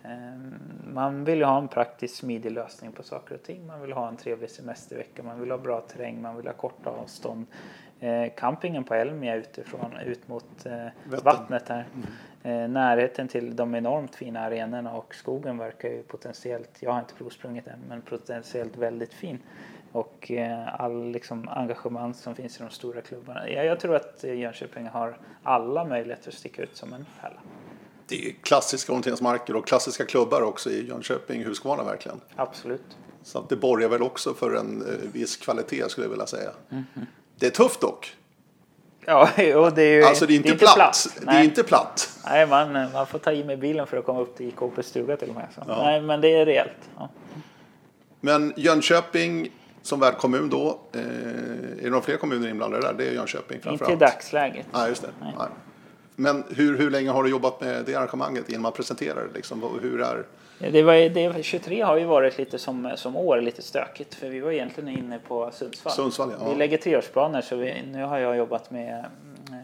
Ehm, 0.05 0.55
man 0.95 1.25
vill 1.25 1.39
ju 1.39 1.45
ha 1.45 1.59
en 1.59 1.69
praktisk 1.69 2.15
smidig 2.15 2.53
lösning 2.53 2.93
på 2.93 3.03
saker 3.03 3.35
och 3.35 3.43
ting. 3.43 3.67
Man 3.67 3.81
vill 3.81 3.93
ha 3.93 4.09
en 4.09 4.17
trevlig 4.17 4.51
semestervecka, 4.51 5.23
man 5.23 5.41
vill 5.41 5.51
ha 5.51 5.59
bra 5.59 5.81
terräng, 5.81 6.23
man 6.23 6.37
vill 6.37 6.47
ha 6.47 6.55
korta 6.55 6.91
avstånd. 6.91 7.47
Eh, 8.01 8.33
campingen 8.37 8.85
på 8.85 8.95
Elmia 8.95 9.35
utifrån, 9.35 9.97
ut 10.07 10.29
mot 10.29 10.67
eh, 10.67 10.87
vattnet 11.25 11.69
här. 11.69 11.87
Eh, 12.43 12.69
närheten 12.69 13.29
till 13.29 13.57
de 13.57 13.75
enormt 13.75 14.15
fina 14.15 14.41
arenorna 14.41 14.93
och 14.93 15.15
skogen 15.15 15.59
verkar 15.59 15.89
ju 15.89 16.03
potentiellt, 16.03 16.79
jag 16.81 16.93
har 16.93 17.01
inte 17.01 17.15
provsprungit 17.15 17.67
än, 17.67 17.79
men 17.89 18.03
potentiellt 18.03 18.77
väldigt 18.77 19.15
fin. 19.15 19.39
Och 19.93 20.31
eh, 20.31 20.81
all 20.81 21.11
liksom, 21.11 21.49
engagemang 21.49 22.15
som 22.15 22.35
finns 22.35 22.61
i 22.61 22.63
de 22.63 22.71
stora 22.71 23.01
klubbarna. 23.01 23.49
Ja, 23.49 23.63
jag 23.63 23.81
tror 23.81 23.97
att 23.97 24.25
eh, 24.25 24.35
Jönköping 24.35 24.87
har 24.87 25.19
alla 25.43 25.85
möjligheter 25.85 26.29
att 26.29 26.35
sticka 26.35 26.63
ut 26.63 26.77
som 26.77 26.93
en 26.93 27.07
pärla. 27.21 27.41
Det 28.13 28.29
är 28.29 28.33
klassiska 28.43 28.93
orienteringsmarker 28.93 29.57
och 29.57 29.67
klassiska 29.67 30.05
klubbar 30.05 30.43
också 30.43 30.71
i 30.71 30.87
Jönköping, 30.87 31.45
Husqvarna 31.45 31.85
verkligen. 31.85 32.21
Absolut. 32.37 32.97
Så 33.23 33.39
att 33.39 33.49
det 33.49 33.57
borgar 33.57 33.89
väl 33.89 34.03
också 34.03 34.35
för 34.35 34.55
en 34.55 34.83
eh, 34.83 34.95
viss 35.13 35.37
kvalitet 35.37 35.89
skulle 35.89 36.05
jag 36.05 36.11
vilja 36.11 36.27
säga. 36.27 36.51
Mm 36.71 36.85
-hmm. 36.95 37.07
Det 37.39 37.47
är 37.47 37.51
tufft 37.51 37.81
dock. 37.81 38.17
Ja, 39.07 39.23
och 39.57 39.73
det 39.73 39.83
är 39.83 39.95
ju 39.95 40.05
alltså 40.05 40.27
det 40.27 40.33
är 40.33 40.37
inte, 40.37 40.49
det 40.49 40.51
är 40.51 40.53
inte 40.53 40.65
platt. 40.65 40.75
platt. 40.77 41.19
Det 41.21 41.33
är 41.33 41.43
inte 41.43 41.63
platt. 41.63 42.19
Nej, 42.25 42.47
man, 42.47 42.73
man 42.93 43.07
får 43.07 43.19
ta 43.19 43.33
i 43.33 43.45
med 43.45 43.59
bilen 43.59 43.87
för 43.87 43.97
att 43.97 44.05
komma 44.05 44.21
upp 44.21 44.37
till 44.37 44.49
IKP 44.49 44.83
stuga 44.83 45.17
till 45.17 45.29
och 45.29 45.35
med. 45.35 45.49
Så. 45.55 45.65
Ja. 45.69 45.83
Nej, 45.85 46.01
men 46.01 46.21
det 46.21 46.29
är 46.29 46.47
rejält. 46.47 46.91
Ja. 46.97 47.09
Men 48.21 48.53
Jönköping 48.57 49.51
som 49.83 50.01
värdkommun 50.01 50.51
då, 50.51 50.81
eh, 50.93 51.01
är 51.01 51.83
det 51.83 51.91
några 51.91 52.03
fler 52.03 52.17
kommuner 52.17 52.49
inblandade 52.49 52.87
där? 52.87 52.95
Det 52.95 53.09
är 53.09 53.13
Jönköping 53.13 53.61
framförallt. 53.61 53.93
Inte 53.93 54.05
i 54.05 54.09
dagsläget. 54.09 54.67
Nej, 54.73 54.89
just 54.89 55.03
det. 55.03 55.09
Nej. 55.21 55.35
Nej. 55.39 55.49
Men 56.23 56.45
hur, 56.51 56.79
hur 56.79 56.91
länge 56.91 57.11
har 57.11 57.23
du 57.23 57.31
jobbat 57.31 57.61
med 57.61 57.85
det 57.85 57.95
arrangemanget 57.95 58.49
innan 58.49 58.63
man 58.63 58.73
presenterar 58.73 59.27
det? 59.27 59.35
Liksom? 59.35 59.79
Hur 59.83 60.01
är... 60.01 60.25
Det 60.59 60.83
var, 60.83 60.95
det, 60.95 61.43
23 61.43 61.83
har 61.83 61.97
ju 61.97 62.05
varit 62.05 62.39
lite 62.39 62.59
som, 62.59 62.93
som 62.97 63.17
år, 63.17 63.41
lite 63.41 63.63
stökigt. 63.63 64.15
För 64.15 64.29
vi 64.29 64.41
var 64.41 64.53
egentligen 64.53 64.89
inne 64.89 65.19
på 65.19 65.51
Sundsvall. 65.53 65.93
Sundsvall 65.93 66.33
ja. 66.41 66.51
Vi 66.51 66.59
lägger 66.59 66.79
treårsplaner 66.79 67.41
så 67.41 67.57
vi, 67.57 67.83
nu 67.93 68.05
har 68.05 68.19
jag 68.19 68.37
jobbat 68.37 68.71
med 68.71 69.05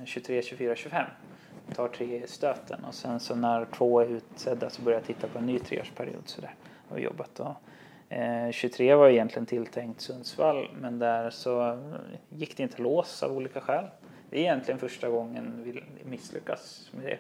23, 0.07 0.43
24, 0.43 0.77
25. 0.77 1.05
Tar 1.75 1.89
tre 1.89 2.23
stöten 2.27 2.85
och 2.85 2.95
sen 2.95 3.21
så 3.21 3.35
när 3.35 3.67
två 3.77 4.01
är 4.01 4.07
utsedda 4.07 4.71
så 4.71 4.83
börjar 4.83 4.99
jag 4.99 5.07
titta 5.07 5.27
på 5.27 5.39
en 5.39 5.47
ny 5.47 5.59
treårsperiod. 5.59 6.23
Så 6.25 6.41
där 6.41 6.55
har 6.89 6.99
jobbat. 6.99 7.41
Och, 7.41 8.17
eh, 8.17 8.51
23 8.51 8.95
var 8.95 9.09
egentligen 9.09 9.47
tilltänkt 9.47 10.01
Sundsvall 10.01 10.69
men 10.81 10.99
där 10.99 11.31
så 11.31 11.79
gick 12.29 12.57
det 12.57 12.63
inte 12.63 12.83
lås 12.83 13.23
av 13.23 13.33
olika 13.33 13.61
skäl. 13.61 13.85
Det 14.31 14.39
är 14.39 14.41
egentligen 14.41 14.81
första 14.81 15.09
gången 15.09 15.63
vi 15.65 15.83
misslyckas 16.11 16.91
med 16.93 17.05
det. 17.05 17.19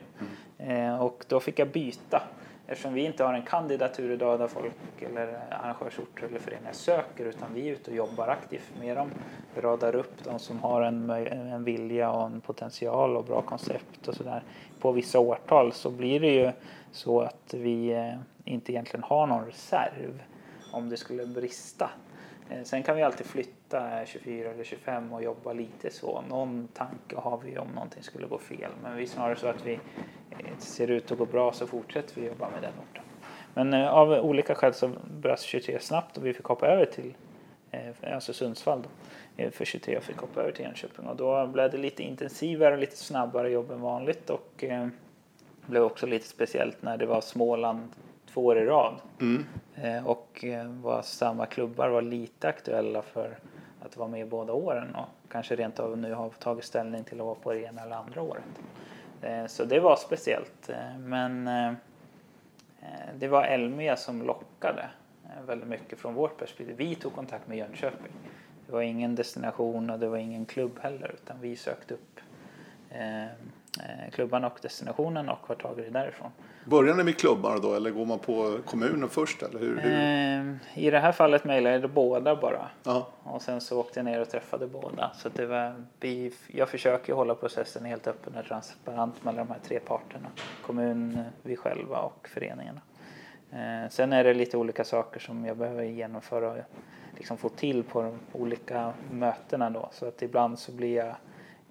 Mm. 0.64 0.94
Eh, 0.94 1.02
och 1.02 1.24
då 1.28 1.40
fick 1.40 1.58
jag 1.58 1.68
byta. 1.68 2.22
Eftersom 2.70 2.94
vi 2.94 3.04
inte 3.04 3.24
har 3.24 3.34
en 3.34 3.42
kandidatur 3.42 4.10
idag 4.10 4.38
där 4.38 4.48
folk 4.48 5.02
eller 5.02 5.38
arrangörsorter 5.50 6.26
eller 6.26 6.38
föreningar 6.38 6.72
söker 6.72 7.24
utan 7.24 7.54
vi 7.54 7.68
är 7.68 7.72
ute 7.72 7.90
och 7.90 7.96
jobbar 7.96 8.28
aktivt 8.28 8.72
med 8.80 8.96
dem. 8.96 9.10
Vi 9.54 9.60
radar 9.60 9.94
upp 9.94 10.24
de 10.24 10.38
som 10.38 10.58
har 10.58 10.82
en, 10.82 11.10
en 11.10 11.64
vilja 11.64 12.10
och 12.10 12.26
en 12.26 12.40
potential 12.40 13.16
och 13.16 13.24
bra 13.24 13.42
koncept 13.42 14.08
och 14.08 14.14
sådär. 14.14 14.42
På 14.80 14.92
vissa 14.92 15.18
årtal 15.18 15.72
så 15.72 15.90
blir 15.90 16.20
det 16.20 16.34
ju 16.34 16.52
så 16.92 17.20
att 17.20 17.54
vi 17.54 17.92
eh, 17.92 18.14
inte 18.44 18.72
egentligen 18.72 19.02
har 19.02 19.26
någon 19.26 19.46
reserv 19.46 20.22
om 20.72 20.88
det 20.88 20.96
skulle 20.96 21.26
brista. 21.26 21.90
Eh, 22.50 22.62
sen 22.62 22.82
kan 22.82 22.96
vi 22.96 23.02
alltid 23.02 23.26
flytta 23.26 24.06
24 24.06 24.50
eller 24.50 24.64
25 24.64 25.12
och 25.12 25.22
jobba 25.22 25.52
lite 25.52 25.90
så. 25.90 26.24
Någon 26.28 26.68
tanke 26.74 27.16
har 27.16 27.40
vi 27.44 27.58
om 27.58 27.68
någonting 27.68 28.02
skulle 28.02 28.26
gå 28.26 28.38
fel. 28.38 28.70
Men 28.82 28.96
vi 28.96 29.02
är 29.02 29.06
snarare 29.06 29.36
så 29.36 29.46
att 29.46 29.66
vi 29.66 29.72
eh, 30.30 30.58
ser 30.58 30.90
ut 30.90 31.12
att 31.12 31.18
gå 31.18 31.26
bra 31.26 31.52
så 31.52 31.66
fortsätter 31.66 32.20
vi 32.20 32.26
jobba 32.26 32.50
med 32.50 32.62
den 32.62 32.72
orten. 32.72 33.04
Men 33.54 33.74
eh, 33.74 33.88
av 33.88 34.12
olika 34.12 34.54
skäl 34.54 34.74
så 34.74 34.90
brast 35.10 35.44
23 35.44 35.80
snabbt 35.80 36.16
och 36.16 36.26
vi 36.26 36.34
fick 36.34 36.44
hoppa 36.44 36.66
över 36.66 36.84
till 36.84 37.14
alltså 38.02 38.32
Sundsvall 38.32 38.82
då, 38.82 39.50
för 39.50 39.64
23 39.64 39.96
och 39.96 40.02
fick 40.02 40.16
hoppa 40.16 40.40
över 40.40 40.52
till 40.52 40.64
Enköping. 40.64 41.06
Och 41.06 41.16
då 41.16 41.46
blev 41.46 41.70
det 41.70 41.78
lite 41.78 42.02
intensivare 42.02 42.74
och 42.74 42.80
lite 42.80 42.96
snabbare 42.96 43.50
jobb 43.50 43.70
än 43.70 43.80
vanligt 43.80 44.30
och 44.30 44.52
det 44.56 44.90
blev 45.66 45.82
också 45.82 46.06
lite 46.06 46.28
speciellt 46.28 46.82
när 46.82 46.96
det 46.96 47.06
var 47.06 47.20
Småland 47.20 47.88
två 48.38 48.46
år 48.46 48.58
i 48.58 48.64
rad. 48.64 48.94
Mm. 49.20 49.46
Eh, 49.74 50.06
och 50.06 50.44
eh, 50.44 50.66
var 50.66 51.02
samma 51.02 51.46
klubbar 51.46 51.88
var 51.88 52.02
lite 52.02 52.48
aktuella 52.48 53.02
för 53.02 53.38
att 53.80 53.96
vara 53.96 54.08
med 54.08 54.28
båda 54.28 54.52
åren 54.52 54.94
och 54.94 55.32
kanske 55.32 55.56
rent 55.56 55.80
av 55.80 55.98
nu 55.98 56.14
har 56.14 56.30
tagit 56.30 56.64
ställning 56.64 57.04
till 57.04 57.20
att 57.20 57.26
vara 57.26 57.34
på 57.34 57.52
det 57.52 57.60
ena 57.60 57.82
eller 57.82 57.96
andra 57.96 58.22
året. 58.22 58.44
Eh, 59.22 59.46
så 59.46 59.64
det 59.64 59.80
var 59.80 59.96
speciellt. 59.96 60.70
Men 60.98 61.50
det 63.14 63.28
var 63.28 63.44
Elmia 63.44 63.96
som 63.96 64.22
lockade 64.22 64.86
väldigt 65.46 65.68
mycket 65.68 65.98
från 65.98 66.14
vårt 66.14 66.36
perspektiv. 66.38 66.76
Vi 66.76 66.94
tog 66.94 67.14
kontakt 67.14 67.48
med 67.48 67.58
Jönköping. 67.58 68.12
Det 68.66 68.72
var 68.72 68.82
ingen 68.82 69.14
destination 69.14 69.90
och 69.90 69.98
det 69.98 70.08
var 70.08 70.18
ingen 70.18 70.46
klubb 70.46 70.78
heller 70.80 71.14
utan 71.14 71.40
vi 71.40 71.56
sökte 71.56 71.94
upp 71.94 72.20
klubban 74.12 74.44
och 74.44 74.58
destinationen 74.62 75.28
och 75.28 75.38
har 75.46 75.54
tagit 75.54 75.84
det 75.84 75.90
därifrån. 75.90 76.30
Börjar 76.64 76.94
ni 76.94 77.04
med 77.04 77.18
klubbar 77.18 77.58
då 77.62 77.74
eller 77.74 77.90
går 77.90 78.06
man 78.06 78.18
på 78.18 78.58
kommunen 78.64 79.08
först? 79.08 79.42
Eller 79.42 79.58
hur, 79.58 79.80
hur? 79.80 79.92
Ehm, 79.92 80.58
I 80.74 80.90
det 80.90 80.98
här 80.98 81.12
fallet 81.12 81.44
mejlade 81.44 81.78
jag 81.78 81.90
båda 81.90 82.36
bara. 82.36 82.68
Aha. 82.86 83.08
Och 83.22 83.42
sen 83.42 83.60
så 83.60 83.80
åkte 83.80 83.98
jag 83.98 84.04
ner 84.04 84.20
och 84.20 84.30
träffade 84.30 84.66
båda. 84.66 85.10
Så 85.14 85.28
det 85.28 85.46
var, 85.46 85.84
jag 86.46 86.68
försöker 86.68 87.12
hålla 87.12 87.34
processen 87.34 87.84
helt 87.84 88.06
öppen 88.06 88.34
och 88.36 88.44
transparent 88.44 89.24
mellan 89.24 89.46
de 89.46 89.52
här 89.52 89.60
tre 89.62 89.80
parterna. 89.80 90.28
Kommun, 90.66 91.24
vi 91.42 91.56
själva 91.56 91.98
och 91.98 92.28
föreningarna. 92.28 92.80
Ehm, 93.52 93.90
sen 93.90 94.12
är 94.12 94.24
det 94.24 94.34
lite 94.34 94.56
olika 94.56 94.84
saker 94.84 95.20
som 95.20 95.44
jag 95.44 95.56
behöver 95.56 95.82
genomföra 95.82 96.50
och 96.50 96.58
liksom 97.16 97.36
få 97.36 97.48
till 97.48 97.82
på 97.82 98.02
de 98.02 98.18
olika 98.32 98.92
mötena 99.10 99.70
då. 99.70 99.88
Så 99.92 100.08
att 100.08 100.22
ibland 100.22 100.58
så 100.58 100.72
blir 100.72 100.96
jag 100.96 101.14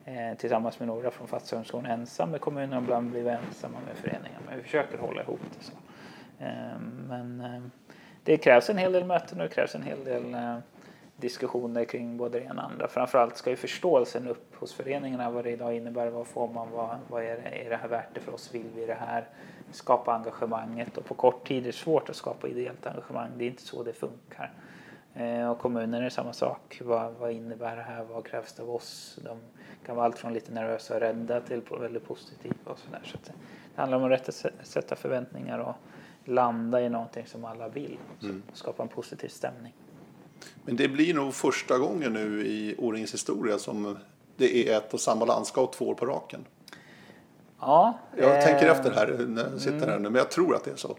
eh, 0.08 0.38
tillsammans 0.38 0.80
med 0.80 0.88
några 0.88 1.12
från 1.12 1.28
fattigdomsskolan 1.28 1.92
ensam 1.92 2.32
med 2.32 2.42
kommunen 2.42 2.74
och 2.78 2.84
ibland 2.84 3.12
blir 3.12 3.24
vi 3.24 3.30
ensamma 3.30 3.78
med 3.88 3.98
föreningen. 3.98 4.42
Men 4.48 4.58
vi 4.58 4.64
försöker 4.64 4.98
hålla 4.98 5.22
ihop 5.22 5.40
det 5.58 5.64
så. 5.64 5.74
Eh, 6.40 6.80
men 7.08 7.42
eh, 7.42 7.62
det 8.24 8.38
krävs 8.38 8.70
en 8.70 8.78
hel 8.78 8.92
del 8.92 9.06
möten 9.06 9.42
och 9.42 9.48
det 9.48 9.56
krävs 9.56 9.76
en 9.76 9.84
hel 9.84 10.04
del 10.04 10.34
eh, 10.34 10.58
diskussioner 11.18 11.86
kring 11.86 12.18
både 12.18 12.40
det 12.40 12.46
ena 12.46 12.50
och 12.52 12.56
det 12.56 12.74
andra. 12.74 12.88
Framförallt 12.88 13.38
ska 13.38 13.50
ju 13.50 13.56
förståelsen 13.56 14.28
upp 14.28 14.56
hos 14.56 14.74
föreningarna 14.74 15.32
vad 15.32 15.44
det 15.44 15.52
idag 15.52 15.76
innebär. 15.76 16.10
Vad 16.10 16.28
får 16.28 16.48
man? 16.48 16.72
Vad, 16.72 16.98
vad 17.08 17.24
är, 17.24 17.36
det, 17.36 17.66
är 17.66 17.70
det 17.70 17.76
här 17.76 17.88
värt 17.88 18.10
det 18.14 18.20
för 18.20 18.34
oss? 18.34 18.56
Vill 18.56 18.70
vi 18.76 18.86
det 18.86 18.98
här? 19.00 19.26
Skapa 19.72 20.14
engagemanget 20.14 20.98
och 20.98 21.06
på 21.06 21.14
kort 21.14 21.48
tid 21.48 21.64
är 21.64 21.68
det 21.68 21.72
svårt 21.72 22.10
att 22.10 22.16
skapa 22.16 22.48
ideellt 22.48 22.88
engagemang. 22.88 23.30
Det 23.38 23.44
är 23.44 23.48
inte 23.48 23.62
så 23.62 23.84
det 23.84 23.94
funkar. 23.94 24.52
Eh, 25.18 25.50
och 25.52 25.60
kommunen 25.60 26.04
är 26.04 26.10
samma 26.10 26.34
sak. 26.34 26.82
Vad, 26.84 27.14
vad 27.14 27.32
innebär 27.32 27.76
det 27.76 27.82
här? 27.82 28.04
Vad 28.04 28.26
krävs 28.26 28.54
det 28.54 28.64
av 28.64 28.70
oss? 28.70 29.20
De 29.24 29.38
kan 29.86 29.96
vara 29.96 30.06
allt 30.06 30.18
från 30.18 30.34
lite 30.34 30.52
nervösa 30.52 30.94
och 30.94 31.00
rädda 31.00 31.42
till 31.42 31.62
väldigt 31.80 32.06
positiva 32.08 32.56
och 32.64 32.80
sådär. 32.80 33.02
Så 33.06 33.18
det 33.76 33.82
handlar 33.82 33.98
om 33.98 34.14
att 34.14 34.46
sätta 34.64 34.96
förväntningar 34.96 35.60
och 35.60 35.76
landa 36.26 36.82
i 36.82 36.90
någonting 36.90 37.26
som 37.26 37.46
alla 37.46 37.68
vill. 37.68 37.98
Mm. 38.22 38.44
Skapa 38.54 38.84
en 38.84 38.90
positiv 38.90 39.28
stämning. 39.28 39.74
Men 40.66 40.76
det 40.76 40.88
blir 40.88 41.14
nog 41.14 41.34
första 41.34 41.78
gången 41.78 42.14
nu 42.14 42.46
i 42.46 42.76
O-Rings 42.78 43.14
historia 43.14 43.58
som 43.58 43.98
det 44.38 44.70
är 44.70 44.78
ett 44.78 44.94
och 44.94 45.00
samma 45.00 45.26
landskap 45.26 45.74
två 45.74 45.90
år 45.90 45.96
på 45.96 46.06
raken. 46.06 46.46
Ja. 47.60 48.00
Jag 48.18 48.38
eh, 48.38 48.44
tänker 48.44 48.68
efter 48.68 48.92
här 48.92 49.26
när 49.28 49.50
jag 49.50 49.60
sitter 49.60 49.78
mm. 49.78 49.90
här 49.90 50.00
nu, 50.00 50.10
men 50.10 50.16
jag 50.16 50.32
tror 50.32 50.56
att 50.56 50.64
det 50.64 50.72
är 50.72 50.76
så. 50.76 50.98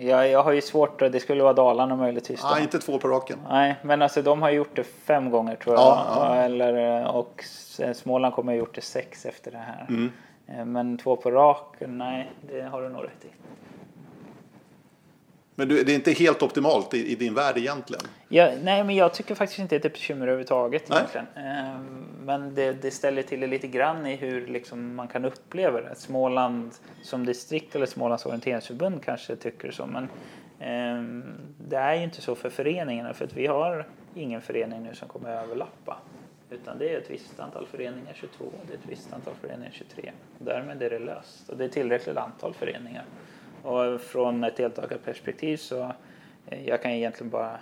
Jag, 0.00 0.30
jag 0.30 0.42
har 0.42 0.52
ju 0.52 0.60
svårt, 0.60 0.98
det 0.98 1.20
skulle 1.20 1.42
vara 1.42 1.52
Dalarna 1.52 1.96
möjligtvis. 1.96 2.42
Nej, 2.42 2.62
inte 2.62 2.78
två 2.78 2.98
på 2.98 3.08
raken. 3.08 3.38
Nej, 3.48 3.76
men 3.82 4.02
alltså 4.02 4.22
de 4.22 4.42
har 4.42 4.50
gjort 4.50 4.76
det 4.76 4.84
fem 4.84 5.30
gånger 5.30 5.56
tror 5.56 5.74
jag. 5.74 5.82
Ja, 5.82 6.06
ja. 6.16 6.36
Eller, 6.36 7.04
och 7.16 7.44
Småland 7.94 8.34
kommer 8.34 8.52
ha 8.52 8.58
gjort 8.58 8.74
det 8.74 8.80
sex 8.80 9.26
efter 9.26 9.50
det 9.50 9.58
här. 9.58 9.86
Mm. 9.88 10.12
Eh, 10.46 10.64
men 10.64 10.98
två 10.98 11.16
på 11.16 11.30
raken, 11.30 11.98
nej, 11.98 12.32
det 12.40 12.62
har 12.62 12.82
du 12.82 12.88
nog 12.88 13.04
rätt 13.04 13.24
i. 13.24 13.28
Men 15.54 15.68
du, 15.68 15.84
det 15.84 15.92
är 15.92 15.94
inte 15.94 16.12
helt 16.12 16.42
optimalt 16.42 16.94
i, 16.94 17.12
i, 17.12 17.14
din 17.14 17.34
värld 17.34 17.56
egentligen? 17.56 18.02
Ja, 18.28 18.52
nej, 18.62 18.84
men 18.84 18.96
jag 18.96 19.14
tycker 19.14 19.34
faktiskt 19.34 19.58
inte 19.58 19.76
att 19.76 19.82
det 19.82 19.86
är 19.86 19.90
ett 19.90 19.94
bekymmer 19.94 20.26
överhuvudtaget. 20.26 20.90
Egentligen. 20.90 21.26
Eh, 21.36 21.80
men 22.20 22.54
det, 22.54 22.72
det, 22.72 22.90
ställer 22.90 23.22
till 23.22 23.40
det 23.40 23.46
lite 23.46 23.66
grann 23.66 24.06
i 24.06 24.16
hur 24.16 24.46
liksom, 24.46 24.94
man 24.94 25.08
kan 25.08 25.24
uppleva 25.24 25.80
det. 25.80 25.94
Småland 25.94 26.70
som 27.02 27.26
distrikt 27.26 27.76
eller 27.76 27.86
Smålands 27.86 28.26
orienteringsförbund 28.26 29.04
kanske 29.04 29.36
tycker 29.36 29.70
så. 29.70 29.86
Men 29.86 30.02
eh, 30.58 31.24
det 31.68 31.76
är 31.76 31.94
ju 31.94 32.02
inte 32.02 32.20
så 32.22 32.34
för 32.34 32.50
föreningarna 32.50 33.14
för 33.14 33.24
att 33.24 33.36
vi 33.36 33.46
har 33.46 33.86
ingen 34.14 34.40
förening 34.40 34.82
nu 34.82 34.94
som 34.94 35.08
kommer 35.08 35.36
att 35.36 35.44
överlappa. 35.44 35.98
Utan 36.50 36.78
det 36.78 36.94
är 36.94 36.98
ett 36.98 37.10
visst 37.10 37.40
antal 37.40 37.66
föreningar 37.66 38.12
22, 38.14 38.44
det 38.66 38.72
är 38.72 38.76
ett 38.76 38.88
visst 38.88 39.12
antal 39.12 39.34
föreningar 39.40 39.70
23. 39.72 40.12
Därmed 40.38 40.82
är 40.82 40.90
det 40.90 40.98
löst 40.98 41.48
och 41.48 41.56
det 41.56 41.64
är 41.64 41.68
tillräckligt 41.68 42.16
antal 42.16 42.54
föreningar. 42.54 43.04
Och 43.64 44.00
från 44.00 44.44
ett 44.44 44.56
deltagarperspektiv 44.56 45.56
så 45.56 45.92
eh, 46.46 46.68
jag 46.68 46.82
kan 46.82 46.90
egentligen 46.90 47.30
bara... 47.30 47.58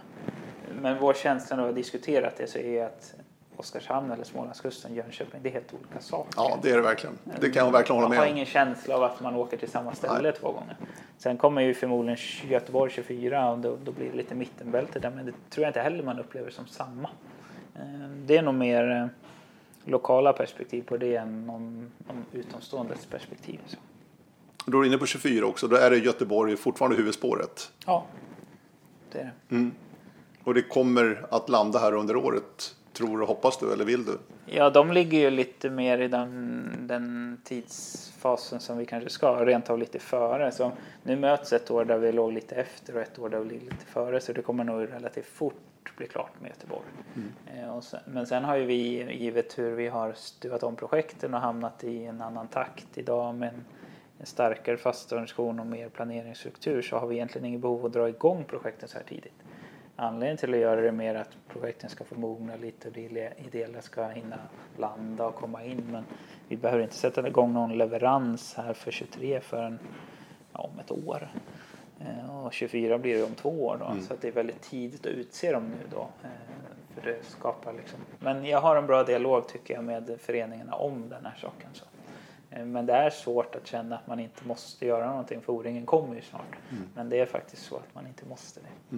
Men 0.80 0.98
vår 0.98 1.14
känsla 1.14 1.56
när 1.56 1.62
vi 1.62 1.68
har 1.68 1.76
diskuterat 1.76 2.36
det 2.36 2.46
så 2.46 2.58
är 2.58 2.84
att 2.84 3.14
Oskarshamn 3.56 4.10
eller 4.10 4.24
Smålandskusten, 4.24 4.94
Jönköping, 4.94 5.40
det 5.42 5.48
är 5.48 5.52
helt 5.52 5.74
olika 5.74 6.00
saker. 6.00 6.32
Ja, 6.36 6.58
det 6.62 6.70
är 6.70 6.76
det 6.76 6.82
verkligen. 6.82 7.18
Det 7.40 7.50
kan 7.50 7.64
jag 7.64 7.72
verkligen 7.72 7.96
hålla 7.96 8.08
med 8.08 8.18
om. 8.18 8.20
Man 8.20 8.28
har 8.28 8.34
ingen 8.34 8.46
känsla 8.46 8.96
av 8.96 9.02
att 9.02 9.20
man 9.20 9.36
åker 9.36 9.56
till 9.56 9.70
samma 9.70 9.94
ställe 9.94 10.22
Nej. 10.22 10.32
två 10.32 10.52
gånger. 10.52 10.76
Sen 11.18 11.36
kommer 11.36 11.62
ju 11.62 11.74
förmodligen 11.74 12.18
Göteborg 12.48 12.92
24 12.92 13.50
och 13.50 13.58
då, 13.58 13.76
då 13.84 13.92
blir 13.92 14.10
det 14.10 14.16
lite 14.16 14.34
mittenbälte 14.34 14.98
där, 14.98 15.10
men 15.10 15.26
det 15.26 15.32
tror 15.50 15.62
jag 15.62 15.70
inte 15.70 15.80
heller 15.80 16.04
man 16.04 16.18
upplever 16.18 16.50
som 16.50 16.66
samma. 16.66 17.08
Eh, 17.74 18.08
det 18.26 18.36
är 18.36 18.42
nog 18.42 18.54
mer 18.54 18.90
eh, 18.90 19.06
lokala 19.84 20.32
perspektiv 20.32 20.82
på 20.82 20.96
det 20.96 21.16
än 21.16 21.46
någon, 21.46 21.90
någon 22.08 22.24
utomståendes 22.32 23.06
perspektiv. 23.06 23.60
Så. 23.66 23.76
Då 24.66 24.78
är 24.78 24.82
du 24.82 24.88
inne 24.88 24.98
på 24.98 25.06
24 25.06 25.46
också. 25.46 25.68
Då 25.68 25.76
är 25.76 25.90
det 25.90 25.98
Göteborg 25.98 26.56
fortfarande 26.56 26.96
huvudspåret. 26.96 27.72
Ja, 27.86 28.06
det 29.12 29.18
är 29.18 29.32
det. 29.48 29.70
Och 30.44 30.54
det 30.54 30.62
kommer 30.62 31.26
att 31.30 31.48
landa 31.48 31.78
här 31.78 31.94
under 31.94 32.16
året. 32.16 32.76
Tror 32.92 33.22
och 33.22 33.28
hoppas 33.28 33.58
du 33.58 33.72
eller 33.72 33.84
vill 33.84 34.04
du? 34.04 34.18
Ja, 34.46 34.70
de 34.70 34.92
ligger 34.92 35.18
ju 35.18 35.30
lite 35.30 35.70
mer 35.70 35.98
i 35.98 36.08
den, 36.08 36.68
den 36.80 37.38
tidsfasen 37.44 38.60
som 38.60 38.78
vi 38.78 38.86
kanske 38.86 39.10
ska, 39.10 39.44
rent 39.44 39.70
av 39.70 39.78
lite 39.78 39.98
före. 39.98 40.52
Så 40.52 40.72
nu 41.02 41.16
möts 41.16 41.52
ett 41.52 41.70
år 41.70 41.84
där 41.84 41.98
vi 41.98 42.12
låg 42.12 42.32
lite 42.32 42.54
efter 42.54 42.96
och 42.96 43.02
ett 43.02 43.18
år 43.18 43.28
där 43.28 43.38
vi 43.38 43.48
ligger 43.48 43.70
lite 43.70 43.86
före. 43.86 44.20
Så 44.20 44.32
det 44.32 44.42
kommer 44.42 44.64
nog 44.64 44.92
relativt 44.92 45.26
fort 45.26 45.92
bli 45.96 46.06
klart 46.06 46.40
med 46.40 46.48
Göteborg. 46.48 46.86
Eh, 47.46 47.76
och 47.76 47.84
sen, 47.84 48.00
men 48.06 48.26
sen 48.26 48.44
har 48.44 48.56
ju 48.56 48.64
vi, 48.64 49.12
givet 49.12 49.58
hur 49.58 49.70
vi 49.70 49.88
har 49.88 50.12
stuvat 50.12 50.62
om 50.62 50.76
projekten 50.76 51.34
och 51.34 51.40
hamnat 51.40 51.84
i 51.84 52.04
en 52.04 52.20
annan 52.20 52.48
takt 52.48 52.98
idag 52.98 53.34
med 53.34 53.48
en, 53.48 53.64
en 54.22 54.26
starkare 54.26 54.76
fast 54.76 55.12
organisation 55.12 55.60
och 55.60 55.66
mer 55.66 55.88
planeringsstruktur 55.88 56.82
så 56.82 56.96
har 56.98 57.06
vi 57.06 57.14
egentligen 57.14 57.44
inget 57.44 57.60
behov 57.60 57.86
att 57.86 57.92
dra 57.92 58.08
igång 58.08 58.44
projekten 58.44 58.88
så 58.88 58.98
här 58.98 59.04
tidigt. 59.04 59.34
Anledningen 59.96 60.36
till 60.36 60.54
att 60.54 60.60
göra 60.60 60.80
det 60.80 60.88
är 60.88 60.92
mer 60.92 61.14
att 61.14 61.36
projekten 61.48 61.90
ska 61.90 62.04
få 62.04 62.14
mogna 62.14 62.56
lite 62.56 62.88
och 62.88 62.94
det 62.94 63.32
ideella 63.36 63.82
ska 63.82 64.06
hinna 64.08 64.38
landa 64.76 65.26
och 65.26 65.34
komma 65.34 65.64
in. 65.64 65.88
Men 65.92 66.04
vi 66.48 66.56
behöver 66.56 66.82
inte 66.82 66.94
sätta 66.94 67.28
igång 67.28 67.52
någon 67.52 67.78
leverans 67.78 68.54
här 68.54 68.72
för 68.72 68.90
23 68.90 69.40
förrän 69.40 69.78
ja, 70.52 70.60
om 70.72 70.78
ett 70.78 70.90
år. 70.90 71.28
Eh, 72.00 72.44
Och 72.46 72.52
24 72.52 72.98
blir 72.98 73.16
det 73.16 73.22
om 73.24 73.34
två 73.34 73.64
år 73.66 73.76
då. 73.80 74.00
Så 74.02 74.14
att 74.14 74.20
det 74.20 74.28
är 74.28 74.32
väldigt 74.32 74.60
tidigt 74.62 75.00
att 75.06 75.12
utse 75.12 75.52
dem 75.52 75.68
nu 75.68 75.86
då. 75.90 76.08
Eh, 76.24 76.28
För 76.94 77.10
det 77.10 77.24
skapar 77.24 77.72
liksom. 77.72 77.98
Men 78.18 78.44
jag 78.44 78.60
har 78.60 78.76
en 78.76 78.86
bra 78.86 79.02
dialog 79.04 79.48
tycker 79.48 79.74
jag 79.74 79.84
med 79.84 80.16
föreningarna 80.20 80.74
om 80.74 81.08
den 81.08 81.24
här 81.26 81.36
saken. 81.40 81.70
Så. 81.72 81.84
Eh, 82.56 82.64
Men 82.64 82.86
det 82.86 82.92
är 82.92 83.10
svårt 83.10 83.54
att 83.54 83.66
känna 83.66 83.96
att 83.96 84.06
man 84.06 84.20
inte 84.20 84.44
måste 84.48 84.86
göra 84.86 85.10
någonting 85.10 85.40
för 85.40 85.52
O-ringen 85.52 85.86
kommer 85.86 86.14
ju 86.14 86.22
snart. 86.22 86.56
Men 86.94 87.08
det 87.08 87.20
är 87.20 87.26
faktiskt 87.26 87.66
så 87.66 87.76
att 87.76 87.94
man 87.94 88.06
inte 88.06 88.24
måste 88.26 88.60
det. 88.60 88.96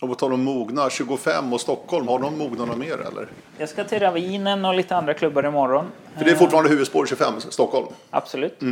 Och 0.00 0.08
på 0.08 0.14
tal 0.14 0.32
om 0.32 0.44
mogna, 0.44 0.90
25 0.90 1.52
och 1.52 1.60
Stockholm, 1.60 2.08
har 2.08 2.18
de 2.18 2.38
mognat 2.38 2.68
något 2.68 2.78
mer 2.78 2.92
eller? 3.00 3.28
Jag 3.58 3.68
ska 3.68 3.84
till 3.84 4.00
Ravinen 4.00 4.64
och 4.64 4.74
lite 4.74 4.96
andra 4.96 5.14
klubbar 5.14 5.46
imorgon. 5.46 5.86
För 6.14 6.24
det 6.24 6.30
är 6.30 6.34
fortfarande 6.34 6.70
huvudspår 6.70 7.06
25, 7.06 7.40
Stockholm. 7.40 7.86
Absolut. 8.10 8.62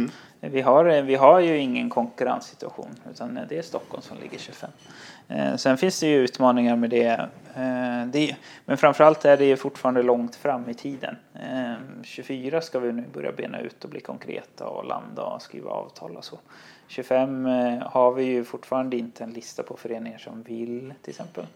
Vi, 0.41 0.61
har, 0.61 1.03
vi 1.03 1.15
har 1.15 1.41
ju 1.41 1.59
ingen 1.59 1.91
konkurrenssituation 1.91 2.91
utan 3.11 3.39
det 3.49 3.59
är 3.59 3.63
Stockholm 3.63 4.03
som 4.03 4.17
ligger 4.23 4.39
25. 4.39 4.71
Eh, 5.29 5.57
sen 5.57 5.77
finns 5.77 6.01
det 6.01 6.07
ju 6.07 6.17
utmaningar 6.17 6.77
med 6.77 6.91
det. 6.91 7.29
Eh, 7.57 8.07
det 8.07 8.37
men 8.65 8.77
framförallt 8.77 9.25
är 9.25 9.37
det 9.37 9.45
ju 9.45 9.57
fortfarande 9.57 10.03
långt 10.03 10.37
fram 10.37 10.69
i 10.69 10.75
tiden. 10.75 11.17
Eh, 11.35 11.75
24 12.03 12.61
ska 12.61 12.79
vi 12.79 12.93
nu 12.93 13.05
börja 13.13 13.33
bena 13.33 13.61
ut 13.61 13.85
och 13.85 13.91
bli 13.91 14.01
konkreta 14.01 14.67
och 14.67 14.85
landa 14.85 15.23
och 15.23 15.43
skriva 15.43 15.71
avtal 15.71 16.17
och 16.17 16.25
så. 16.25 16.39
25 16.87 17.45
har 17.83 18.13
vi 18.13 18.25
ju 18.25 18.45
fortfarande 18.45 18.97
inte 18.97 19.25
en 19.25 19.31
lista 19.31 19.63
på 19.63 19.77
föreningar 19.77 20.19
som 20.19 20.43
vill 20.43 20.95
till 21.03 21.11
exempel. 21.11 21.47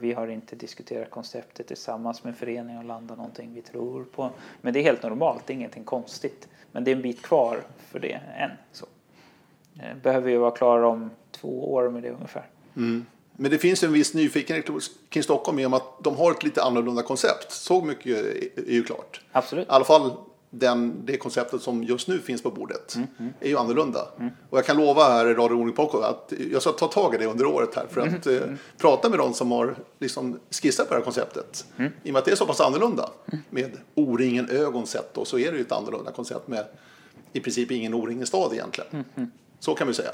Vi 0.00 0.12
har 0.12 0.28
inte 0.28 0.56
diskuterat 0.56 1.10
konceptet 1.10 1.66
tillsammans 1.66 2.24
med 2.24 2.36
föreningen 2.36 2.78
och 2.78 2.84
landat 2.84 3.16
någonting 3.18 3.54
vi 3.54 3.62
tror 3.62 4.04
på. 4.04 4.30
Men 4.60 4.72
det 4.72 4.80
är 4.80 4.82
helt 4.82 5.02
normalt, 5.02 5.46
det 5.46 5.52
är 5.52 5.54
ingenting 5.54 5.84
konstigt. 5.84 6.48
Men 6.72 6.84
det 6.84 6.90
är 6.90 6.96
en 6.96 7.02
bit 7.02 7.22
kvar 7.22 7.60
för 7.78 7.98
det 7.98 8.20
än. 8.36 8.50
Så. 8.72 8.86
Behöver 10.02 10.30
ju 10.30 10.36
vara 10.36 10.50
klara 10.50 10.88
om 10.88 11.10
två 11.30 11.72
år 11.72 11.88
med 11.88 12.02
det 12.02 12.10
ungefär. 12.10 12.46
Men 13.36 13.50
det 13.50 13.58
finns 13.58 13.82
en 13.82 13.92
viss 13.92 14.14
nyfikenhet 14.14 14.66
kring 15.08 15.22
Stockholm 15.22 15.58
i 15.58 15.66
och 15.66 15.70
med 15.70 15.76
att 15.76 16.04
de 16.04 16.16
har 16.16 16.30
ett 16.30 16.42
lite 16.42 16.62
annorlunda 16.62 17.02
koncept. 17.02 17.52
Så 17.52 17.82
mycket 17.82 18.18
är 18.56 18.72
ju 18.72 18.82
klart. 18.82 19.20
Absolut. 19.32 19.66
I 19.68 19.70
alla 19.70 19.84
fall 19.84 20.12
den, 20.54 21.06
det 21.06 21.16
konceptet 21.16 21.62
som 21.62 21.84
just 21.84 22.08
nu 22.08 22.18
finns 22.18 22.42
på 22.42 22.50
bordet 22.50 22.96
är 23.40 23.48
ju 23.48 23.58
annorlunda. 23.58 24.08
Och 24.50 24.58
jag 24.58 24.66
kan 24.66 24.76
lova 24.76 25.04
här 25.04 25.26
i 25.26 25.34
Radio 25.34 25.54
Ordning 25.54 25.74
Podcast 25.74 26.04
att 26.04 26.32
jag 26.52 26.62
ska 26.62 26.72
ta 26.72 26.88
tag 26.88 27.14
i 27.14 27.18
det 27.18 27.26
under 27.26 27.46
året 27.46 27.74
här 27.74 27.86
för 27.90 28.00
att 28.00 28.26
eh, 28.26 28.40
prata 28.78 29.08
med 29.08 29.18
de 29.18 29.34
som 29.34 29.50
har 29.52 29.76
liksom 29.98 30.38
skissat 30.50 30.88
på 30.88 30.94
det 30.94 31.00
här 31.00 31.04
konceptet. 31.04 31.66
I 32.02 32.08
och 32.08 32.12
med 32.12 32.16
att 32.16 32.24
det 32.24 32.30
är 32.30 32.36
så 32.36 32.46
pass 32.46 32.60
annorlunda 32.60 33.10
med 33.50 33.78
O-ringen 33.94 34.50
ögon 34.50 34.86
sett 34.86 35.14
då, 35.14 35.24
så 35.24 35.38
är 35.38 35.52
det 35.52 35.58
ju 35.58 35.62
ett 35.64 35.72
annorlunda 35.72 36.10
koncept 36.10 36.48
med 36.48 36.64
i 37.32 37.40
princip 37.40 37.70
ingen 37.70 37.94
O-ringen 37.94 38.26
stad 38.26 38.52
egentligen. 38.52 39.04
Så 39.58 39.74
kan 39.74 39.86
vi 39.88 39.94
säga. 39.94 40.10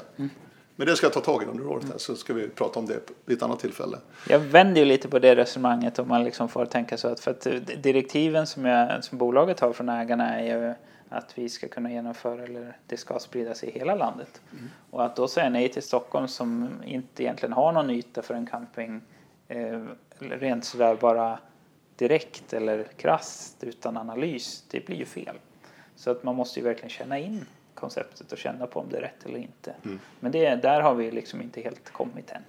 Men 0.79 0.87
det 0.87 0.95
ska 0.95 1.05
jag 1.05 1.13
ta 1.13 1.21
tag 1.21 1.43
i 1.43 1.45
under 1.45 1.67
året 1.67 1.83
här, 1.83 1.97
så 1.97 2.15
ska 2.15 2.33
vi 2.33 2.49
prata 2.49 2.79
om 2.79 2.85
det 2.85 2.99
vid 3.25 3.37
ett 3.37 3.43
annat 3.43 3.59
tillfälle. 3.59 3.97
Jag 4.29 4.39
vänder 4.39 4.81
ju 4.81 4.85
lite 4.85 5.07
på 5.07 5.19
det 5.19 5.35
resonemanget 5.35 5.99
om 5.99 6.07
man 6.07 6.23
liksom 6.23 6.49
får 6.49 6.65
tänka 6.65 6.97
så 6.97 7.07
att 7.07 7.19
för 7.19 7.31
att 7.31 7.47
direktiven 7.83 8.47
som, 8.47 8.65
jag, 8.65 9.03
som 9.03 9.17
bolaget 9.17 9.59
har 9.59 9.73
från 9.73 9.89
ägarna 9.89 10.39
är 10.39 10.57
ju 10.57 10.73
att 11.09 11.37
vi 11.37 11.49
ska 11.49 11.67
kunna 11.67 11.91
genomföra 11.91 12.43
eller 12.43 12.77
det 12.87 12.97
ska 12.97 13.19
spridas 13.19 13.63
i 13.63 13.71
hela 13.71 13.95
landet. 13.95 14.41
Och 14.91 15.05
att 15.05 15.15
då 15.15 15.27
säga 15.27 15.49
nej 15.49 15.69
till 15.69 15.83
Stockholm 15.83 16.27
som 16.27 16.69
inte 16.85 17.23
egentligen 17.23 17.53
har 17.53 17.71
någon 17.71 17.89
yta 17.89 18.21
för 18.21 18.33
en 18.33 18.45
camping 18.45 19.01
eh, 19.47 19.83
rent 20.19 20.65
sådär 20.65 20.95
bara 20.95 21.39
direkt 21.95 22.53
eller 22.53 22.83
krasst 22.83 23.63
utan 23.63 23.97
analys, 23.97 24.63
det 24.71 24.85
blir 24.85 24.97
ju 24.97 25.05
fel. 25.05 25.35
Så 25.95 26.11
att 26.11 26.23
man 26.23 26.35
måste 26.35 26.59
ju 26.59 26.65
verkligen 26.65 26.89
känna 26.89 27.19
in 27.19 27.45
konceptet 27.79 28.31
och 28.31 28.37
känna 28.37 28.67
på 28.67 28.79
om 28.79 28.89
det 28.89 28.97
är 28.97 29.01
rätt 29.01 29.25
eller 29.25 29.39
inte. 29.39 29.73
Men 30.19 30.31
det, 30.31 30.55
där 30.55 30.81
har 30.81 30.95
vi 30.95 31.11
liksom 31.11 31.41
inte 31.41 31.61
helt 31.61 31.89
kommit 31.89 32.31
än. 32.31 32.41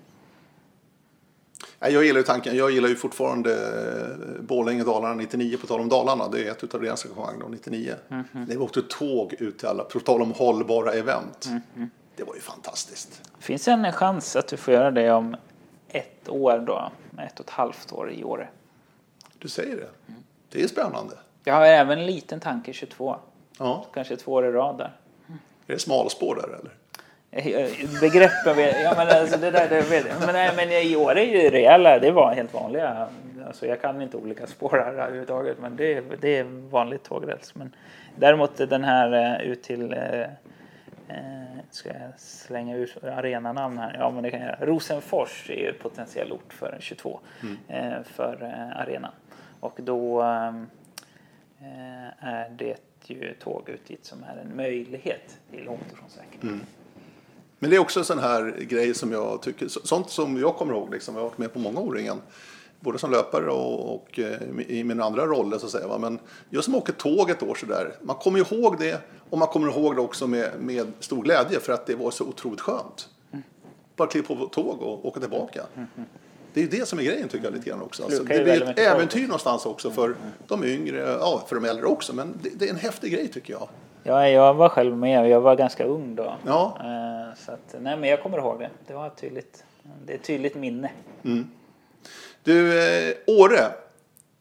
Jag 1.79 2.05
gillar 2.05 2.19
ju 2.19 2.25
tanken. 2.25 2.57
Jag 2.57 2.71
gillar 2.71 2.89
ju 2.89 2.97
fortfarande 2.97 3.53
eh, 3.53 4.43
Borlänge 4.43 4.85
Dalarna 4.85 5.15
99 5.15 5.57
på 5.57 5.67
tal 5.67 5.81
om 5.81 5.89
Dalarna. 5.89 6.29
Det 6.29 6.47
är 6.47 6.51
ett 6.51 6.75
av 6.75 6.81
deras 6.81 7.05
arrangemang 7.05 7.39
då, 7.41 7.47
99. 7.49 7.95
Mhm. 8.09 8.25
När 8.33 8.47
vi 8.47 8.57
åkte 8.57 8.83
tåg 8.83 9.35
ut 9.39 9.59
till 9.59 9.69
alla, 9.69 9.85
på 9.85 10.01
tal 10.01 10.23
om 10.23 10.33
hållbara 10.33 10.93
event. 10.93 11.49
Mhm. 11.75 11.91
Det 12.17 12.25
var 12.25 12.35
ju 12.35 12.41
fantastiskt. 12.41 13.23
Finns 13.39 13.65
det 13.65 13.71
en 13.71 13.93
chans 13.93 14.37
att 14.37 14.49
du 14.49 14.57
får 14.57 14.75
göra 14.75 14.91
det 14.91 15.11
om 15.11 15.37
ett 15.89 16.29
år 16.29 16.59
då? 16.59 16.93
Ett 17.19 17.41
och 17.41 17.47
ett 17.47 17.51
halvt 17.51 17.93
år 17.93 18.13
i 18.13 18.25
Åre. 18.25 18.49
Du 19.39 19.49
säger 19.49 19.77
det. 19.77 19.91
Mm. 20.09 20.23
Det 20.49 20.63
är 20.63 20.69
spännande. 20.69 21.15
Jag 21.45 21.55
har 21.55 21.67
även 21.67 21.99
en 21.99 22.07
liten 22.07 22.41
tanke 22.41 22.73
22. 22.73 23.17
Ja. 23.59 23.87
Kanske 23.95 24.17
två 24.17 24.33
år 24.33 24.47
i 24.47 24.51
rad 24.51 24.79
där. 24.79 24.97
Är 25.71 25.75
det 25.75 25.81
smalspår 25.81 26.35
där 26.35 26.49
eller? 26.59 26.71
Eh, 27.33 27.71
Begreppen 28.01 28.57
vet 28.57 28.77
ja, 28.85 28.95
men 28.97 29.09
alltså 29.09 29.39
det 29.39 29.51
där, 29.51 29.69
det 29.69 29.81
vet 29.91 30.07
jag. 30.07 30.21
Men, 30.27 30.33
nej, 30.35 30.51
men 30.57 30.71
i 30.71 30.97
år 30.97 31.19
är 31.19 31.25
ju 31.43 31.51
rejäla, 31.51 31.99
det 31.99 32.11
var 32.11 32.35
helt 32.35 32.55
vanliga. 32.55 33.09
Alltså 33.47 33.67
jag 33.67 33.81
kan 33.81 34.03
inte 34.03 34.17
olika 34.17 34.47
spår 34.47 34.71
här 34.85 34.93
överhuvudtaget 34.93 35.57
men 35.61 35.77
det, 35.77 35.95
är- 35.95 36.03
det 36.21 36.39
är 36.39 36.45
vanligt 36.71 37.05
tågräls. 37.05 37.55
Men 37.55 37.75
däremot 38.17 38.57
den 38.57 38.85
här 38.85 39.41
eh, 39.41 39.47
ut 39.51 39.63
till, 39.63 39.93
eh, 39.93 40.21
eh, 40.21 40.27
ska 41.71 41.89
jag 41.89 42.21
slänga 42.21 42.77
ut 42.77 42.97
arenanamn 43.05 43.79
här? 43.79 43.97
Ja 43.99 44.11
men 44.11 44.23
det 44.23 44.31
kan 44.31 44.41
jag 44.41 44.49
göra. 44.49 44.67
Rosenfors 44.67 45.51
är 45.51 45.55
ju 45.55 45.73
potentiell 45.73 46.33
ort 46.33 46.53
för 46.53 46.73
en 46.73 46.81
22 46.81 47.21
eh, 47.69 47.93
för 48.05 48.39
eh, 48.43 48.81
arenan. 48.81 49.13
Och 49.61 49.79
då 49.83 50.21
eh, 50.23 50.53
är 52.29 52.49
det 52.51 52.77
ju 53.07 53.35
tåg 53.35 53.69
ut 53.69 53.87
dit 53.89 54.05
som 54.05 54.23
är 54.23 54.37
en 54.37 54.57
möjlighet. 54.57 55.39
Det 55.51 55.61
är 55.61 55.65
långt 55.65 55.93
ifrån 55.93 56.09
säkert. 56.11 56.43
Men 57.59 57.71
det 57.71 57.77
är 57.77 57.81
också 57.81 57.99
en 58.01 58.05
sån 58.05 58.19
här 58.19 58.57
grej 58.69 58.95
som 58.95 59.13
jag 59.13 59.43
tycker, 59.43 59.69
så- 59.69 59.81
sånt 59.87 60.11
som 60.11 60.37
jag 60.41 60.57
kommer 60.57 60.75
ihåg, 60.75 60.91
liksom, 60.95 61.15
jag 61.15 61.23
har 61.23 61.29
varit 61.29 61.39
med 61.39 61.53
på 61.53 61.59
många 61.59 61.81
O-ringen. 61.81 62.21
Både 62.81 62.99
som 62.99 63.11
löpare 63.11 63.51
och, 63.51 63.95
och 63.95 64.19
eh, 64.19 64.41
i 64.69 64.85
mina 64.85 65.05
andra 65.05 65.27
roller 65.27 65.59
så 65.59 65.67
att 65.67 65.73
säga. 65.73 65.99
Men 65.99 66.19
just 66.51 66.65
som 66.65 66.75
åker 66.75 66.93
tåg 66.93 67.31
ett 67.31 67.43
år 67.43 67.55
sådär. 67.55 67.95
Man 68.03 68.17
kommer 68.17 68.39
ihåg 68.53 68.79
det 68.79 69.01
och 69.31 69.39
man 69.39 69.49
kommer 69.49 69.69
ihåg 69.69 69.95
det 69.97 70.01
också 70.01 70.27
med, 70.27 70.51
med 70.61 70.93
stor 71.01 71.23
glädje 71.23 71.61
för 71.61 71.73
att 71.73 71.87
det 71.87 71.95
var 71.95 72.11
så 72.11 72.25
otroligt 72.25 72.61
skönt. 72.61 73.09
Bara 73.97 74.09
kliva 74.09 74.27
på 74.35 74.47
tåg 74.47 74.83
och 74.83 75.07
åka 75.07 75.21
tillbaka. 75.21 75.67
Det 76.55 76.63
är 76.63 76.67
det 76.67 76.89
som 76.89 76.99
är 76.99 77.03
grejen 77.03 77.29
tycker 77.29 77.45
jag 77.45 77.55
lite 77.55 77.69
grann 77.71 77.83
också. 77.83 78.05
Alltså, 78.05 78.23
det 78.25 78.45
blir 78.45 78.63
ett 78.71 78.79
äventyr 78.79 79.23
någonstans 79.23 79.67
också 79.67 79.91
för 79.91 80.15
de 80.47 80.65
yngre, 80.65 80.99
ja 81.21 81.45
för 81.49 81.55
de 81.57 81.65
äldre 81.65 81.87
också. 81.87 82.13
Men 82.15 82.39
det, 82.43 82.51
det 82.55 82.65
är 82.67 82.71
en 82.71 82.77
häftig 82.77 83.13
grej 83.13 83.29
tycker 83.29 83.53
jag. 83.53 83.69
Ja, 84.03 84.29
jag 84.29 84.55
var 84.55 84.69
själv 84.69 84.97
med 84.97 85.29
jag 85.29 85.41
var 85.41 85.57
ganska 85.57 85.85
ung 85.85 86.15
då. 86.15 86.35
Ja. 86.47 86.77
Eh, 86.81 87.37
Så 87.47 87.53
att, 87.53 87.75
nej, 87.81 87.97
men 87.97 88.11
jag 88.11 88.23
kommer 88.23 88.39
ihåg 88.39 88.59
det. 88.59 88.71
Det 88.87 88.95
var 88.95 89.11
tydligt, 89.11 89.65
det 90.07 90.13
är 90.13 90.17
ett 90.17 90.25
tydligt 90.25 90.55
minne. 90.55 90.91
Du, 92.45 92.79
eh, 93.09 93.15
Åre. 93.27 93.59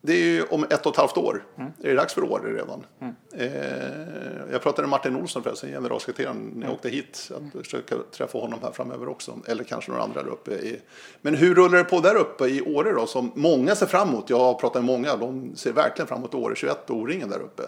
Det 0.01 0.13
är 0.13 0.23
ju 0.25 0.43
om 0.43 0.63
ett 0.63 0.85
och 0.85 0.91
ett 0.91 0.97
halvt 0.97 1.17
år. 1.17 1.45
Är 1.83 1.89
det 1.89 1.93
dags 1.95 2.13
för 2.13 2.23
Åre 2.23 2.53
redan? 2.53 2.85
Eh, 3.33 4.51
jag 4.51 4.61
pratade 4.61 4.81
med 4.81 4.89
Martin 4.89 5.15
Olsson 5.15 5.43
förresten, 5.43 5.69
generalsekreteraren, 5.69 6.51
när 6.55 6.65
jag 6.67 6.73
åkte 6.73 6.89
hit. 6.89 7.31
Att 7.35 7.65
försöka 7.65 7.95
träffa 8.11 8.37
honom 8.37 8.59
här 8.63 8.71
framöver 8.71 9.07
också. 9.09 9.39
Eller 9.47 9.63
kanske 9.63 9.91
några 9.91 10.03
andra 10.03 10.23
där 10.23 10.29
uppe. 10.29 10.51
I. 10.51 10.81
Men 11.21 11.35
hur 11.35 11.55
rullar 11.55 11.77
det 11.77 11.83
på 11.83 11.99
där 11.99 12.15
uppe 12.15 12.45
i 12.47 12.61
Åre 12.61 12.91
då? 12.91 13.07
Som 13.07 13.31
många 13.35 13.75
ser 13.75 13.85
fram 13.85 14.09
emot. 14.09 14.29
Jag 14.29 14.39
har 14.39 14.53
pratat 14.53 14.85
med 14.85 14.93
många. 14.93 15.15
De 15.15 15.55
ser 15.55 15.73
verkligen 15.73 16.07
fram 16.07 16.17
emot 16.17 16.33
Åre 16.33 16.55
21 16.55 16.89
och 16.89 16.95
O-ringen 16.97 17.29
där 17.29 17.39
uppe. 17.39 17.63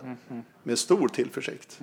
Med 0.64 0.80
stor 0.80 1.08
tillförsikt. 1.08 1.80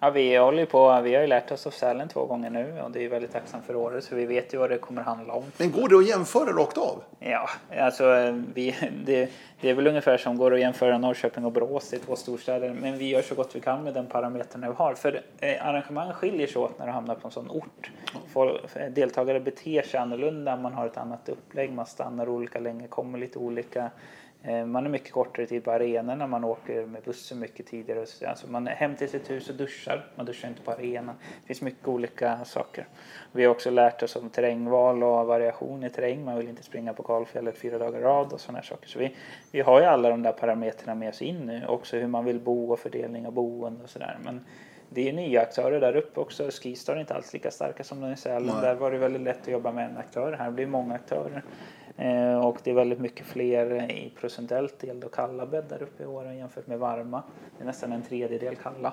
Ja, 0.00 0.10
vi 0.10 0.36
håller 0.36 0.66
på. 0.66 1.00
Vi 1.00 1.14
har 1.14 1.22
ju 1.22 1.26
lärt 1.26 1.50
oss 1.50 1.66
av 1.66 1.70
Sälen 1.70 2.08
två 2.08 2.26
gånger 2.26 2.50
nu 2.50 2.80
och 2.84 2.90
det 2.90 3.04
är 3.04 3.08
väldigt 3.08 3.32
tacksamt 3.32 3.64
för 3.66 3.76
året 3.76 4.04
så 4.04 4.14
vi 4.14 4.26
vet 4.26 4.54
ju 4.54 4.58
vad 4.58 4.70
det 4.70 4.78
kommer 4.78 5.02
handla 5.02 5.32
om. 5.32 5.44
Men 5.56 5.72
går 5.72 5.88
det 5.88 5.96
att 5.96 6.08
jämföra 6.08 6.52
rakt 6.52 6.78
av? 6.78 7.02
Ja, 7.18 7.48
alltså 7.78 8.04
vi, 8.54 8.74
det, 9.04 9.30
det 9.60 9.70
är 9.70 9.74
väl 9.74 9.86
ungefär 9.86 10.16
som 10.16 10.38
går 10.38 10.54
att 10.54 10.60
jämföra 10.60 10.98
Norrköping 10.98 11.44
och 11.44 11.52
Borås, 11.52 11.90
det 11.90 11.96
är 11.96 12.00
två 12.00 12.16
storstäder. 12.16 12.76
Men 12.80 12.98
vi 12.98 13.08
gör 13.08 13.22
så 13.22 13.34
gott 13.34 13.56
vi 13.56 13.60
kan 13.60 13.84
med 13.84 13.94
den 13.94 14.06
parametern 14.06 14.60
vi 14.60 14.74
har. 14.76 14.94
För 14.94 15.22
eh, 15.40 15.66
arrangemang 15.66 16.12
skiljer 16.12 16.46
sig 16.46 16.62
åt 16.62 16.78
när 16.78 16.86
du 16.86 16.92
hamnar 16.92 17.14
på 17.14 17.28
en 17.28 17.32
sån 17.32 17.50
ort. 17.50 17.90
Folk, 18.32 18.60
deltagare 18.90 19.40
beter 19.40 19.82
sig 19.82 20.00
annorlunda, 20.00 20.56
man 20.56 20.72
har 20.72 20.86
ett 20.86 20.96
annat 20.96 21.28
upplägg, 21.28 21.72
man 21.72 21.86
stannar 21.86 22.28
olika 22.28 22.58
länge, 22.58 22.88
kommer 22.88 23.18
lite 23.18 23.38
olika. 23.38 23.90
Eh, 24.42 24.66
man 24.66 24.86
är 24.86 24.90
mycket 24.90 25.12
kortare 25.12 25.46
tid 25.46 25.64
på 25.64 25.72
arenorna, 25.72 26.26
man 26.26 26.44
åker 26.44 26.86
med 26.86 27.02
bussen 27.02 27.38
mycket 27.38 27.66
tidigare. 27.66 28.06
Alltså 28.26 28.50
man 28.50 28.68
är 28.68 28.72
hem 28.72 28.96
till 28.96 29.08
sitt 29.08 29.30
hus 29.30 29.48
och 29.48 29.54
duschar, 29.54 30.06
man 30.14 30.26
duschar 30.26 30.48
inte 30.48 30.62
på 30.62 30.70
arenan. 30.70 31.14
Det 31.40 31.46
finns 31.46 31.62
mycket 31.62 31.88
olika 31.88 32.44
saker. 32.44 32.86
Vi 33.32 33.44
har 33.44 33.50
också 33.50 33.70
lärt 33.70 34.02
oss 34.02 34.16
om 34.16 34.30
terrängval 34.30 35.02
och 35.02 35.26
variation 35.26 35.84
i 35.84 35.90
terräng. 35.90 36.24
Man 36.24 36.38
vill 36.38 36.48
inte 36.48 36.62
springa 36.62 36.92
på 36.92 37.02
kalfjället 37.02 37.58
fyra 37.58 37.78
dagar 37.78 38.00
i 38.00 38.02
rad 38.02 38.32
och 38.32 38.40
sådana 38.40 38.62
saker. 38.62 38.88
Så 38.88 38.98
vi, 38.98 39.16
vi 39.52 39.60
har 39.60 39.80
ju 39.80 39.86
alla 39.86 40.10
de 40.10 40.22
där 40.22 40.32
parametrarna 40.32 40.94
med 40.94 41.08
oss 41.08 41.22
in 41.22 41.46
nu. 41.46 41.66
Också 41.66 41.96
hur 41.96 42.06
man 42.06 42.24
vill 42.24 42.40
bo 42.40 42.72
och 42.72 42.78
fördelning 42.78 43.26
av 43.26 43.32
boende 43.32 43.84
och 43.84 43.90
sådär. 43.90 44.18
Men 44.24 44.44
det 44.88 45.08
är 45.08 45.12
nya 45.12 45.40
aktörer 45.40 45.80
där 45.80 45.96
uppe 45.96 46.20
också. 46.20 46.50
Skistar 46.50 46.96
är 46.96 47.00
inte 47.00 47.14
alls 47.14 47.32
lika 47.32 47.50
starka 47.50 47.84
som 47.84 48.00
de 48.00 48.12
i 48.12 48.16
Sälen. 48.16 48.60
Där 48.60 48.74
var 48.74 48.90
det 48.90 48.98
väldigt 48.98 49.22
lätt 49.22 49.42
att 49.42 49.48
jobba 49.48 49.72
med 49.72 49.90
en 49.90 49.96
aktör. 49.96 50.32
Här 50.32 50.50
blir 50.50 50.64
det 50.64 50.70
många 50.70 50.94
aktörer. 50.94 51.42
Eh, 51.98 52.38
och 52.46 52.58
det 52.64 52.70
är 52.70 52.74
väldigt 52.74 53.00
mycket 53.00 53.26
fler 53.26 53.90
i 53.90 54.12
procentuellt 54.20 54.78
del 54.78 55.00
då 55.00 55.08
kalla 55.08 55.46
bäddar 55.46 55.82
uppe 55.82 56.02
i 56.02 56.06
åren 56.06 56.36
jämfört 56.36 56.66
med 56.66 56.78
varma. 56.78 57.22
Det 57.56 57.62
är 57.62 57.66
nästan 57.66 57.92
en 57.92 58.02
tredjedel 58.02 58.56
kalla 58.56 58.92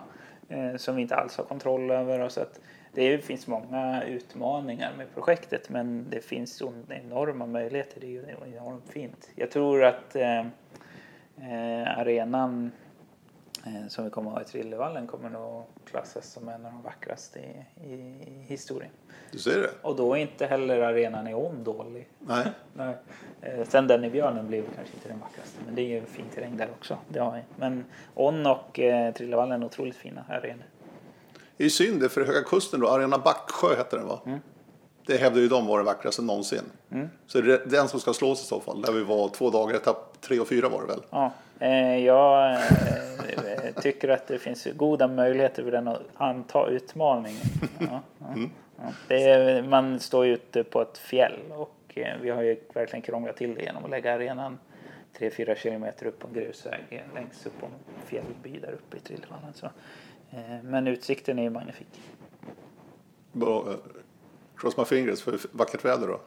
eh, 0.50 0.76
som 0.76 0.96
vi 0.96 1.02
inte 1.02 1.16
alls 1.16 1.38
har 1.38 1.44
kontroll 1.44 1.92
över. 1.92 2.20
Och 2.20 2.32
så 2.32 2.42
att 2.42 2.60
det 2.92 3.26
finns 3.26 3.48
många 3.48 4.04
utmaningar 4.04 4.92
med 4.98 5.14
projektet 5.14 5.70
men 5.70 6.06
det 6.10 6.22
finns 6.22 6.64
enorma 6.90 7.46
möjligheter. 7.46 8.02
Det 8.02 8.08
är 8.08 8.12
ju 8.12 8.26
enormt 8.56 8.90
fint. 8.90 9.32
Jag 9.36 9.52
tror 9.52 9.84
att 9.84 10.16
eh, 10.16 10.40
eh 10.40 11.98
arenan 11.98 12.72
som 13.88 14.04
vi 14.04 14.10
kommer 14.10 14.30
att 14.30 14.36
ha 14.36 14.42
i 14.42 14.46
Trillevallen 14.46 15.08
kommer 15.08 15.30
nog 15.30 15.64
klassas 15.86 16.32
som 16.32 16.50
en 16.50 16.66
av 16.66 16.72
de 16.72 16.82
vackraste 16.82 17.40
i, 17.40 17.88
i, 17.90 18.46
historien. 18.48 18.92
Du 19.32 19.40
ser 19.40 19.62
det? 19.62 19.70
Och 19.82 19.96
då 19.96 20.14
är 20.14 20.18
inte 20.18 20.46
heller 20.46 20.82
arenan 20.82 21.28
i 21.28 21.34
On 21.34 21.64
dålig. 21.64 22.08
Nej. 22.20 22.46
Nej. 22.74 22.96
Eh, 23.42 23.68
sen 23.68 23.88
den 23.88 24.04
i 24.04 24.10
Björnen 24.10 24.48
blir 24.48 24.64
kanske 24.76 24.94
inte 24.96 25.08
den 25.10 25.20
vackraste, 25.20 25.58
men 25.66 25.76
det 25.76 25.82
är 25.82 25.88
ju 25.88 26.02
fin 26.06 26.26
terräng 26.36 26.58
där 26.58 26.70
också. 26.78 26.98
Det 27.08 27.20
har 27.20 27.44
Men 27.56 27.86
On 28.14 28.46
och 28.46 28.80
eh, 28.80 29.14
Trillevallen 29.14 29.62
är 29.62 29.66
otroligt 29.66 29.96
fina 29.96 30.26
arenor. 30.30 30.66
Det 31.58 31.66
är 31.66 31.70
synd 31.70 32.02
det 32.02 32.10
för 32.10 32.26
Höga 32.26 32.44
Kusten 32.44 32.80
då, 32.80 32.88
Arena 32.88 33.18
Backsjö 33.18 33.76
hette 33.76 33.98
den 33.98 34.08
va? 34.08 34.20
Mm. 34.26 34.40
Det 35.08 35.18
hävdar 35.18 35.42
ju 35.42 35.48
de 35.48 35.68
var 35.68 35.78
det 35.78 35.84
vackraste 35.84 36.22
någonsin. 36.22 36.64
Mm. 36.92 37.10
Så 37.28 37.42
det 37.42 37.54
är 37.54 37.70
den 37.70 37.88
som 37.88 38.00
ska 38.00 38.14
slås 38.14 38.42
i 38.42 38.46
så 38.46 38.60
fall. 38.60 38.82
Där 38.82 38.94
vi 38.94 39.04
var 39.04 39.30
två 39.30 39.50
dagar, 39.50 39.76
etapp 39.76 40.22
tre 40.22 40.40
och 40.40 40.48
fyra 40.48 40.70
var 40.70 40.82
det 40.82 40.88
väl? 40.88 41.02
Ja, 41.10 41.26
eh, 41.26 41.32
jag 42.06 42.54
eh, 42.54 43.82
tycker 43.82 44.10
att 44.10 44.28
det 44.28 44.40
finns 44.40 44.68
goda 44.76 45.08
möjligheter 45.08 45.64
för 45.64 45.72
den 45.72 45.88
att 45.88 46.02
anta 46.14 46.68
utmaningen. 46.68 47.42
Ja, 47.80 48.02
ja, 48.20 48.28
mm. 48.28 48.50
ja. 48.78 49.16
Är, 49.16 49.62
man 49.64 50.00
står 50.00 50.26
ju 50.26 50.34
ute 50.34 50.64
på 50.64 50.82
ett 50.82 50.98
fjäll 50.98 51.40
och 51.50 51.78
eh, 51.96 52.18
vi 52.22 52.30
har 52.30 52.42
ju 52.42 52.58
verkligen 52.74 53.02
krånglat 53.02 53.38
till 53.38 53.56
det 53.56 53.64
genom 53.64 53.84
att 53.84 53.90
lägga 53.90 54.14
arenan 54.14 54.58
3-4 55.20 55.56
kilometer 55.56 56.06
upp 56.06 56.20
på 56.20 56.28
en 56.28 56.34
grusväg 56.34 57.04
längst 57.16 57.46
upp 57.46 57.60
på 57.60 57.66
en 57.66 58.06
fjällby 58.06 58.60
där 58.60 58.72
uppe 58.72 58.98
i 58.98 59.00
Trillevallen. 59.00 59.54
Eh, 60.32 60.64
men 60.64 60.88
utsikten 60.88 61.40
är 61.40 61.44
ju 61.44 61.50
magnifik. 61.50 62.02
Bra 63.32 63.76
Cross 64.58 64.78
my 64.78 64.86
fingers 64.86 65.22
för 65.22 65.40
vackert 65.52 65.86
väder 65.86 66.08
då? 66.08 66.20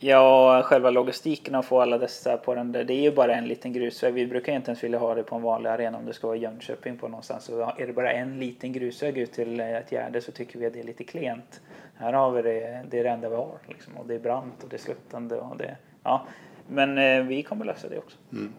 Ja, 0.00 0.62
själva 0.62 0.90
logistiken 0.90 1.54
att 1.54 1.66
få 1.66 1.80
alla 1.80 1.98
dessa 1.98 2.36
på 2.36 2.54
den 2.54 2.72
där, 2.72 2.84
det 2.84 2.94
är 2.94 3.00
ju 3.00 3.12
bara 3.12 3.34
en 3.34 3.48
liten 3.48 3.72
grusväg. 3.72 4.14
Vi 4.14 4.26
brukar 4.26 4.52
inte 4.52 4.70
ens 4.70 4.84
vilja 4.84 4.98
ha 4.98 5.14
det 5.14 5.22
på 5.22 5.36
en 5.36 5.42
vanlig 5.42 5.70
arena 5.70 5.98
om 5.98 6.06
det 6.06 6.12
ska 6.12 6.26
vara 6.26 6.36
Jönköping 6.36 6.98
på 6.98 7.08
någonstans. 7.08 7.44
Så 7.44 7.72
är 7.76 7.86
det 7.86 7.92
bara 7.92 8.12
en 8.12 8.38
liten 8.38 8.72
grusväg 8.72 9.18
ut 9.18 9.32
till 9.32 9.60
eh, 9.60 9.76
ett 9.76 9.92
gärde 9.92 10.20
så 10.20 10.32
tycker 10.32 10.58
vi 10.58 10.66
att 10.66 10.72
det 10.72 10.80
är 10.80 10.84
lite 10.84 11.04
klent. 11.04 11.60
Här 11.94 12.12
har 12.12 12.30
vi 12.30 12.42
det, 12.42 12.84
det 12.90 12.98
är 12.98 13.04
det 13.04 13.10
enda 13.10 13.28
vi 13.28 13.36
har 13.36 13.58
liksom. 13.68 13.96
Och 13.96 14.06
det 14.06 14.14
är 14.14 14.18
brant 14.18 14.62
och 14.62 14.68
det 14.68 14.76
är 14.76 14.80
sluttande 14.80 15.36
och 15.36 15.56
det, 15.56 15.76
ja. 16.02 16.26
Men 16.68 16.98
eh, 16.98 17.24
vi 17.24 17.42
kommer 17.42 17.64
lösa 17.64 17.88
det 17.88 17.98
också. 17.98 18.16
Mm. 18.32 18.52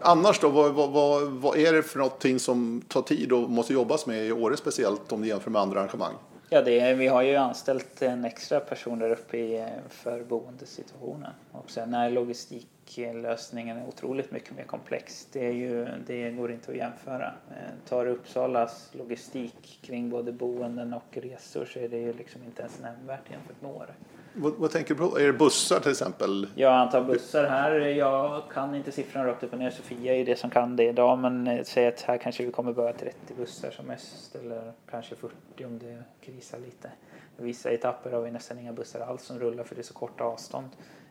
Annars 0.00 0.40
då, 0.40 0.48
vad, 0.48 0.74
vad, 0.74 0.90
vad, 0.90 1.22
vad, 1.22 1.56
är 1.56 1.72
det 1.72 1.82
för 1.82 1.98
någonting 1.98 2.38
som 2.38 2.82
tar 2.88 3.02
tid 3.02 3.32
och 3.32 3.50
måste 3.50 3.72
jobbas 3.72 4.06
med 4.06 4.26
i 4.26 4.32
Åre 4.32 4.56
speciellt 4.56 5.12
om 5.12 5.20
du 5.20 5.28
jämför 5.28 5.50
med 5.50 5.62
andra 5.62 5.80
arrangemang? 5.80 6.14
Ja, 6.54 6.62
det 6.62 6.80
är, 6.80 6.94
vi 6.94 7.06
har 7.06 7.22
ju 7.22 7.36
anställt 7.36 8.02
en 8.02 8.24
extra 8.24 8.60
person 8.60 8.98
där 8.98 9.10
uppe 9.10 9.36
i, 9.36 9.66
för 9.88 10.22
boendesituationen. 10.24 11.32
Och 11.52 11.70
sen 11.70 11.94
är 11.94 12.10
logistiklösningen 12.10 13.82
otroligt 13.88 14.30
mycket 14.30 14.56
mer 14.56 14.64
komplex. 14.64 15.28
Det, 15.32 15.46
är 15.46 15.52
ju, 15.52 15.88
det 16.06 16.30
går 16.30 16.52
inte 16.52 16.70
att 16.70 16.76
jämföra. 16.76 17.32
Eh, 17.50 17.88
tar 17.88 18.06
Uppsalas 18.06 18.90
logistik 18.92 19.78
kring 19.82 20.10
både 20.10 20.32
boenden 20.32 20.94
och 20.94 21.16
resor 21.16 21.64
så 21.64 21.78
är 21.78 21.88
det 21.88 21.98
ju 21.98 22.12
liksom 22.12 22.42
inte 22.44 22.62
ens 22.62 22.80
nämnvärt 22.80 23.30
jämfört 23.30 23.62
med 23.62 23.70
Åre. 23.70 23.94
Vad, 24.34 24.52
vad, 24.52 24.70
tänker 24.70 24.94
du 24.94 25.08
på? 25.08 25.18
Är 25.18 25.26
det 25.26 25.32
bussar 25.32 25.80
till 25.80 25.90
exempel? 25.90 26.46
Ja, 26.54 26.70
antal 26.70 27.04
bussar 27.04 27.44
här. 27.44 27.72
Jag 27.80 28.42
kan 28.52 28.74
inte 28.74 28.92
siffrorna 28.92 29.26
rakt 29.26 29.42
upp 29.42 29.52
och 29.52 29.58
ner. 29.58 29.70
Sofia 29.70 30.14
är 30.14 30.24
det 30.24 30.38
som 30.38 30.50
kan 30.50 30.76
det 30.76 30.84
idag. 30.84 31.18
Men 31.18 31.46
eh, 31.46 31.64
säg 31.64 31.86
att 31.86 32.00
här 32.00 32.18
kanske 32.18 32.44
vi 32.44 32.52
kommer 32.52 32.72
behöva 32.72 32.92
30 32.92 33.34
bussar 33.36 33.70
som 33.70 33.86
mest. 33.86 34.34
Eller 34.34 34.72
kanske 34.90 35.14
40 35.16 35.64
om 35.64 35.78
det 35.78 36.02
krisar 36.20 36.58
lite. 36.58 36.90
Vissa 37.36 37.70
etapper 37.70 38.12
har 38.12 38.20
vi 38.20 38.30
nästan 38.30 38.58
inga 38.58 38.72
bussar 38.72 39.00
alls 39.00 39.22
som 39.22 39.38
rullar 39.38 39.64
för 39.64 39.74
det 39.74 39.80
är 39.80 39.82
så 39.82 39.94
korta 39.94 40.24
avstånd. 40.24 40.68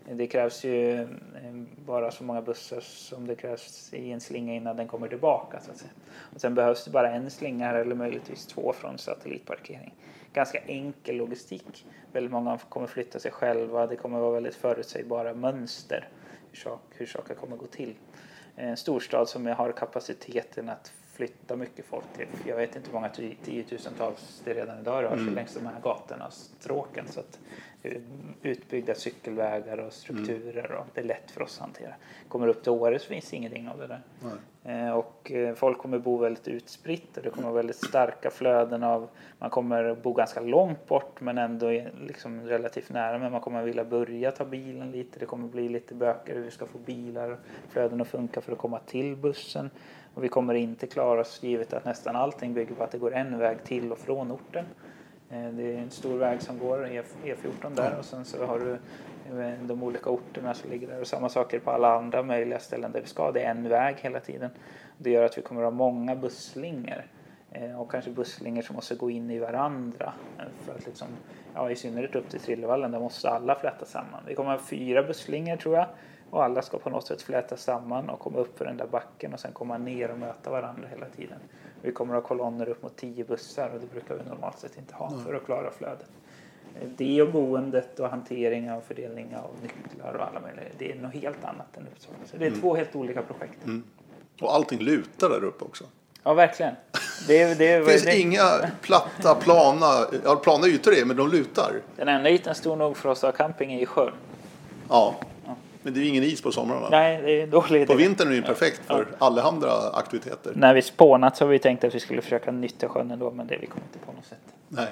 Det 0.09 0.27
krävs 0.27 0.63
ju 0.63 1.01
eh, 1.01 1.07
bara 1.85 2.11
så 2.11 2.23
många 2.23 2.41
bussar 2.41 2.79
som 2.81 3.27
det 3.27 3.35
krävs 3.35 3.93
i 3.93 4.11
en 4.11 4.21
slinga 4.21 4.53
innan 4.53 4.75
den 4.75 4.87
kommer 4.87 5.07
tillbaka. 5.07 5.59
Så 5.59 5.71
att 5.71 5.77
säga. 5.77 5.91
Och 6.33 6.41
sen 6.41 6.55
behövs 6.55 6.85
det 6.85 6.91
bara 6.91 7.11
en 7.11 7.31
slinga 7.31 7.67
här 7.67 7.75
eller 7.75 7.95
möjligtvis 7.95 8.45
två 8.45 8.73
från 8.73 8.97
satellitparkering. 8.97 9.93
Ganska 10.33 10.59
enkel 10.67 11.15
logistik. 11.15 11.85
Väldigt 12.11 12.31
många 12.31 12.57
kommer 12.57 12.87
flytta 12.87 13.19
sig 13.19 13.31
själva. 13.31 13.87
Det 13.87 13.95
kommer 13.95 14.19
vara 14.19 14.31
väldigt 14.31 14.55
förutsägbara 14.55 15.33
mönster 15.33 16.09
hur, 16.51 16.79
hur 16.89 17.05
saker 17.05 17.35
kommer 17.35 17.57
gå 17.57 17.65
till. 17.65 17.95
En 18.55 18.77
storstad 18.77 19.29
som 19.29 19.45
har 19.45 19.71
kapaciteten 19.71 20.69
att 20.69 20.93
flytta 21.13 21.55
mycket 21.55 21.85
folk 21.85 22.05
till. 22.15 22.27
Jag 22.45 22.55
vet 22.55 22.75
inte 22.75 22.87
hur 22.87 22.93
många 22.93 23.09
tiotusentals 23.43 24.41
det 24.45 24.53
redan 24.53 24.79
idag 24.79 25.03
rör 25.03 25.09
sig 25.09 25.19
mm. 25.19 25.33
längs 25.33 25.53
de 25.53 25.65
här 25.65 25.81
gatorna 25.83 26.27
och 26.27 26.33
stråken. 26.33 27.07
Så 27.07 27.19
att 27.19 27.39
eh, 27.83 28.01
utbyggda 28.41 28.95
cykelvägar 28.95 29.77
och 29.77 29.93
strukturer 29.93 30.65
mm. 30.65 30.77
och 30.77 30.85
det 30.93 31.01
är 31.01 31.05
lätt 31.05 31.31
för 31.31 31.41
oss 31.41 31.55
att 31.55 31.61
hantera. 31.61 31.93
Kommer 32.27 32.47
upp 32.47 32.63
till 32.63 32.71
Åre 32.71 32.99
så 32.99 33.07
finns 33.07 33.33
ingenting 33.33 33.69
av 33.69 33.77
det 33.77 33.87
där. 33.87 34.01
Eh, 34.63 34.91
och 34.91 35.31
eh, 35.31 35.55
folk 35.55 35.77
kommer 35.77 35.99
bo 35.99 36.17
väldigt 36.17 36.47
utspritt 36.47 37.17
och 37.17 37.23
det 37.23 37.29
kommer 37.29 37.51
väldigt 37.51 37.75
starka 37.75 38.31
flöden 38.31 38.83
av, 38.83 39.09
man 39.39 39.49
kommer 39.49 39.95
bo 39.95 40.13
ganska 40.13 40.39
långt 40.39 40.87
bort 40.87 41.21
men 41.21 41.37
ändå 41.37 41.81
liksom 42.07 42.41
relativt 42.41 42.89
nära 42.89 43.17
men 43.17 43.31
man 43.31 43.41
kommer 43.41 43.63
vilja 43.63 43.85
börja 43.85 44.31
ta 44.31 44.45
bilen 44.45 44.91
lite, 44.91 45.19
det 45.19 45.25
kommer 45.25 45.47
bli 45.47 45.69
lite 45.69 45.95
bökar 45.95 46.35
hur 46.35 46.41
vi 46.41 46.51
ska 46.51 46.65
få 46.65 46.77
bilar, 46.77 47.37
flöden 47.69 48.01
att 48.01 48.07
funka 48.07 48.41
för 48.41 48.51
att 48.51 48.57
komma 48.57 48.79
till 48.79 49.15
bussen. 49.15 49.69
Och 50.13 50.23
vi 50.23 50.29
kommer 50.29 50.53
inte 50.53 50.87
klara 50.87 51.21
oss 51.21 51.43
givet 51.43 51.73
att 51.73 51.85
nästan 51.85 52.15
allting 52.15 52.53
bygger 52.53 52.75
på 52.75 52.83
att 52.83 52.91
det 52.91 52.97
går 52.97 53.13
en 53.13 53.39
väg 53.39 53.63
till 53.63 53.91
och 53.91 53.97
från 53.97 54.31
orten. 54.31 54.65
Eh, 55.29 55.49
det 55.49 55.73
är 55.73 55.77
en 55.77 55.89
stor 55.89 56.17
väg 56.17 56.41
som 56.41 56.59
går, 56.59 56.87
E14 57.23 57.75
där 57.75 57.95
och 57.99 58.05
sen 58.05 58.25
så 58.25 58.45
har 58.45 58.59
du 58.59 58.71
eh, 59.41 59.53
de 59.61 59.83
olika 59.83 60.09
orterna 60.09 60.53
som 60.53 60.69
ligger 60.69 60.87
där 60.87 61.01
och 61.01 61.07
samma 61.07 61.29
saker 61.29 61.59
på 61.59 61.71
alla 61.71 61.95
andra 61.95 62.23
möjliga 62.23 62.59
ställen 62.59 62.91
där 62.91 63.01
vi 63.01 63.07
ska. 63.07 63.31
Det 63.31 63.41
är 63.41 63.51
en 63.51 63.69
väg 63.69 63.95
hela 63.99 64.19
tiden. 64.19 64.49
Det 64.97 65.11
gör 65.11 65.23
att 65.23 65.37
vi 65.37 65.41
kommer 65.41 65.61
att 65.61 65.65
ha 65.65 65.71
många 65.71 66.15
busslingor 66.15 67.03
eh, 67.51 67.81
och 67.81 67.91
kanske 67.91 68.11
busslingor 68.11 68.61
som 68.61 68.75
måste 68.75 68.95
gå 68.95 69.09
in 69.09 69.31
i 69.31 69.39
varandra. 69.39 70.13
För 70.65 70.75
att 70.75 70.85
liksom, 70.85 71.07
ja, 71.55 71.71
I 71.71 71.75
synnerhet 71.75 72.15
upp 72.15 72.29
till 72.29 72.39
Trillevallen, 72.39 72.91
där 72.91 72.99
måste 72.99 73.29
alla 73.29 73.55
flätas 73.55 73.91
samman. 73.91 74.23
Vi 74.27 74.35
kommer 74.35 74.51
att 74.51 74.59
ha 74.59 74.67
fyra 74.67 75.03
busslingor 75.03 75.55
tror 75.57 75.75
jag 75.75 75.87
och 76.31 76.43
alla 76.43 76.61
ska 76.61 76.77
på 76.77 76.89
något 76.89 77.07
sätt 77.07 77.21
flätas 77.21 77.63
samman 77.63 78.09
och 78.09 78.19
komma 78.19 78.39
upp 78.39 78.57
för 78.57 78.65
den 78.65 78.77
där 78.77 78.87
backen 78.87 79.33
och 79.33 79.39
sen 79.39 79.51
komma 79.51 79.77
ner 79.77 80.11
och 80.11 80.19
möta 80.19 80.49
varandra 80.49 80.87
hela 80.91 81.05
tiden. 81.05 81.39
Vi 81.81 81.91
kommer 81.91 82.15
att 82.15 82.21
ha 82.23 82.27
kolonner 82.27 82.69
upp 82.69 82.83
mot 82.83 82.95
tio 82.95 83.23
bussar 83.23 83.69
och 83.73 83.79
det 83.81 83.91
brukar 83.91 84.15
vi 84.15 84.29
normalt 84.29 84.59
sett 84.59 84.77
inte 84.77 84.95
ha 84.95 85.11
för 85.25 85.33
att 85.33 85.45
klara 85.45 85.71
flödet. 85.71 86.09
Det 86.97 87.21
och 87.21 87.31
boendet 87.31 87.99
och 87.99 88.09
hantering 88.09 88.71
av 88.71 88.81
fördelning 88.81 89.35
av 89.35 89.49
nycklar 89.61 90.13
och 90.13 90.27
alla 90.27 90.39
möjliga, 90.39 90.65
det 90.77 90.91
är 90.91 90.95
något 90.95 91.13
helt 91.13 91.45
annat 91.45 91.77
än 91.77 91.87
Uppsala. 91.87 92.17
Så 92.25 92.37
det 92.37 92.45
är 92.45 92.47
mm. 92.47 92.61
två 92.61 92.75
helt 92.75 92.95
olika 92.95 93.21
projekt. 93.21 93.65
Mm. 93.65 93.83
Och 94.41 94.53
allting 94.53 94.79
lutar 94.79 95.29
där 95.29 95.43
uppe 95.43 95.65
också. 95.65 95.83
Ja, 96.23 96.33
verkligen. 96.33 96.75
Det, 97.27 97.53
det 97.53 97.85
finns 97.89 98.03
det, 98.03 98.19
inga 98.19 98.71
platta, 98.81 99.35
plana, 99.35 100.07
ja 100.23 100.35
plana 100.35 100.67
ytor 100.67 100.93
är 100.93 101.05
men 101.05 101.17
de 101.17 101.29
lutar. 101.29 101.81
Den 101.95 102.07
enda 102.07 102.29
ytan 102.29 102.55
stor 102.55 102.75
nog 102.75 102.97
för 102.97 103.09
oss 103.09 103.23
att 103.23 103.37
ha 103.37 103.45
camping 103.45 103.73
är 103.73 103.79
i 103.79 103.85
sjön. 103.85 104.13
Ja. 104.89 105.15
Men 105.81 105.93
det 105.93 105.99
är 105.99 106.01
ju 106.01 106.09
ingen 106.09 106.23
is 106.23 106.41
på 106.41 106.51
somrarna. 106.51 106.89
Nej, 106.89 107.21
det 107.21 107.41
är 107.41 107.47
dålig 107.47 107.87
På 107.87 107.95
vintern 107.95 108.27
är 108.27 108.31
det 108.31 108.37
ju 108.37 108.43
perfekt 108.43 108.81
för 108.85 109.07
allehanda 109.17 109.91
aktiviteter. 109.93 110.51
När 110.55 110.73
vi 110.73 110.81
spånat 110.81 111.37
så 111.37 111.45
har 111.45 111.49
vi 111.49 111.59
tänkt 111.59 111.83
att 111.83 111.95
vi 111.95 111.99
skulle 111.99 112.21
försöka 112.21 112.51
nyttja 112.51 112.89
sjön 112.89 113.11
ändå, 113.11 113.31
men 113.31 113.47
det 113.47 113.57
vi 113.61 113.67
kommer 113.67 113.85
inte 113.85 114.05
på 114.05 114.11
något 114.11 114.25
sätt. 114.25 114.39
Nej. 114.67 114.87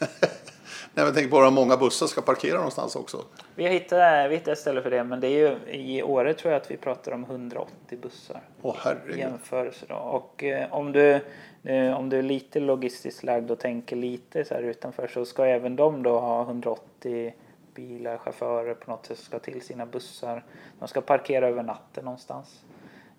Nej, 0.98 1.04
men 1.04 1.04
jag 1.04 1.14
tänker 1.14 1.30
bara 1.30 1.50
många 1.50 1.76
bussar 1.76 2.06
ska 2.06 2.20
parkera 2.20 2.56
någonstans 2.56 2.96
också. 2.96 3.24
Vi 3.54 3.64
har 3.64 3.70
hittat, 3.70 4.30
vi 4.30 4.34
hittat 4.34 4.48
ett 4.48 4.58
ställe 4.58 4.82
för 4.82 4.90
det, 4.90 5.04
men 5.04 5.20
det 5.20 5.26
är 5.26 5.30
ju 5.30 5.72
i 5.72 6.02
Åre 6.02 6.34
tror 6.34 6.52
jag 6.52 6.62
att 6.62 6.70
vi 6.70 6.76
pratar 6.76 7.12
om 7.12 7.24
180 7.24 7.98
bussar. 8.02 8.40
Åh 8.62 8.76
herregud. 8.78 9.18
jämförelse 9.18 9.86
då. 9.88 9.94
Och 9.94 10.44
eh, 10.44 10.72
om, 10.72 10.92
du, 10.92 11.20
eh, 11.62 11.98
om 11.98 12.08
du 12.08 12.18
är 12.18 12.22
lite 12.22 12.60
logistiskt 12.60 13.22
lagd 13.22 13.50
och 13.50 13.58
tänker 13.58 13.96
lite 13.96 14.44
så 14.44 14.54
här 14.54 14.62
utanför 14.62 15.08
så 15.08 15.24
ska 15.24 15.44
även 15.44 15.76
de 15.76 16.02
då 16.02 16.18
ha 16.20 16.42
180 16.42 17.32
bilar, 17.78 18.18
chaufförer 18.18 18.74
på 18.74 18.90
något 18.90 19.06
sätt 19.06 19.18
ska 19.18 19.38
till 19.38 19.62
sina 19.62 19.86
bussar. 19.86 20.44
De 20.78 20.88
ska 20.88 21.00
parkera 21.00 21.48
över 21.48 21.62
natten 21.62 22.04
någonstans. 22.04 22.60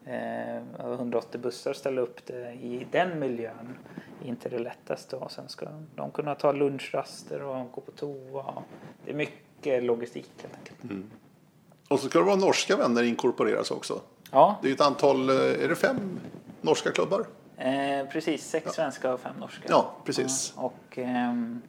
Eh, 0.05 0.85
och 0.85 0.93
180 0.93 1.39
bussar 1.41 1.73
ställa 1.73 2.01
upp 2.01 2.25
det 2.25 2.51
i 2.53 2.87
den 2.91 3.19
miljön 3.19 3.77
är 4.23 4.27
inte 4.27 4.49
det 4.49 4.59
lättaste. 4.59 5.15
Och 5.15 5.31
sen 5.31 5.49
ska 5.49 5.65
de 5.95 6.11
kunna 6.11 6.35
ta 6.35 6.51
lunchraster 6.51 7.41
och 7.41 7.71
gå 7.71 7.81
på 7.81 7.91
toa. 7.91 8.63
Det 9.05 9.11
är 9.11 9.15
mycket 9.15 9.83
logistik 9.83 10.31
helt 10.41 10.55
enkelt. 10.55 11.05
Och 11.87 11.99
så 11.99 12.09
ska 12.09 12.19
det 12.19 12.25
vara 12.25 12.35
norska 12.35 12.75
vänner 12.77 13.03
inkorporeras 13.03 13.71
också. 13.71 14.01
Ja, 14.31 14.59
Det 14.61 14.69
är 14.69 14.73
ett 14.73 14.81
antal, 14.81 15.29
eh, 15.29 15.35
är 15.35 15.67
det 15.67 15.75
fem 15.75 16.19
norska 16.61 16.91
klubbar? 16.91 17.25
eh, 17.57 18.05
precis. 18.11 18.49
Sex 18.49 18.71
svenska 18.71 19.13
och 19.13 19.19
fem 19.19 19.35
norska. 19.39 19.63
Ja, 19.69 19.91
precis. 20.05 20.53
Ja, 20.55 20.61
Och, 20.63 20.97
ehm, 20.97 21.61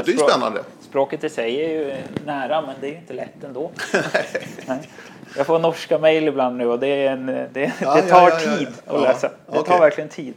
Så 0.00 0.02
det 0.06 0.12
är 0.12 0.16
språk- 0.16 0.30
spännande. 0.30 0.64
Språket 0.80 1.24
i 1.24 1.28
sig 1.30 1.64
är 1.64 1.68
ju 1.68 1.94
nära, 2.26 2.62
men 2.62 2.74
det 2.80 2.86
är 2.86 2.90
ju 2.90 2.96
inte 2.98 3.12
lätt 3.12 3.44
ändå. 3.44 3.70
Nej. 4.66 4.90
Jag 5.36 5.46
får 5.46 5.58
norska 5.58 5.98
mejl 5.98 6.28
ibland 6.28 6.56
nu 6.56 6.66
och 6.66 6.78
det, 6.78 6.86
är 6.86 7.10
en, 7.12 7.26
det, 7.26 7.72
Ja, 7.80 7.94
det 7.94 8.02
tar 8.02 8.30
ja, 8.30 8.38
tid 8.56 8.68
att 8.86 9.02
läsa. 9.02 9.28
Det 9.46 9.52
tar 9.52 9.60
okej. 9.60 9.80
verkligen 9.80 10.08
tid. 10.10 10.34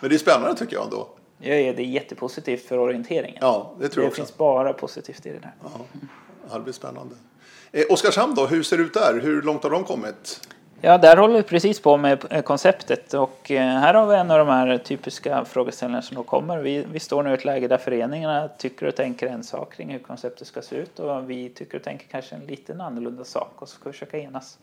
Men 0.00 0.10
det 0.10 0.16
är 0.16 0.18
spännande 0.18 0.56
tycker 0.56 0.76
jag 0.76 0.84
ändå. 0.84 1.08
Ja, 1.38 1.48
det 1.54 1.68
är 1.78 1.80
jättepositivt 1.80 2.68
för 2.68 2.78
orienteringen. 2.78 3.38
Ja, 3.40 3.72
det 3.80 3.88
tror 3.88 4.00
det 4.02 4.04
jag 4.04 4.10
också. 4.10 4.22
finns 4.22 4.36
bara 4.36 4.72
positivt 4.72 5.26
i 5.26 5.28
det 5.28 5.38
där. 5.38 5.52
Ja, 6.50 6.54
det 6.56 6.60
blir 6.60 6.72
spännande. 6.72 7.14
Eh, 7.72 7.84
Oskarshamn 7.90 8.34
då, 8.34 8.46
hur 8.46 8.62
ser 8.62 8.76
det 8.76 8.82
ut 8.82 8.94
där? 8.94 9.20
Hur 9.22 9.42
långt 9.42 9.62
har 9.62 9.70
de 9.70 9.84
kommit? 9.84 10.48
Ja, 10.80 10.98
där 10.98 11.16
håller 11.16 11.34
vi 11.34 11.42
precis 11.42 11.80
på 11.80 11.96
med 11.96 12.24
eh, 12.30 12.42
konceptet 12.42 13.14
och 13.14 13.50
eh, 13.50 13.60
här 13.60 13.94
har 13.94 14.06
vi 14.06 14.14
en 14.14 14.30
av 14.30 14.38
de 14.38 14.48
här 14.48 14.78
typiska 14.78 15.44
frågeställningarna 15.44 16.02
som 16.02 16.16
då 16.16 16.22
kommer. 16.22 16.58
Vi, 16.58 16.86
vi 16.92 17.00
står 17.00 17.22
nu 17.22 17.30
i 17.30 17.34
ett 17.34 17.44
läge 17.44 17.68
där 17.68 17.78
föreningarna 17.78 18.48
tycker 18.48 18.86
och 18.86 18.96
tänker 18.96 19.26
en 19.26 19.44
sak 19.44 19.74
kring 19.74 19.90
hur 19.90 19.98
konceptet 19.98 20.46
ska 20.46 20.62
se 20.62 20.76
ut 20.76 20.98
och 20.98 21.30
vi 21.30 21.48
tycker 21.48 21.78
och 21.78 21.84
tänker 21.84 22.06
kanske 22.06 22.34
en 22.34 22.46
liten 22.46 22.80
annorlunda 22.80 23.24
sak 23.24 23.52
och 23.56 23.68
så 23.68 23.74
ska 23.74 23.88
vi 23.88 23.92
försöka 23.92 24.18
enas. 24.18 24.58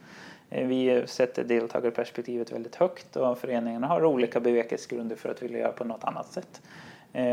Eh, 0.50 0.68
vi 0.68 1.04
sätter 1.06 1.44
deltagarperspektivet 1.44 2.52
väldigt 2.52 2.76
högt 2.76 3.16
och 3.16 3.38
föreningarna 3.38 3.88
har 3.88 4.06
olika 4.06 4.40
bevekelsegrunder 4.40 5.16
för 5.16 5.30
att 5.30 5.42
vilja 5.42 5.60
göra 5.60 5.72
på 5.72 5.84
något 5.84 6.04
annat 6.04 6.28
sätt. 6.28 6.62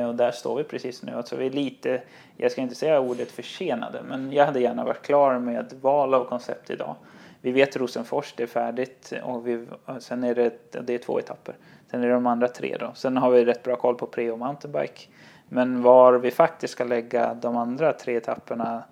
Och 0.08 0.14
där 0.14 0.30
står 0.30 0.56
vi 0.56 0.64
precis 0.64 1.02
nu. 1.02 1.12
Alltså 1.12 1.36
vi 1.36 1.46
är 1.46 1.50
lite, 1.50 2.02
jag 2.36 2.52
ska 2.52 2.60
inte 2.60 2.74
säga 2.74 3.00
ordet 3.00 3.30
försenade, 3.30 4.02
men 4.08 4.32
jag 4.32 4.46
hade 4.46 4.60
gärna 4.60 4.84
varit 4.84 5.02
klar 5.02 5.38
med 5.38 5.72
val 5.80 6.14
av 6.14 6.24
koncept 6.24 6.70
idag. 6.70 6.96
Vi 7.40 7.52
vet 7.52 7.76
Rosenfors, 7.76 8.34
det 8.36 8.42
är 8.42 8.46
färdigt 8.46 9.12
och 9.22 9.46
vi, 9.46 9.66
och 9.84 10.02
sen 10.02 10.24
är 10.24 10.34
det, 10.34 10.82
det 10.82 10.94
är 10.94 10.98
två 10.98 11.18
etapper. 11.18 11.54
Sen 11.90 12.02
är 12.02 12.06
det 12.06 12.12
de 12.12 12.26
andra 12.26 12.48
tre 12.48 12.76
då. 12.80 12.92
Sen 12.94 13.16
har 13.16 13.30
vi 13.30 13.44
rätt 13.44 13.62
bra 13.62 13.76
koll 13.76 13.94
på 13.94 14.06
pre 14.06 14.30
och 14.30 14.38
mountainbike. 14.38 15.08
Men 15.48 15.82
var 15.82 16.12
vi 16.14 16.30
faktiskt 16.30 16.72
ska 16.72 16.84
lägga 16.84 17.34
de 17.34 17.56
andra 17.56 17.92
tre 17.92 18.16
etapperna 18.16 18.82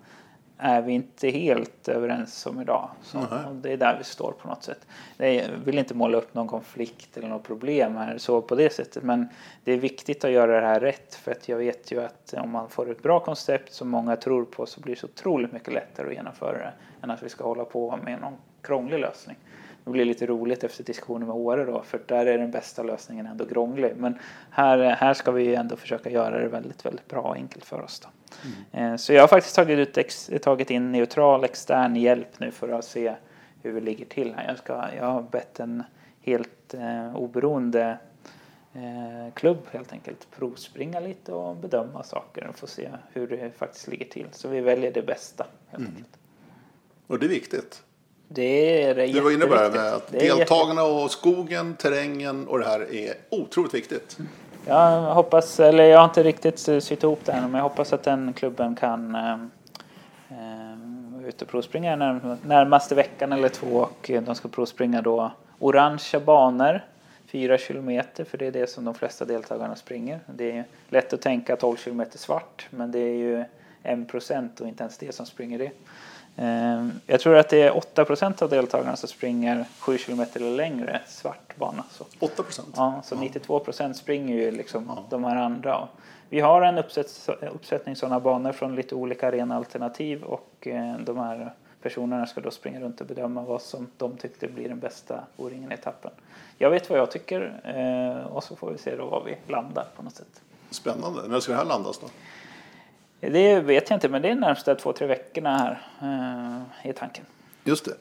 är 0.61 0.81
vi 0.81 0.93
inte 0.93 1.29
helt 1.29 1.87
överens 1.87 2.45
om 2.45 2.61
idag. 2.61 2.89
Så, 3.03 3.17
det 3.53 3.73
är 3.73 3.77
där 3.77 3.97
vi 3.97 4.03
står 4.03 4.31
på 4.31 4.47
något 4.47 4.63
sätt. 4.63 4.87
Jag 5.17 5.47
vill 5.65 5.77
inte 5.77 5.93
måla 5.93 6.17
upp 6.17 6.33
någon 6.33 6.47
konflikt 6.47 7.17
eller 7.17 7.27
något 7.27 7.43
problem 7.43 7.95
här 7.95 8.17
så 8.17 8.41
på 8.41 8.55
det 8.55 8.73
sättet. 8.73 9.03
Men 9.03 9.27
det 9.63 9.71
är 9.71 9.77
viktigt 9.77 10.23
att 10.23 10.31
göra 10.31 10.61
det 10.61 10.67
här 10.67 10.79
rätt. 10.79 11.15
För 11.15 11.31
att 11.31 11.49
jag 11.49 11.57
vet 11.57 11.91
ju 11.91 12.01
att 12.01 12.33
om 12.37 12.49
man 12.49 12.69
får 12.69 12.91
ett 12.91 13.03
bra 13.03 13.19
koncept 13.19 13.73
som 13.73 13.89
många 13.89 14.15
tror 14.15 14.45
på 14.45 14.65
så 14.65 14.81
blir 14.81 14.95
det 14.95 15.01
så 15.01 15.07
otroligt 15.07 15.51
mycket 15.51 15.73
lättare 15.73 16.07
att 16.07 16.13
genomföra 16.13 16.57
det. 16.57 16.73
Än 17.01 17.11
att 17.11 17.23
vi 17.23 17.29
ska 17.29 17.43
hålla 17.43 17.65
på 17.65 17.99
med 18.03 18.21
någon 18.21 18.37
krånglig 18.61 18.99
lösning. 18.99 19.37
Det 19.83 19.91
blir 19.91 20.05
lite 20.05 20.25
roligt 20.25 20.63
efter 20.63 20.83
diskussioner 20.83 21.25
med 21.25 21.35
Åre 21.35 21.65
då, 21.65 21.81
för 21.81 21.99
där 22.05 22.25
är 22.25 22.37
den 22.37 22.51
bästa 22.51 22.83
lösningen 22.83 23.25
ändå 23.25 23.45
krånglig. 23.45 23.93
Men 23.97 24.19
här, 24.49 24.77
här 24.77 25.13
ska 25.13 25.31
vi 25.31 25.55
ändå 25.55 25.75
försöka 25.75 26.09
göra 26.09 26.39
det 26.39 26.47
väldigt, 26.47 26.85
väldigt 26.85 27.07
bra 27.07 27.21
och 27.21 27.35
enkelt 27.35 27.65
för 27.65 27.81
oss. 27.81 27.99
Då. 27.99 28.09
Eh, 28.71 28.95
Så 28.95 29.13
jag 29.13 29.23
har 29.23 29.27
faktiskt 29.27 29.55
tagit, 29.55 29.79
ut 29.79 29.97
ex, 29.97 30.29
tagit 30.41 30.69
in 30.69 30.91
neutral 30.91 31.43
extern 31.43 31.95
hjälp 31.95 32.39
nu 32.39 32.51
för 32.51 32.69
att 32.69 32.85
se 32.85 33.15
hur 33.63 33.71
vi 33.71 33.81
ligger 33.81 34.05
till 34.05 34.33
här. 34.33 34.47
Jag, 34.47 34.57
ska, 34.57 34.85
jag 34.97 35.05
har 35.05 35.21
bett 35.21 35.59
en 35.59 35.83
helt 36.21 36.73
eh, 36.73 37.15
oberoende 37.15 37.97
eh, 38.73 39.33
klubb 39.33 39.57
helt 39.71 39.91
enkelt 39.93 40.27
provspringa 40.37 40.99
lite 40.99 41.31
och 41.33 41.55
bedöma 41.55 42.03
saker 42.03 42.47
och 42.47 42.57
få 42.57 42.67
se 42.67 42.89
hur 43.13 43.27
det 43.27 43.51
faktiskt 43.57 43.87
ligger 43.87 44.05
till. 44.05 44.27
Så 44.31 44.47
vi 44.47 44.61
väljer 44.61 44.91
det 44.93 45.01
bästa 45.01 45.45
helt 45.67 45.87
enkelt. 45.89 46.17
Och 47.07 47.19
det 47.19 47.25
är 47.25 47.29
viktigt. 47.29 47.83
Det 48.27 48.83
är 48.83 48.95
Du 49.13 49.19
var 49.19 49.31
inne 49.31 49.45
på 49.45 49.53
det 49.53 49.59
här 49.59 49.71
med 49.71 49.93
att 49.93 50.11
Det 50.11 50.19
deltagarna 50.19 50.83
och 50.83 51.11
skogen, 51.11 51.75
terrängen 51.75 52.47
och 52.47 52.59
det 52.59 52.65
här 52.65 52.93
är 52.93 53.13
otroligt 53.29 53.73
viktigt. 53.73 54.17
Jag 54.69 55.01
hoppas, 55.01 55.59
eller 55.59 55.83
jag 55.83 55.97
har 55.97 56.05
inte 56.05 56.23
riktigt 56.23 56.59
sytt 56.59 57.03
ihop 57.03 57.19
det 57.25 57.31
än, 57.31 57.43
men 57.43 57.53
jag 57.53 57.63
hoppas 57.63 57.93
att 57.93 58.03
den 58.03 58.33
klubben 58.33 58.75
kan 58.75 59.15
eh, 59.15 59.37
ut 60.33 61.19
vara 61.19 61.27
ute 61.27 61.45
och 61.45 61.51
provspringa 61.51 61.95
när, 61.95 62.37
närmaste 62.45 62.95
veckan 62.95 63.31
eller 63.31 63.49
två 63.49 63.67
och 63.67 64.11
de 64.23 64.35
ska 64.35 64.47
provspringa 64.47 65.01
då 65.01 65.31
orangea 65.59 66.19
banor, 66.19 66.81
fyra 67.25 67.57
kilometer, 67.57 68.23
för 68.23 68.37
det 68.37 68.45
är 68.45 68.51
det 68.51 68.69
som 68.69 68.85
de 68.85 68.93
flesta 68.93 69.25
deltagarna 69.25 69.75
springer. 69.75 70.19
Det 70.25 70.51
är 70.51 70.63
lätt 70.89 71.13
att 71.13 71.21
tänka 71.21 71.55
12 71.55 71.77
kilometer 71.77 72.17
svart, 72.17 72.67
men 72.69 72.91
det 72.91 72.99
är 72.99 73.15
ju 73.15 73.43
en 73.83 74.05
procent 74.05 74.61
och 74.61 74.67
inte 74.67 74.83
ens 74.83 74.97
det 74.97 75.15
som 75.15 75.25
springer 75.25 75.59
det. 75.59 75.71
Eh, 76.39 76.87
Jag 77.05 77.19
tror 77.19 77.35
att 77.35 77.49
det 77.49 77.61
är 77.61 77.77
8 77.77 78.05
procent 78.05 78.41
av 78.41 78.49
deltagarna 78.49 78.95
som 78.95 79.09
springer 79.09 79.65
7 79.79 79.97
kilometer 79.97 80.39
eller 80.39 80.55
längre 80.55 81.01
svart 81.07 81.55
bana. 81.57 81.83
Så. 81.91 82.05
8 82.19 82.43
procent. 82.43 82.73
Ja, 82.75 83.01
så 83.03 83.15
92 83.15 83.59
procent 83.59 83.97
springer 83.97 84.35
ju 84.35 84.51
liksom 84.51 84.91
de 85.09 85.23
här 85.23 85.35
andra. 85.35 85.87
Vi 86.29 86.39
har 86.39 86.61
en 86.61 86.77
uppsätt, 86.77 87.29
uppsättning 87.53 87.95
sådana 87.95 88.19
banor 88.19 88.51
från 88.51 88.75
lite 88.75 88.95
olika 88.95 89.27
arenaalternativ 89.27 90.23
och 90.23 90.67
eh, 90.67 90.95
de 91.05 91.17
här 91.17 91.53
personerna 91.81 92.25
ska 92.27 92.41
då 92.41 92.51
springa 92.51 92.79
runt 92.79 93.01
och 93.01 93.07
bedöma 93.07 93.41
vad 93.41 93.61
som 93.61 93.87
de 93.97 94.17
tyckte 94.17 94.47
blir 94.47 94.69
den 94.69 94.79
bästa 94.79 95.23
O-ringen-etappen. 95.37 96.11
Jag 96.57 96.69
vet 96.69 96.89
vad 96.89 96.99
jag 96.99 97.11
tycker 97.11 97.61
eh, 97.63 98.25
och 98.27 98.43
så 98.43 98.55
får 98.55 98.71
vi 98.71 98.77
se 98.77 98.95
då 98.95 99.05
var 99.05 99.23
vi 99.23 99.51
landar 99.51 99.85
på 99.95 100.03
något 100.03 100.15
sätt. 100.15 100.41
Spännande. 100.69 101.27
När 101.27 101.39
ska 101.39 101.51
det 101.51 101.57
här 101.57 101.65
landas 101.65 101.99
då? 101.99 102.07
Det 103.19 103.59
vet 103.59 103.89
jag 103.89 103.97
inte, 103.97 104.09
men 104.09 104.21
det 104.21 104.29
är 104.29 104.35
närmsta 104.35 104.75
två, 104.75 104.93
tre 104.93 105.07
veckorna 105.07 105.57
här 105.57 105.81
eh, 106.83 106.89
i 106.89 106.93
tanken. 106.93 107.25
Just 107.63 107.85
det. 107.85 107.93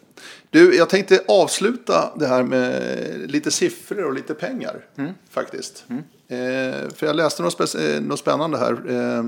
Du, 0.51 0.77
jag 0.77 0.91
tänkte 0.91 1.25
avsluta 1.29 2.12
det 2.16 2.27
här 2.27 2.43
med 2.43 3.31
lite 3.31 3.51
siffror 3.51 4.05
och 4.05 4.14
lite 4.14 4.35
pengar. 4.35 4.85
Faktiskt. 5.31 5.85
Eh, 6.29 6.89
för 6.95 7.07
jag 7.07 7.16
läste 7.16 7.43
något, 7.43 7.59
spec- 7.59 7.95
eh, 7.97 8.01
något 8.01 8.19
spännande 8.19 8.59
här. 8.59 8.73
Eh, 8.91 9.25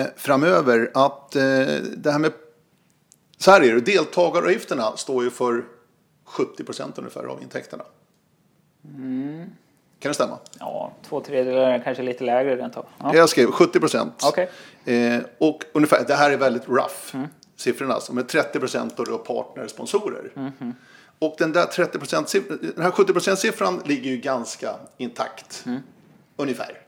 eh, 0.00 0.06
framöver. 0.16 0.90
Att 0.94 1.36
eh, 1.36 1.42
det 1.96 2.10
här 2.12 2.18
med... 2.18 2.32
Så 3.38 3.50
här 3.50 3.60
är 3.60 3.74
det. 3.74 3.80
Deltagaravgifterna 3.80 4.96
står 4.96 5.24
ju 5.24 5.30
för 5.30 5.64
70 6.24 6.64
procent 6.64 6.98
ungefär 6.98 7.24
av 7.24 7.42
intäkterna. 7.42 7.84
Kan 9.98 10.10
det 10.10 10.14
stämma? 10.14 10.38
Ja, 10.58 10.92
två 11.08 11.20
tredjedelar 11.20 11.78
kanske 11.84 12.02
lite 12.02 12.24
lägre 12.24 12.56
rent 12.56 12.76
av. 12.76 12.86
Ja. 12.98 13.14
Jag 13.14 13.28
skrev 13.28 13.50
70 13.50 13.80
procent. 13.80 14.22
Okej. 14.24 14.50
Eh, 14.84 15.20
och 15.38 15.64
ungefär, 15.72 16.04
det 16.06 16.14
här 16.14 16.30
är 16.30 16.36
väldigt 16.36 16.68
rough 16.68 17.16
siffrorna. 17.56 17.94
Alltså, 17.94 18.12
med 18.12 18.28
30 18.28 18.60
procent 18.60 18.96
då 18.96 19.18
partner 19.18 19.66
sponsorer. 19.66 20.52
Och 21.18 21.34
den 21.38 21.52
där 21.52 21.64
30 21.64 21.98
den 22.74 22.84
här 22.84 22.90
70 22.90 23.12
procent 23.12 23.38
siffran 23.38 23.82
ligger 23.84 24.10
ju 24.10 24.16
ganska 24.16 24.74
intakt. 24.96 25.64
Ungefär. 26.36 26.80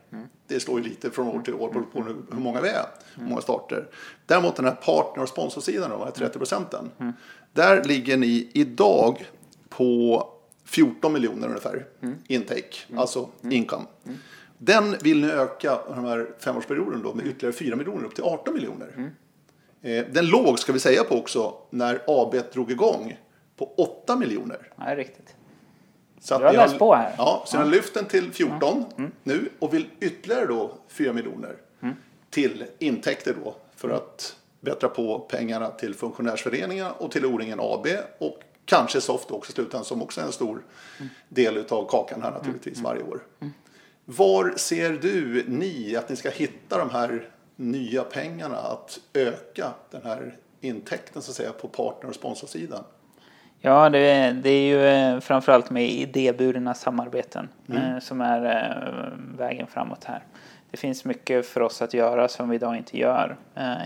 Det 0.47 0.59
slår 0.59 0.79
ju 0.79 0.83
lite 0.89 1.11
från 1.11 1.27
år 1.27 1.41
till 1.41 1.53
år 1.53 1.69
beroende 1.69 1.91
på 1.91 1.99
nu 1.99 2.15
hur 2.31 2.39
många 2.39 2.61
vi 2.61 2.69
är. 2.69 2.85
Hur 3.15 3.27
många 3.27 3.41
starter. 3.41 3.87
Däremot 4.25 4.55
den 4.55 4.65
här 4.65 4.75
partner 4.75 5.23
och 5.23 5.29
sponsorsidan, 5.29 5.89
de 5.89 6.01
här 6.01 6.11
30 6.11 6.37
procenten. 6.37 6.91
Där 7.53 7.83
ligger 7.83 8.17
ni 8.17 8.49
idag 8.53 9.25
på 9.69 10.23
14 10.67 11.13
miljoner 11.13 11.47
ungefär. 11.47 11.85
Intake, 12.27 12.75
alltså 12.95 13.29
income. 13.49 13.85
Den 14.57 14.95
vill 15.01 15.21
ni 15.21 15.27
öka 15.27 15.79
den 15.89 16.05
här 16.05 16.27
femårsperioden 16.39 17.01
då 17.03 17.13
med 17.13 17.27
ytterligare 17.27 17.53
4 17.55 17.75
miljoner 17.75 18.05
upp 18.05 18.15
till 18.15 18.23
18 18.23 18.53
miljoner. 18.53 19.11
Eh, 19.81 20.05
Den 20.11 20.25
låg, 20.27 20.59
ska 20.59 20.73
vi 20.73 20.79
säga 20.79 21.03
på 21.03 21.15
också, 21.15 21.53
när 21.69 22.01
AB 22.07 22.35
drog 22.53 22.71
igång 22.71 23.17
på 23.57 23.73
8 23.77 24.15
miljoner. 24.15 24.71
Ja, 24.75 24.95
riktigt. 24.95 25.35
Så 26.19 26.35
att 26.35 26.41
Du 26.41 26.45
har 26.45 26.53
läst 26.53 26.77
på 26.79 26.95
här. 26.95 27.15
Ja, 27.17 27.43
så 27.47 27.57
ni 27.57 27.63
har 27.63 27.71
lyft 27.71 27.93
den 27.93 28.05
till 28.05 28.31
14 28.31 28.85
nu 29.23 29.49
och 29.59 29.73
vill 29.73 29.87
ytterligare 29.99 30.45
då 30.45 30.71
4 30.87 31.13
miljoner 31.13 31.55
till 32.29 32.65
intäkter 32.79 33.35
då 33.43 33.55
för 33.75 33.89
att 33.89 34.35
bättra 34.59 34.89
på 34.89 35.19
pengarna 35.19 35.69
till 35.69 35.93
funktionärsföreningarna 35.93 36.91
och 36.91 37.11
till 37.11 37.25
O-ringen 37.25 37.59
AB 37.61 37.87
och 38.19 38.39
kanske 38.67 39.01
Soft 39.01 39.31
också 39.31 39.51
i 39.51 39.53
slutändan 39.53 39.85
som 39.85 40.01
också 40.01 40.21
är 40.21 40.25
en 40.25 40.31
stor 40.31 40.61
del 41.29 41.65
av 41.69 41.89
kakan 41.89 42.21
här 42.21 42.31
naturligtvis 42.31 42.81
varje 42.81 43.03
år. 43.03 43.19
Var 44.05 44.53
ser 44.57 44.91
du 44.91 45.45
ni 45.47 45.95
att 45.95 46.09
ni 46.09 46.15
ska 46.15 46.29
hitta 46.29 46.77
de 46.77 46.89
här 46.89 47.29
nya 47.55 48.03
pengarna 48.03 48.57
att 48.57 48.99
öka 49.13 49.73
den 49.91 50.01
här 50.03 50.35
intäkten 50.61 51.21
så 51.21 51.31
att 51.31 51.35
säga 51.35 51.51
på 51.51 51.67
partner 51.67 52.09
och 52.09 52.15
sponsorsidan? 52.15 52.83
Ja, 53.59 53.89
det, 53.89 54.31
det 54.43 54.49
är 54.49 54.67
ju 54.67 54.85
eh, 54.87 55.19
framförallt 55.19 55.69
med 55.69 55.89
idéburna 55.89 56.73
samarbeten 56.73 57.49
eh, 57.69 57.99
som 57.99 58.21
är 58.21 58.45
eh, 58.45 59.37
vägen 59.37 59.67
framåt 59.67 60.03
här. 60.03 60.23
Det 60.71 60.77
finns 60.77 61.05
mycket 61.05 61.45
för 61.45 61.61
oss 61.61 61.81
att 61.81 61.93
göra 61.93 62.27
som 62.27 62.49
vi 62.49 62.55
idag 62.55 62.77
inte 62.77 62.97
gör 62.97 63.37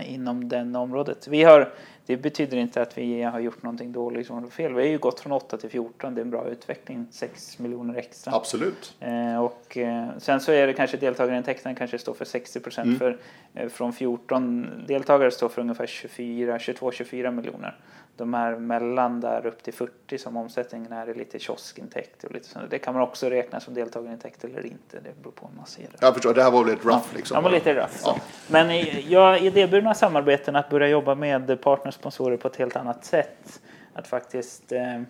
inom 0.06 0.48
den 0.48 0.76
området. 0.76 1.28
Vi 1.28 1.42
har, 1.42 1.72
det 2.06 2.16
betyder 2.16 2.56
inte 2.56 2.82
att 2.82 2.98
vi 2.98 3.22
har 3.22 3.40
gjort 3.40 3.62
någonting 3.62 3.92
dåligt 3.92 4.30
eller 4.30 4.48
fel. 4.48 4.74
Vi 4.74 4.82
har 4.82 4.88
ju 4.88 4.98
gått 4.98 5.20
från 5.20 5.32
8 5.32 5.56
till 5.56 5.70
14. 5.70 6.14
Det 6.14 6.20
är 6.20 6.24
en 6.24 6.30
bra 6.30 6.48
utveckling. 6.48 7.06
6 7.10 7.58
miljoner 7.58 7.94
extra. 7.94 8.34
Absolut. 8.34 8.96
Eh, 9.00 9.44
och 9.44 9.76
eh, 9.76 10.08
sen 10.18 10.40
så 10.40 10.52
är 10.52 10.66
det 10.66 10.72
kanske 10.72 10.96
deltagarintäkten 10.96 11.74
kanske 11.74 11.98
står 11.98 12.14
för 12.14 12.24
60 12.24 12.60
procent. 12.60 12.98
För 12.98 13.18
eh, 13.54 13.68
från 13.68 13.92
14 13.92 14.84
deltagare 14.86 15.30
står 15.30 15.48
för 15.48 15.62
ungefär 15.62 15.86
24, 15.86 16.58
22-24 16.58 17.30
miljoner. 17.30 17.76
De 18.16 18.34
här 18.34 18.56
mellan 18.56 19.20
där 19.20 19.46
upp 19.46 19.62
till 19.62 19.72
40 19.74 20.18
som 20.18 20.36
omsättningen 20.36 20.92
är, 20.92 21.06
är 21.06 21.14
lite 21.14 21.38
kioskintäkt 21.38 22.24
och 22.24 22.32
lite 22.32 22.48
sånt. 22.48 22.70
Det 22.70 22.78
kan 22.78 22.94
man 22.94 23.02
också 23.02 23.30
räkna 23.30 23.60
som 23.60 23.74
deltagarintäkt 23.74 24.44
eller 24.44 24.66
inte. 24.66 25.00
Det 25.00 25.22
beror 25.22 25.32
på 25.32 25.46
hur 25.46 25.56
man 25.56 25.66
ser 25.66 25.82
det. 25.82 25.88
Jag 26.00 26.14
förstår, 26.14 26.34
det 26.34 26.42
här 26.42 26.50
var 26.50 26.64
väl 26.64 26.74
ett 26.74 26.84
rough 26.84 27.06
liksom? 27.14 27.34
Ja, 27.34 27.40
men 27.40 27.52
lite 27.52 27.74
rough. 27.74 27.96
Så. 27.96 28.16
Men 28.50 28.70
i- 28.70 29.06
ja, 29.08 29.38
idéburna 29.38 29.94
samarbeten, 29.94 30.56
att 30.56 30.70
börja 30.70 30.88
jobba 30.88 31.14
med 31.14 31.60
partnersponsorer 31.62 32.36
på 32.36 32.48
ett 32.48 32.56
helt 32.56 32.76
annat 32.76 33.04
sätt. 33.04 33.60
Att 33.94 34.06
faktiskt 34.06 34.72
eh, 34.72 35.00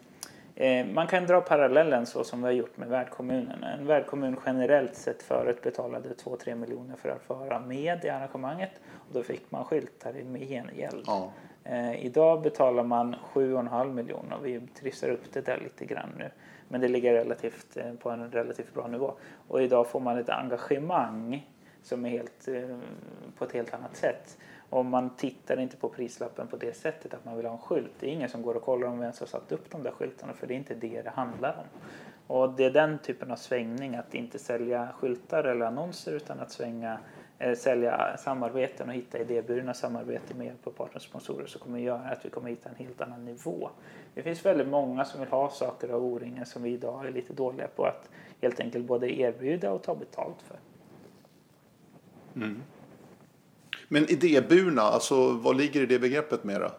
man 0.93 1.07
kan 1.07 1.27
dra 1.27 1.41
parallellen 1.41 2.07
så 2.07 2.25
som 2.25 2.43
vi 2.43 2.45
har 2.45 2.53
gjort 2.53 2.77
med 2.77 2.89
värdkommunen. 2.89 3.65
En 3.65 3.87
värdkommun 3.87 4.37
generellt 4.47 4.95
sett 4.95 5.23
förut 5.23 5.63
betalade 5.63 6.09
2-3 6.09 6.55
miljoner 6.55 6.97
för 6.97 7.09
att 7.09 7.29
vara 7.29 7.61
med 7.61 8.05
i 8.05 8.09
arrangemanget 8.09 8.71
och 8.93 9.15
då 9.15 9.23
fick 9.23 9.51
man 9.51 9.65
skyltar 9.65 10.17
i 10.17 10.47
gengäld. 10.47 11.05
Ja. 11.07 11.33
Eh, 11.65 12.05
idag 12.05 12.43
betalar 12.43 12.85
man 12.85 13.17
7,5 13.35 13.95
miljoner 13.95 14.37
och 14.37 14.47
vi 14.47 14.61
trissar 14.61 15.09
upp 15.09 15.33
det 15.33 15.41
där 15.41 15.59
lite 15.59 15.85
grann 15.85 16.11
nu. 16.19 16.31
Men 16.69 16.81
det 16.81 16.89
ligger 16.89 17.13
relativt, 17.13 17.77
eh, 17.77 17.95
på 17.95 18.11
en 18.11 18.31
relativt 18.31 18.75
bra 18.75 18.87
nivå. 18.87 19.15
Och 19.49 19.63
idag 19.63 19.87
får 19.87 20.01
man 20.01 20.19
ett 20.19 20.29
engagemang 20.29 21.47
som 21.83 22.07
är 22.07 22.11
helt, 22.11 22.49
eh, 22.49 22.79
på 23.39 23.45
ett 23.45 23.53
helt 23.53 23.75
annat 23.75 23.97
sätt. 23.97 24.39
Och 24.73 24.85
man 24.85 25.11
tittar 25.17 25.61
inte 25.61 25.77
på 25.77 25.89
prislappen 25.89 26.47
på 26.47 26.57
det 26.57 26.77
sättet 26.77 27.15
att 27.15 27.25
man 27.25 27.37
vill 27.37 27.47
ha 27.47 27.53
en 27.53 27.59
skylt. 27.59 27.93
Det 28.01 28.07
är 28.07 28.11
ingen 28.11 28.29
som 28.29 28.43
går 28.43 28.55
och 28.55 28.63
kollar 28.63 28.89
om 28.89 28.99
vi 28.99 29.03
ens 29.03 29.21
har 29.21 29.27
satt 29.27 29.53
upp 29.53 29.71
de 29.71 29.83
där 29.83 29.91
skyltarna 29.91 30.33
för 30.33 30.47
det 30.47 30.55
är 30.55 30.57
inte 30.57 30.75
det 30.75 31.03
det 31.03 31.11
handlar 31.11 31.57
om. 31.59 31.65
Och 32.37 32.53
det 32.53 32.65
är 32.65 32.71
den 32.71 32.99
typen 32.99 33.31
av 33.31 33.37
svängning, 33.37 33.95
att 33.95 34.15
inte 34.15 34.39
sälja 34.39 34.89
skyltar 34.99 35.45
eller 35.45 35.67
annonser 35.67 36.13
utan 36.13 36.41
att 36.41 36.51
svänga, 36.51 36.99
eh, 37.39 37.55
sälja 37.55 38.17
samarbeten 38.17 38.89
och 38.89 38.95
hitta 38.95 39.19
idéburna 39.19 39.75
samarbeten 39.75 40.39
med 40.39 40.47
hjälp 40.47 40.67
av 40.67 40.71
partnersponsorer 40.71 41.47
så 41.47 41.59
kommer 41.59 41.79
göra 41.79 42.09
att 42.09 42.25
vi 42.25 42.31
kommer 42.31 42.51
hitta 42.51 42.69
en 42.69 42.87
helt 42.87 43.01
annan 43.01 43.25
nivå. 43.25 43.71
Det 44.15 44.23
finns 44.23 44.47
väldigt 44.47 44.69
många 44.69 45.05
som 45.05 45.21
vill 45.21 45.31
ha 45.31 45.51
saker 45.51 45.89
av 45.89 46.05
O-ringen 46.05 46.47
som 46.47 46.63
vi 46.63 46.71
idag 46.71 47.07
är 47.07 47.13
lite 47.13 47.33
dåliga 47.33 47.69
på 47.69 47.85
att 47.85 48.11
helt 48.43 48.61
enkelt 48.61 48.87
både 48.87 49.21
erbjuda 49.21 49.73
och 49.73 49.83
ta 49.83 49.95
betalt 49.95 50.43
för. 50.43 50.57
Mm. 52.37 52.63
Men 53.93 54.11
idéburna, 54.11 54.83
alltså 54.83 55.33
vad 55.33 55.57
ligger 55.57 55.81
i 55.83 55.87
det 55.87 55.99
begreppet 55.99 56.45
mera? 56.45 56.71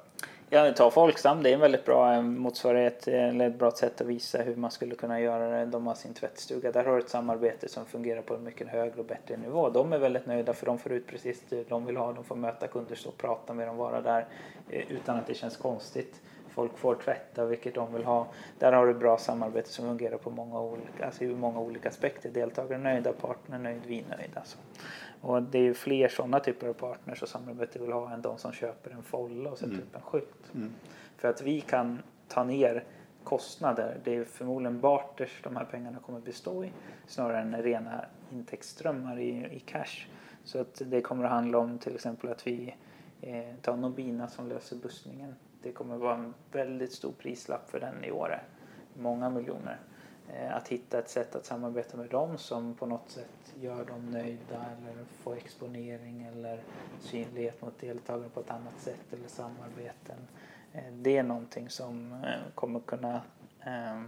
Ja, 0.50 0.74
ta 0.74 0.92
Folksam, 0.92 1.44
det 1.44 1.50
är 1.50 1.54
en 1.54 1.60
väldigt 1.60 1.86
bra 1.86 2.14
eh, 2.14 2.22
motsvarighet 2.22 3.08
eh, 3.08 3.30
eller 3.30 3.48
ett 3.48 3.60
bra 3.60 3.72
sätt 3.72 4.02
att 4.02 4.08
visa 4.08 4.38
hur 4.38 4.56
man 4.56 4.72
skulle 4.72 4.96
kunna 4.96 5.20
göra 5.20 5.60
det. 5.60 5.66
De 5.66 5.88
har 5.88 5.96
sin 5.96 6.14
tvättstuga. 6.14 6.72
Där 6.72 6.84
har 6.84 6.94
du 6.94 7.00
ett 7.00 7.10
samarbete 7.10 7.70
som 7.70 7.86
fungerar 7.86 8.22
på 8.22 8.36
en 8.36 8.44
mycket 8.44 8.68
högre 8.68 9.00
och 9.00 9.06
bättre 9.06 9.38
nivå. 9.38 9.70
De 9.70 9.94
är 9.94 9.98
väldigt 9.98 10.26
nöjda 10.26 10.54
för 10.54 10.66
de 10.66 10.80
får 10.80 10.92
ut 10.92 11.08
precis 11.08 11.44
det 11.50 11.70
de 11.70 11.86
vill 11.86 11.98
ha. 11.98 12.14
De 12.14 12.24
får 12.24 12.36
möta 12.36 12.68
kunder, 12.68 12.96
stå 12.96 13.10
och 13.10 13.18
prata 13.18 13.54
med 13.54 13.68
dem, 13.68 13.78
vara 13.78 14.02
där 14.02 14.26
eh, 14.70 14.92
utan 14.92 15.18
att 15.18 15.28
det 15.28 15.34
känns 15.34 15.58
konstigt. 15.58 16.22
Folk 16.54 16.78
får 16.78 16.96
tvätta 16.96 17.46
vilket 17.46 17.76
de 17.76 17.94
vill 17.94 18.04
ha. 18.04 18.28
Där 18.60 18.72
har 18.72 18.86
du 18.86 18.92
ett 18.92 19.00
bra 19.00 19.18
samarbete 19.18 19.70
som 19.70 19.86
fungerar 19.86 20.18
på 20.18 20.30
många 20.30 20.62
olika, 20.62 21.06
alltså 21.06 21.24
många 21.24 21.60
olika 21.60 21.90
aspekter. 21.90 22.30
Deltagare 22.30 22.80
nöjda, 22.80 23.14
partner 23.14 23.58
nöjd, 23.58 23.82
vi 23.86 24.04
nöjda. 24.10 24.42
Så. 24.46 24.58
Och 25.24 25.44
det 25.44 25.58
är 25.58 25.64
ju 25.64 25.74
fler 25.74 26.08
sådana 26.08 26.40
typer 26.40 26.68
av 26.68 26.74
partners 26.74 27.22
och 27.22 27.30
samarbete 27.30 27.80
vi 27.80 27.86
vill 27.86 27.94
ha 27.94 28.12
än 28.12 28.22
de 28.22 28.38
som 28.38 28.52
köper 28.52 28.92
en 28.92 29.04
folla 29.04 29.50
och 29.52 29.58
sätter 29.58 29.78
upp 29.78 29.96
en 29.96 30.02
skylt. 30.02 30.52
För 31.18 31.28
att 31.28 31.42
vi 31.42 31.62
kan 31.62 32.00
ta 32.28 32.44
ner 32.44 32.84
kostnader. 33.24 34.00
Det 34.04 34.16
är 34.16 34.24
förmodligen 34.24 34.80
barters 34.80 35.42
de 35.44 35.56
här 35.56 35.66
pengarna 35.66 36.00
kommer 36.00 36.20
bestå 36.20 36.64
i 36.64 36.72
snarare 37.08 37.42
än 37.42 37.64
rena 37.64 38.06
intäktsströmmar 38.32 39.20
i, 39.20 39.56
i 39.56 39.60
cash. 39.60 40.08
Så 40.44 40.62
att 40.62 40.82
det 40.86 41.02
kommer 41.02 41.24
att 41.26 41.32
handla 41.32 41.58
om 41.58 41.80
till 41.80 41.96
exempel 41.96 42.30
att 42.30 42.48
vi 42.48 42.76
eh, 43.22 43.56
tar 43.62 43.78
Nobina 43.78 44.28
som 44.28 44.50
löser 44.50 44.76
bussningen. 44.76 45.36
Det 45.62 45.72
kommer 45.72 45.96
att 45.96 46.02
vara 46.02 46.16
en 46.16 46.34
väldigt 46.52 46.94
stor 46.94 47.12
prislapp 47.12 47.70
för 47.70 47.80
den 47.80 48.04
i 48.04 48.12
år. 48.12 48.44
Många 48.94 49.30
miljoner. 49.30 49.80
Eh, 50.34 50.56
att 50.56 50.68
hitta 50.68 51.00
ett 51.00 51.10
sätt 51.10 51.36
att 51.36 51.46
samarbeta 51.46 51.98
med 51.98 52.10
dem 52.10 52.38
som 52.38 52.76
på 52.76 52.86
något 52.86 53.10
sätt 53.10 53.43
gör 53.62 53.86
dem 53.86 54.12
nöjda 54.12 54.66
eller 54.78 55.06
få 55.24 55.34
exponering 55.34 56.24
eller 56.24 56.60
synlighet 57.00 57.62
mot 57.62 57.80
deltagare 57.80 58.30
på 58.30 58.40
ett 58.40 58.50
annat 58.50 58.80
sätt 58.80 59.14
eller 59.14 59.28
samarbeten. 59.28 60.18
Eh, 60.74 60.94
det 60.94 61.18
är 61.18 61.24
någonting 61.24 61.70
som 61.70 62.14
eh, 62.14 62.54
kommer 62.56 62.80
kunna 62.80 63.22
ehm, 63.62 64.08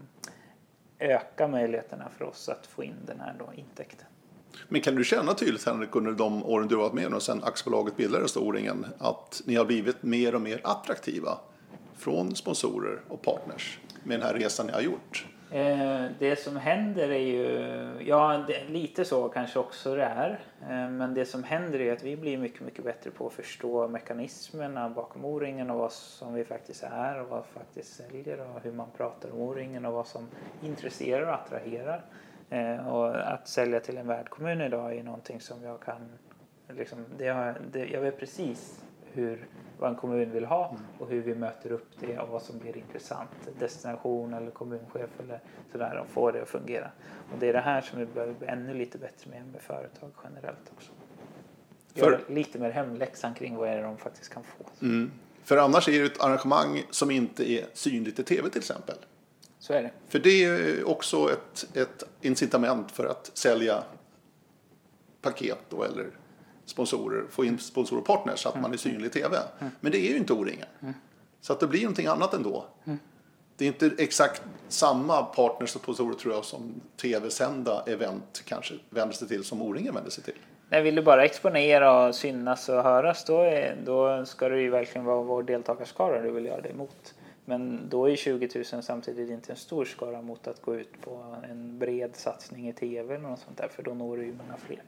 öka 0.99 1.47
möjligheterna 1.47 2.09
för 2.17 2.25
oss 2.25 2.49
att 2.49 2.67
få 2.67 2.83
in 2.83 2.95
den 3.05 3.19
här 3.19 3.35
då 3.39 3.53
intäkten. 3.53 4.07
Men 4.67 4.81
kan 4.81 4.95
du 4.95 5.03
känna 5.03 5.33
tydligt 5.33 5.65
Henrik 5.65 5.95
under 5.95 6.11
de 6.11 6.43
åren 6.43 6.67
du 6.67 6.75
varit 6.75 6.93
med 6.93 7.13
och 7.13 7.23
sen 7.23 7.43
aktiebolaget 7.43 7.97
bildades 7.97 8.33
då, 8.33 8.39
O-ringen, 8.39 8.85
att 8.97 9.41
ni 9.45 9.55
har 9.55 9.65
blivit 9.65 10.03
mer 10.03 10.35
och 10.35 10.41
mer 10.41 10.61
attraktiva 10.63 11.37
från 11.95 12.35
sponsorer 12.35 13.01
och 13.07 13.21
partners 13.21 13.79
med 14.03 14.19
den 14.19 14.27
här 14.27 14.33
resan 14.33 14.65
ni 14.65 14.73
har 14.73 14.81
gjort? 14.81 15.25
Eh, 15.51 16.05
det 16.19 16.35
som 16.35 16.57
händer 16.57 17.09
är 17.09 17.19
ju, 17.19 17.69
ja 18.05 18.43
det, 18.47 18.63
lite 18.69 19.05
så 19.05 19.29
kanske 19.29 19.59
också 19.59 19.95
det 19.95 20.03
är. 20.03 20.39
Eh, 20.61 20.89
men 20.89 21.13
det 21.13 21.25
som 21.25 21.43
händer 21.43 21.81
är 21.81 21.93
att 21.93 22.03
vi 22.03 22.17
blir 22.17 22.37
mycket, 22.37 22.61
mycket 22.61 22.85
bättre 22.85 23.11
på 23.11 23.27
att 23.27 23.33
förstå 23.33 23.87
mekanismerna 23.87 24.89
bakom 24.89 25.25
O-ringen 25.25 25.69
och 25.69 25.79
vad 25.79 25.91
som 25.91 26.33
vi 26.33 26.45
faktiskt 26.45 26.83
är 26.83 27.21
och 27.21 27.29
vad 27.29 27.43
vi 27.43 27.59
faktiskt 27.59 27.95
säljer 27.95 28.39
och 28.39 28.61
hur 28.63 28.71
man 28.71 28.87
pratar 28.97 29.31
om 29.31 29.39
O-ringen 29.39 29.85
och 29.85 29.93
vad 29.93 30.07
som 30.07 30.27
intresserar 30.63 31.27
och 31.27 31.33
attraherar. 31.33 32.05
Eh, 32.49 32.87
och 32.87 33.33
att 33.33 33.47
sälja 33.47 33.79
till 33.79 33.97
en 33.97 34.07
värdkommun 34.07 34.61
idag 34.61 34.97
är 34.97 35.03
någonting 35.03 35.41
som 35.41 35.63
jag 35.63 35.79
kan, 35.79 36.11
liksom, 36.69 37.05
det 37.17 37.27
har, 37.27 37.61
det, 37.71 37.85
jag 37.85 38.01
vet 38.01 38.19
precis 38.19 38.83
hur, 39.13 39.47
vad 39.79 39.89
en 39.89 39.95
kommun 39.95 40.31
vill 40.31 40.45
ha 40.45 40.77
och 40.99 41.09
hur 41.09 41.21
vi 41.21 41.35
möter 41.35 41.71
upp 41.71 41.89
det 41.99 42.19
och 42.19 42.29
vad 42.29 42.41
som 42.41 42.59
blir 42.59 42.77
intressant. 42.77 43.29
Destination 43.59 44.33
eller 44.33 44.51
kommunchef 44.51 45.09
eller 45.19 45.39
sådär 45.71 45.97
och 45.97 46.07
få 46.07 46.31
det 46.31 46.41
att 46.41 46.49
fungera. 46.49 46.91
Och 47.33 47.39
det 47.39 47.49
är 47.49 47.53
det 47.53 47.59
här 47.59 47.81
som 47.81 47.99
vi 47.99 48.05
behöver 48.05 48.33
bli 48.33 48.47
ännu 48.47 48.73
lite 48.73 48.97
bättre 48.97 49.31
med 49.31 49.47
med 49.51 49.61
företag 49.61 50.11
generellt 50.23 50.71
också. 50.75 50.91
För- 51.95 52.21
lite 52.27 52.59
mer 52.59 52.69
hemläxan 52.69 53.33
kring 53.33 53.55
vad 53.55 53.69
är 53.69 53.75
det 53.75 53.83
de 53.83 53.97
faktiskt 53.97 54.33
kan 54.33 54.43
få. 54.43 54.87
För 55.43 55.57
annars 55.57 55.87
är 55.87 55.99
det 55.99 56.05
ett 56.05 56.21
arrangemang 56.21 56.83
som 56.91 57.11
inte 57.11 57.51
är 57.51 57.65
synligt 57.73 58.19
i 58.19 58.23
tv 58.23 58.49
till 58.49 58.59
exempel. 58.59 58.95
Så 59.59 59.73
är 59.73 59.83
det. 59.83 59.91
För 60.07 60.19
det 60.19 60.43
är 60.45 60.89
också 60.89 61.31
ett, 61.31 61.77
ett 61.77 62.03
incitament 62.21 62.91
för 62.91 63.05
att 63.05 63.31
sälja 63.33 63.83
paket 65.21 65.59
då, 65.69 65.83
eller 65.83 66.05
sponsorer, 66.65 67.23
få 67.29 67.45
in 67.45 67.59
sponsorer 67.59 67.99
och 67.99 68.07
partners 68.07 68.39
så 68.39 68.49
att 68.49 68.61
man 68.61 68.73
är 68.73 68.77
synlig 68.77 69.07
i 69.07 69.09
tv. 69.09 69.37
Men 69.79 69.91
det 69.91 69.97
är 69.97 70.11
ju 70.11 70.17
inte 70.17 70.33
O-ringen. 70.33 70.67
Så 71.41 71.53
att 71.53 71.59
det 71.59 71.67
blir 71.67 71.81
någonting 71.81 72.07
annat 72.07 72.33
ändå. 72.33 72.65
Det 73.57 73.65
är 73.65 73.67
inte 73.67 73.91
exakt 73.97 74.41
samma 74.67 75.23
partners 75.23 75.75
och 75.75 75.81
sponsorer 75.81 76.15
tror 76.15 76.33
jag 76.33 76.45
som 76.45 76.81
tv-sända 77.01 77.83
event 77.87 78.43
kanske 78.45 78.73
vänder 78.89 79.15
sig 79.15 79.27
till 79.27 79.43
som 79.43 79.61
O-ringen 79.61 79.93
vänder 79.93 80.11
sig 80.11 80.23
till. 80.23 80.33
Nej, 80.69 80.81
vill 80.81 80.95
du 80.95 81.01
bara 81.01 81.25
exponera 81.25 82.07
och 82.07 82.15
synas 82.15 82.69
och 82.69 82.83
höras 82.83 83.25
då, 83.25 83.41
är, 83.41 83.77
då 83.85 84.25
ska 84.25 84.49
det 84.49 84.61
ju 84.61 84.69
verkligen 84.69 85.05
vara 85.05 85.21
vår 85.21 85.43
deltagarskara 85.43 86.21
du 86.21 86.31
vill 86.31 86.45
göra 86.45 86.61
det 86.61 86.69
emot. 86.69 87.13
Men 87.45 87.89
då 87.89 88.09
är 88.09 88.15
20 88.15 88.49
000 88.73 88.83
samtidigt 88.83 89.29
inte 89.29 89.51
en 89.51 89.57
stor 89.57 89.85
skara 89.85 90.21
mot 90.21 90.47
att 90.47 90.61
gå 90.61 90.75
ut 90.75 91.01
på 91.01 91.35
en 91.49 91.79
bred 91.79 92.15
satsning 92.15 92.69
i 92.69 92.73
tv 92.73 93.15
eller 93.15 93.29
något 93.29 93.39
sånt 93.39 93.57
där 93.57 93.67
för 93.67 93.83
då 93.83 93.93
når 93.93 94.17
du 94.17 94.25
ju 94.25 94.33
många 94.33 94.57
fler. 94.57 94.83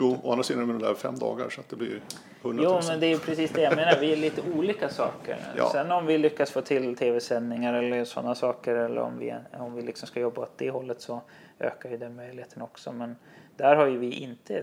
Jo, 0.00 0.18
å 0.22 0.32
andra 0.32 0.44
sidan 0.44 0.70
är 0.70 0.72
det 0.72 0.86
där 0.86 0.94
fem 0.94 1.18
dagar 1.18 1.50
så 1.50 1.60
att 1.60 1.68
det 1.68 1.76
blir 1.76 2.00
100 2.42 2.62
000. 2.62 2.64
Jo, 2.64 2.88
men 2.88 3.00
det 3.00 3.06
är 3.06 3.10
ju 3.10 3.18
precis 3.18 3.50
det 3.50 3.62
jag 3.62 3.76
menar. 3.76 4.00
Vi 4.00 4.12
är 4.12 4.16
lite 4.16 4.42
olika 4.54 4.88
saker. 4.88 5.40
Ja. 5.56 5.70
Sen 5.72 5.90
om 5.90 6.06
vi 6.06 6.18
lyckas 6.18 6.50
få 6.50 6.60
till 6.60 6.96
tv-sändningar 6.96 7.74
eller 7.74 8.04
sådana 8.04 8.34
saker 8.34 8.74
eller 8.74 9.00
om 9.00 9.18
vi, 9.18 9.34
om 9.52 9.74
vi 9.74 9.82
liksom 9.82 10.08
ska 10.08 10.20
jobba 10.20 10.42
åt 10.42 10.58
det 10.58 10.70
hållet 10.70 11.00
så 11.00 11.20
ökar 11.58 11.90
ju 11.90 11.96
den 11.96 12.16
möjligheten 12.16 12.62
också. 12.62 12.92
Men 12.92 13.16
där 13.56 13.76
har 13.76 13.86
ju 13.86 13.98
vi 13.98 14.12
inte 14.12 14.62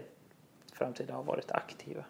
fram 0.73 0.93
till 0.93 1.05
idag 1.05 1.23
varit 1.23 1.51
aktiva. 1.51 2.03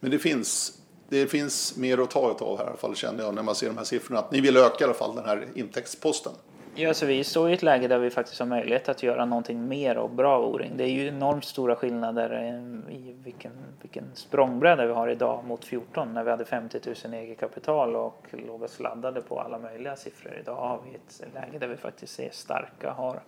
Men 0.00 0.10
det 0.10 0.18
finns, 0.18 0.80
det 1.08 1.26
finns 1.26 1.76
mer 1.76 1.98
att 1.98 2.10
ta 2.10 2.20
av 2.40 2.58
här 2.58 2.64
i 2.64 2.68
alla 2.68 2.76
fall 2.76 2.96
känner 2.96 3.24
jag 3.24 3.34
när 3.34 3.42
man 3.42 3.54
ser 3.54 3.66
de 3.66 3.76
här 3.76 3.84
siffrorna. 3.84 4.20
Att 4.20 4.32
ni 4.32 4.40
vill 4.40 4.56
öka 4.56 4.76
i 4.80 4.84
alla 4.84 4.94
fall 4.94 5.14
den 5.14 5.24
här 5.24 5.46
intäktsposten. 5.54 6.32
Ja, 6.80 6.94
så 6.94 7.06
vi 7.06 7.24
står 7.24 7.50
i 7.50 7.54
ett 7.54 7.62
läge 7.62 7.88
där 7.88 7.98
vi 7.98 8.10
faktiskt 8.10 8.40
har 8.40 8.46
möjlighet 8.46 8.88
att 8.88 9.02
göra 9.02 9.24
någonting 9.24 9.68
mer 9.68 9.98
och 9.98 10.10
bra 10.10 10.46
O-ring. 10.46 10.72
Det 10.76 10.84
är 10.84 10.90
ju 10.90 11.06
enormt 11.06 11.44
stora 11.44 11.76
skillnader 11.76 12.30
eh, 12.30 12.94
i 12.96 13.16
vilken, 13.24 13.52
vilken 13.82 14.04
språngbräda 14.14 14.86
vi 14.86 14.92
har 14.92 15.08
idag 15.08 15.44
mot 15.44 15.64
14 15.64 16.14
när 16.14 16.24
vi 16.24 16.30
hade 16.30 16.44
50 16.44 16.80
000 17.04 17.14
eget 17.14 17.38
kapital 17.40 17.96
och 17.96 18.26
låg 18.46 18.62
och 18.62 18.70
sladdade 18.70 19.20
på 19.20 19.40
alla 19.40 19.58
möjliga 19.58 19.96
siffror. 19.96 20.32
Idag 20.40 20.54
har 20.54 20.80
vi 20.84 20.94
ett 20.94 21.34
läge 21.34 21.58
där 21.58 21.68
vi 21.68 21.76
faktiskt 21.76 22.20
är 22.20 22.30
starka, 22.30 22.90
har, 22.90 23.20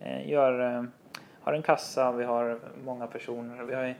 eh, 0.00 0.28
gör, 0.28 0.76
eh, 0.76 0.84
har 1.40 1.52
en 1.52 1.62
kassa, 1.62 2.12
vi 2.12 2.24
har 2.24 2.60
många 2.84 3.06
personer. 3.06 3.64
Vi 3.64 3.74
har 3.74 3.94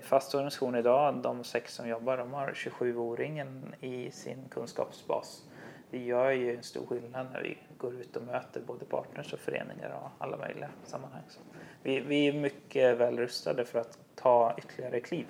fast 0.00 0.34
organisation 0.34 0.74
idag, 0.74 1.14
de 1.22 1.44
sex 1.44 1.74
som 1.74 1.88
jobbar, 1.88 2.16
de 2.16 2.34
har 2.34 2.52
27 2.54 2.96
O-ringen 2.96 3.74
i 3.80 4.10
sin 4.10 4.44
kunskapsbas 4.50 5.42
det 5.92 5.98
gör 5.98 6.30
ju 6.30 6.56
en 6.56 6.62
stor 6.62 6.86
skillnad 6.86 7.26
när 7.32 7.42
vi 7.42 7.58
går 7.78 7.94
ut 7.94 8.16
och 8.16 8.22
möter 8.22 8.60
både 8.60 8.84
partners 8.84 9.32
och 9.32 9.38
föreningar 9.38 10.00
och 10.02 10.24
alla 10.24 10.36
möjliga 10.36 10.68
sammanhang. 10.84 11.22
Så 11.28 11.40
vi, 11.82 12.00
vi 12.00 12.28
är 12.28 12.32
mycket 12.32 12.98
väl 12.98 13.18
rustade 13.18 13.64
för 13.64 13.78
att 13.78 13.98
ta 14.14 14.54
ytterligare 14.58 15.00
kliv. 15.00 15.26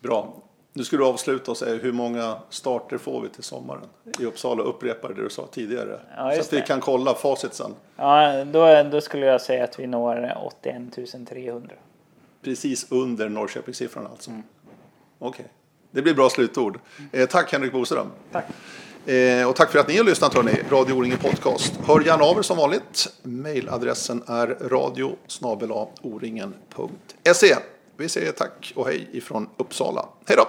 Bra. 0.00 0.34
Nu 0.72 0.84
ska 0.84 0.96
du 0.96 1.04
avsluta 1.04 1.50
och 1.50 1.56
säga 1.56 1.82
hur 1.82 1.92
många 1.92 2.38
starter 2.50 2.98
får 2.98 3.20
vi 3.20 3.28
till 3.28 3.42
sommaren 3.42 3.88
i 4.20 4.24
Uppsala? 4.24 4.62
Upprepar 4.62 5.08
det 5.08 5.22
du 5.22 5.30
sa 5.30 5.46
tidigare. 5.46 6.00
Ja, 6.16 6.32
så 6.34 6.40
att 6.40 6.52
vi 6.52 6.60
kan 6.60 6.80
kolla 6.80 7.14
facit 7.14 7.54
sen. 7.54 7.74
Ja, 7.96 8.44
då, 8.44 8.82
då 8.82 9.00
skulle 9.00 9.26
jag 9.26 9.40
säga 9.40 9.64
att 9.64 9.78
vi 9.78 9.86
når 9.86 10.38
81 10.44 11.28
300. 11.28 11.74
Precis 12.42 12.92
under 12.92 13.28
Norrköpingssiffran 13.28 14.06
alltså? 14.06 14.30
Mm. 14.30 14.42
Okej. 15.18 15.28
Okay. 15.28 15.52
Det 15.90 16.02
blir 16.02 16.14
bra 16.14 16.30
slutord. 16.30 16.78
Eh, 17.12 17.28
tack 17.28 17.52
Henrik 17.52 17.72
Boström. 17.72 18.06
Tack. 18.32 18.44
Eh, 19.06 19.48
och 19.48 19.56
tack 19.56 19.72
för 19.72 19.78
att 19.78 19.88
ni 19.88 19.96
har 19.96 20.04
lyssnat 20.04 20.34
hörni. 20.34 20.52
Radio 20.70 20.94
O-ringen 20.94 21.18
Podcast. 21.18 21.72
Hör 21.86 22.00
gärna 22.00 22.24
av 22.24 22.38
er 22.38 22.42
som 22.42 22.56
vanligt. 22.56 23.08
Mailadressen 23.22 24.22
är 24.26 24.46
radio. 24.46 25.16
Vi 27.96 28.08
säger 28.08 28.32
tack 28.32 28.72
och 28.76 28.86
hej 28.86 29.08
ifrån 29.12 29.48
Uppsala. 29.56 30.06
Hej 30.26 30.36
då! 30.36 30.46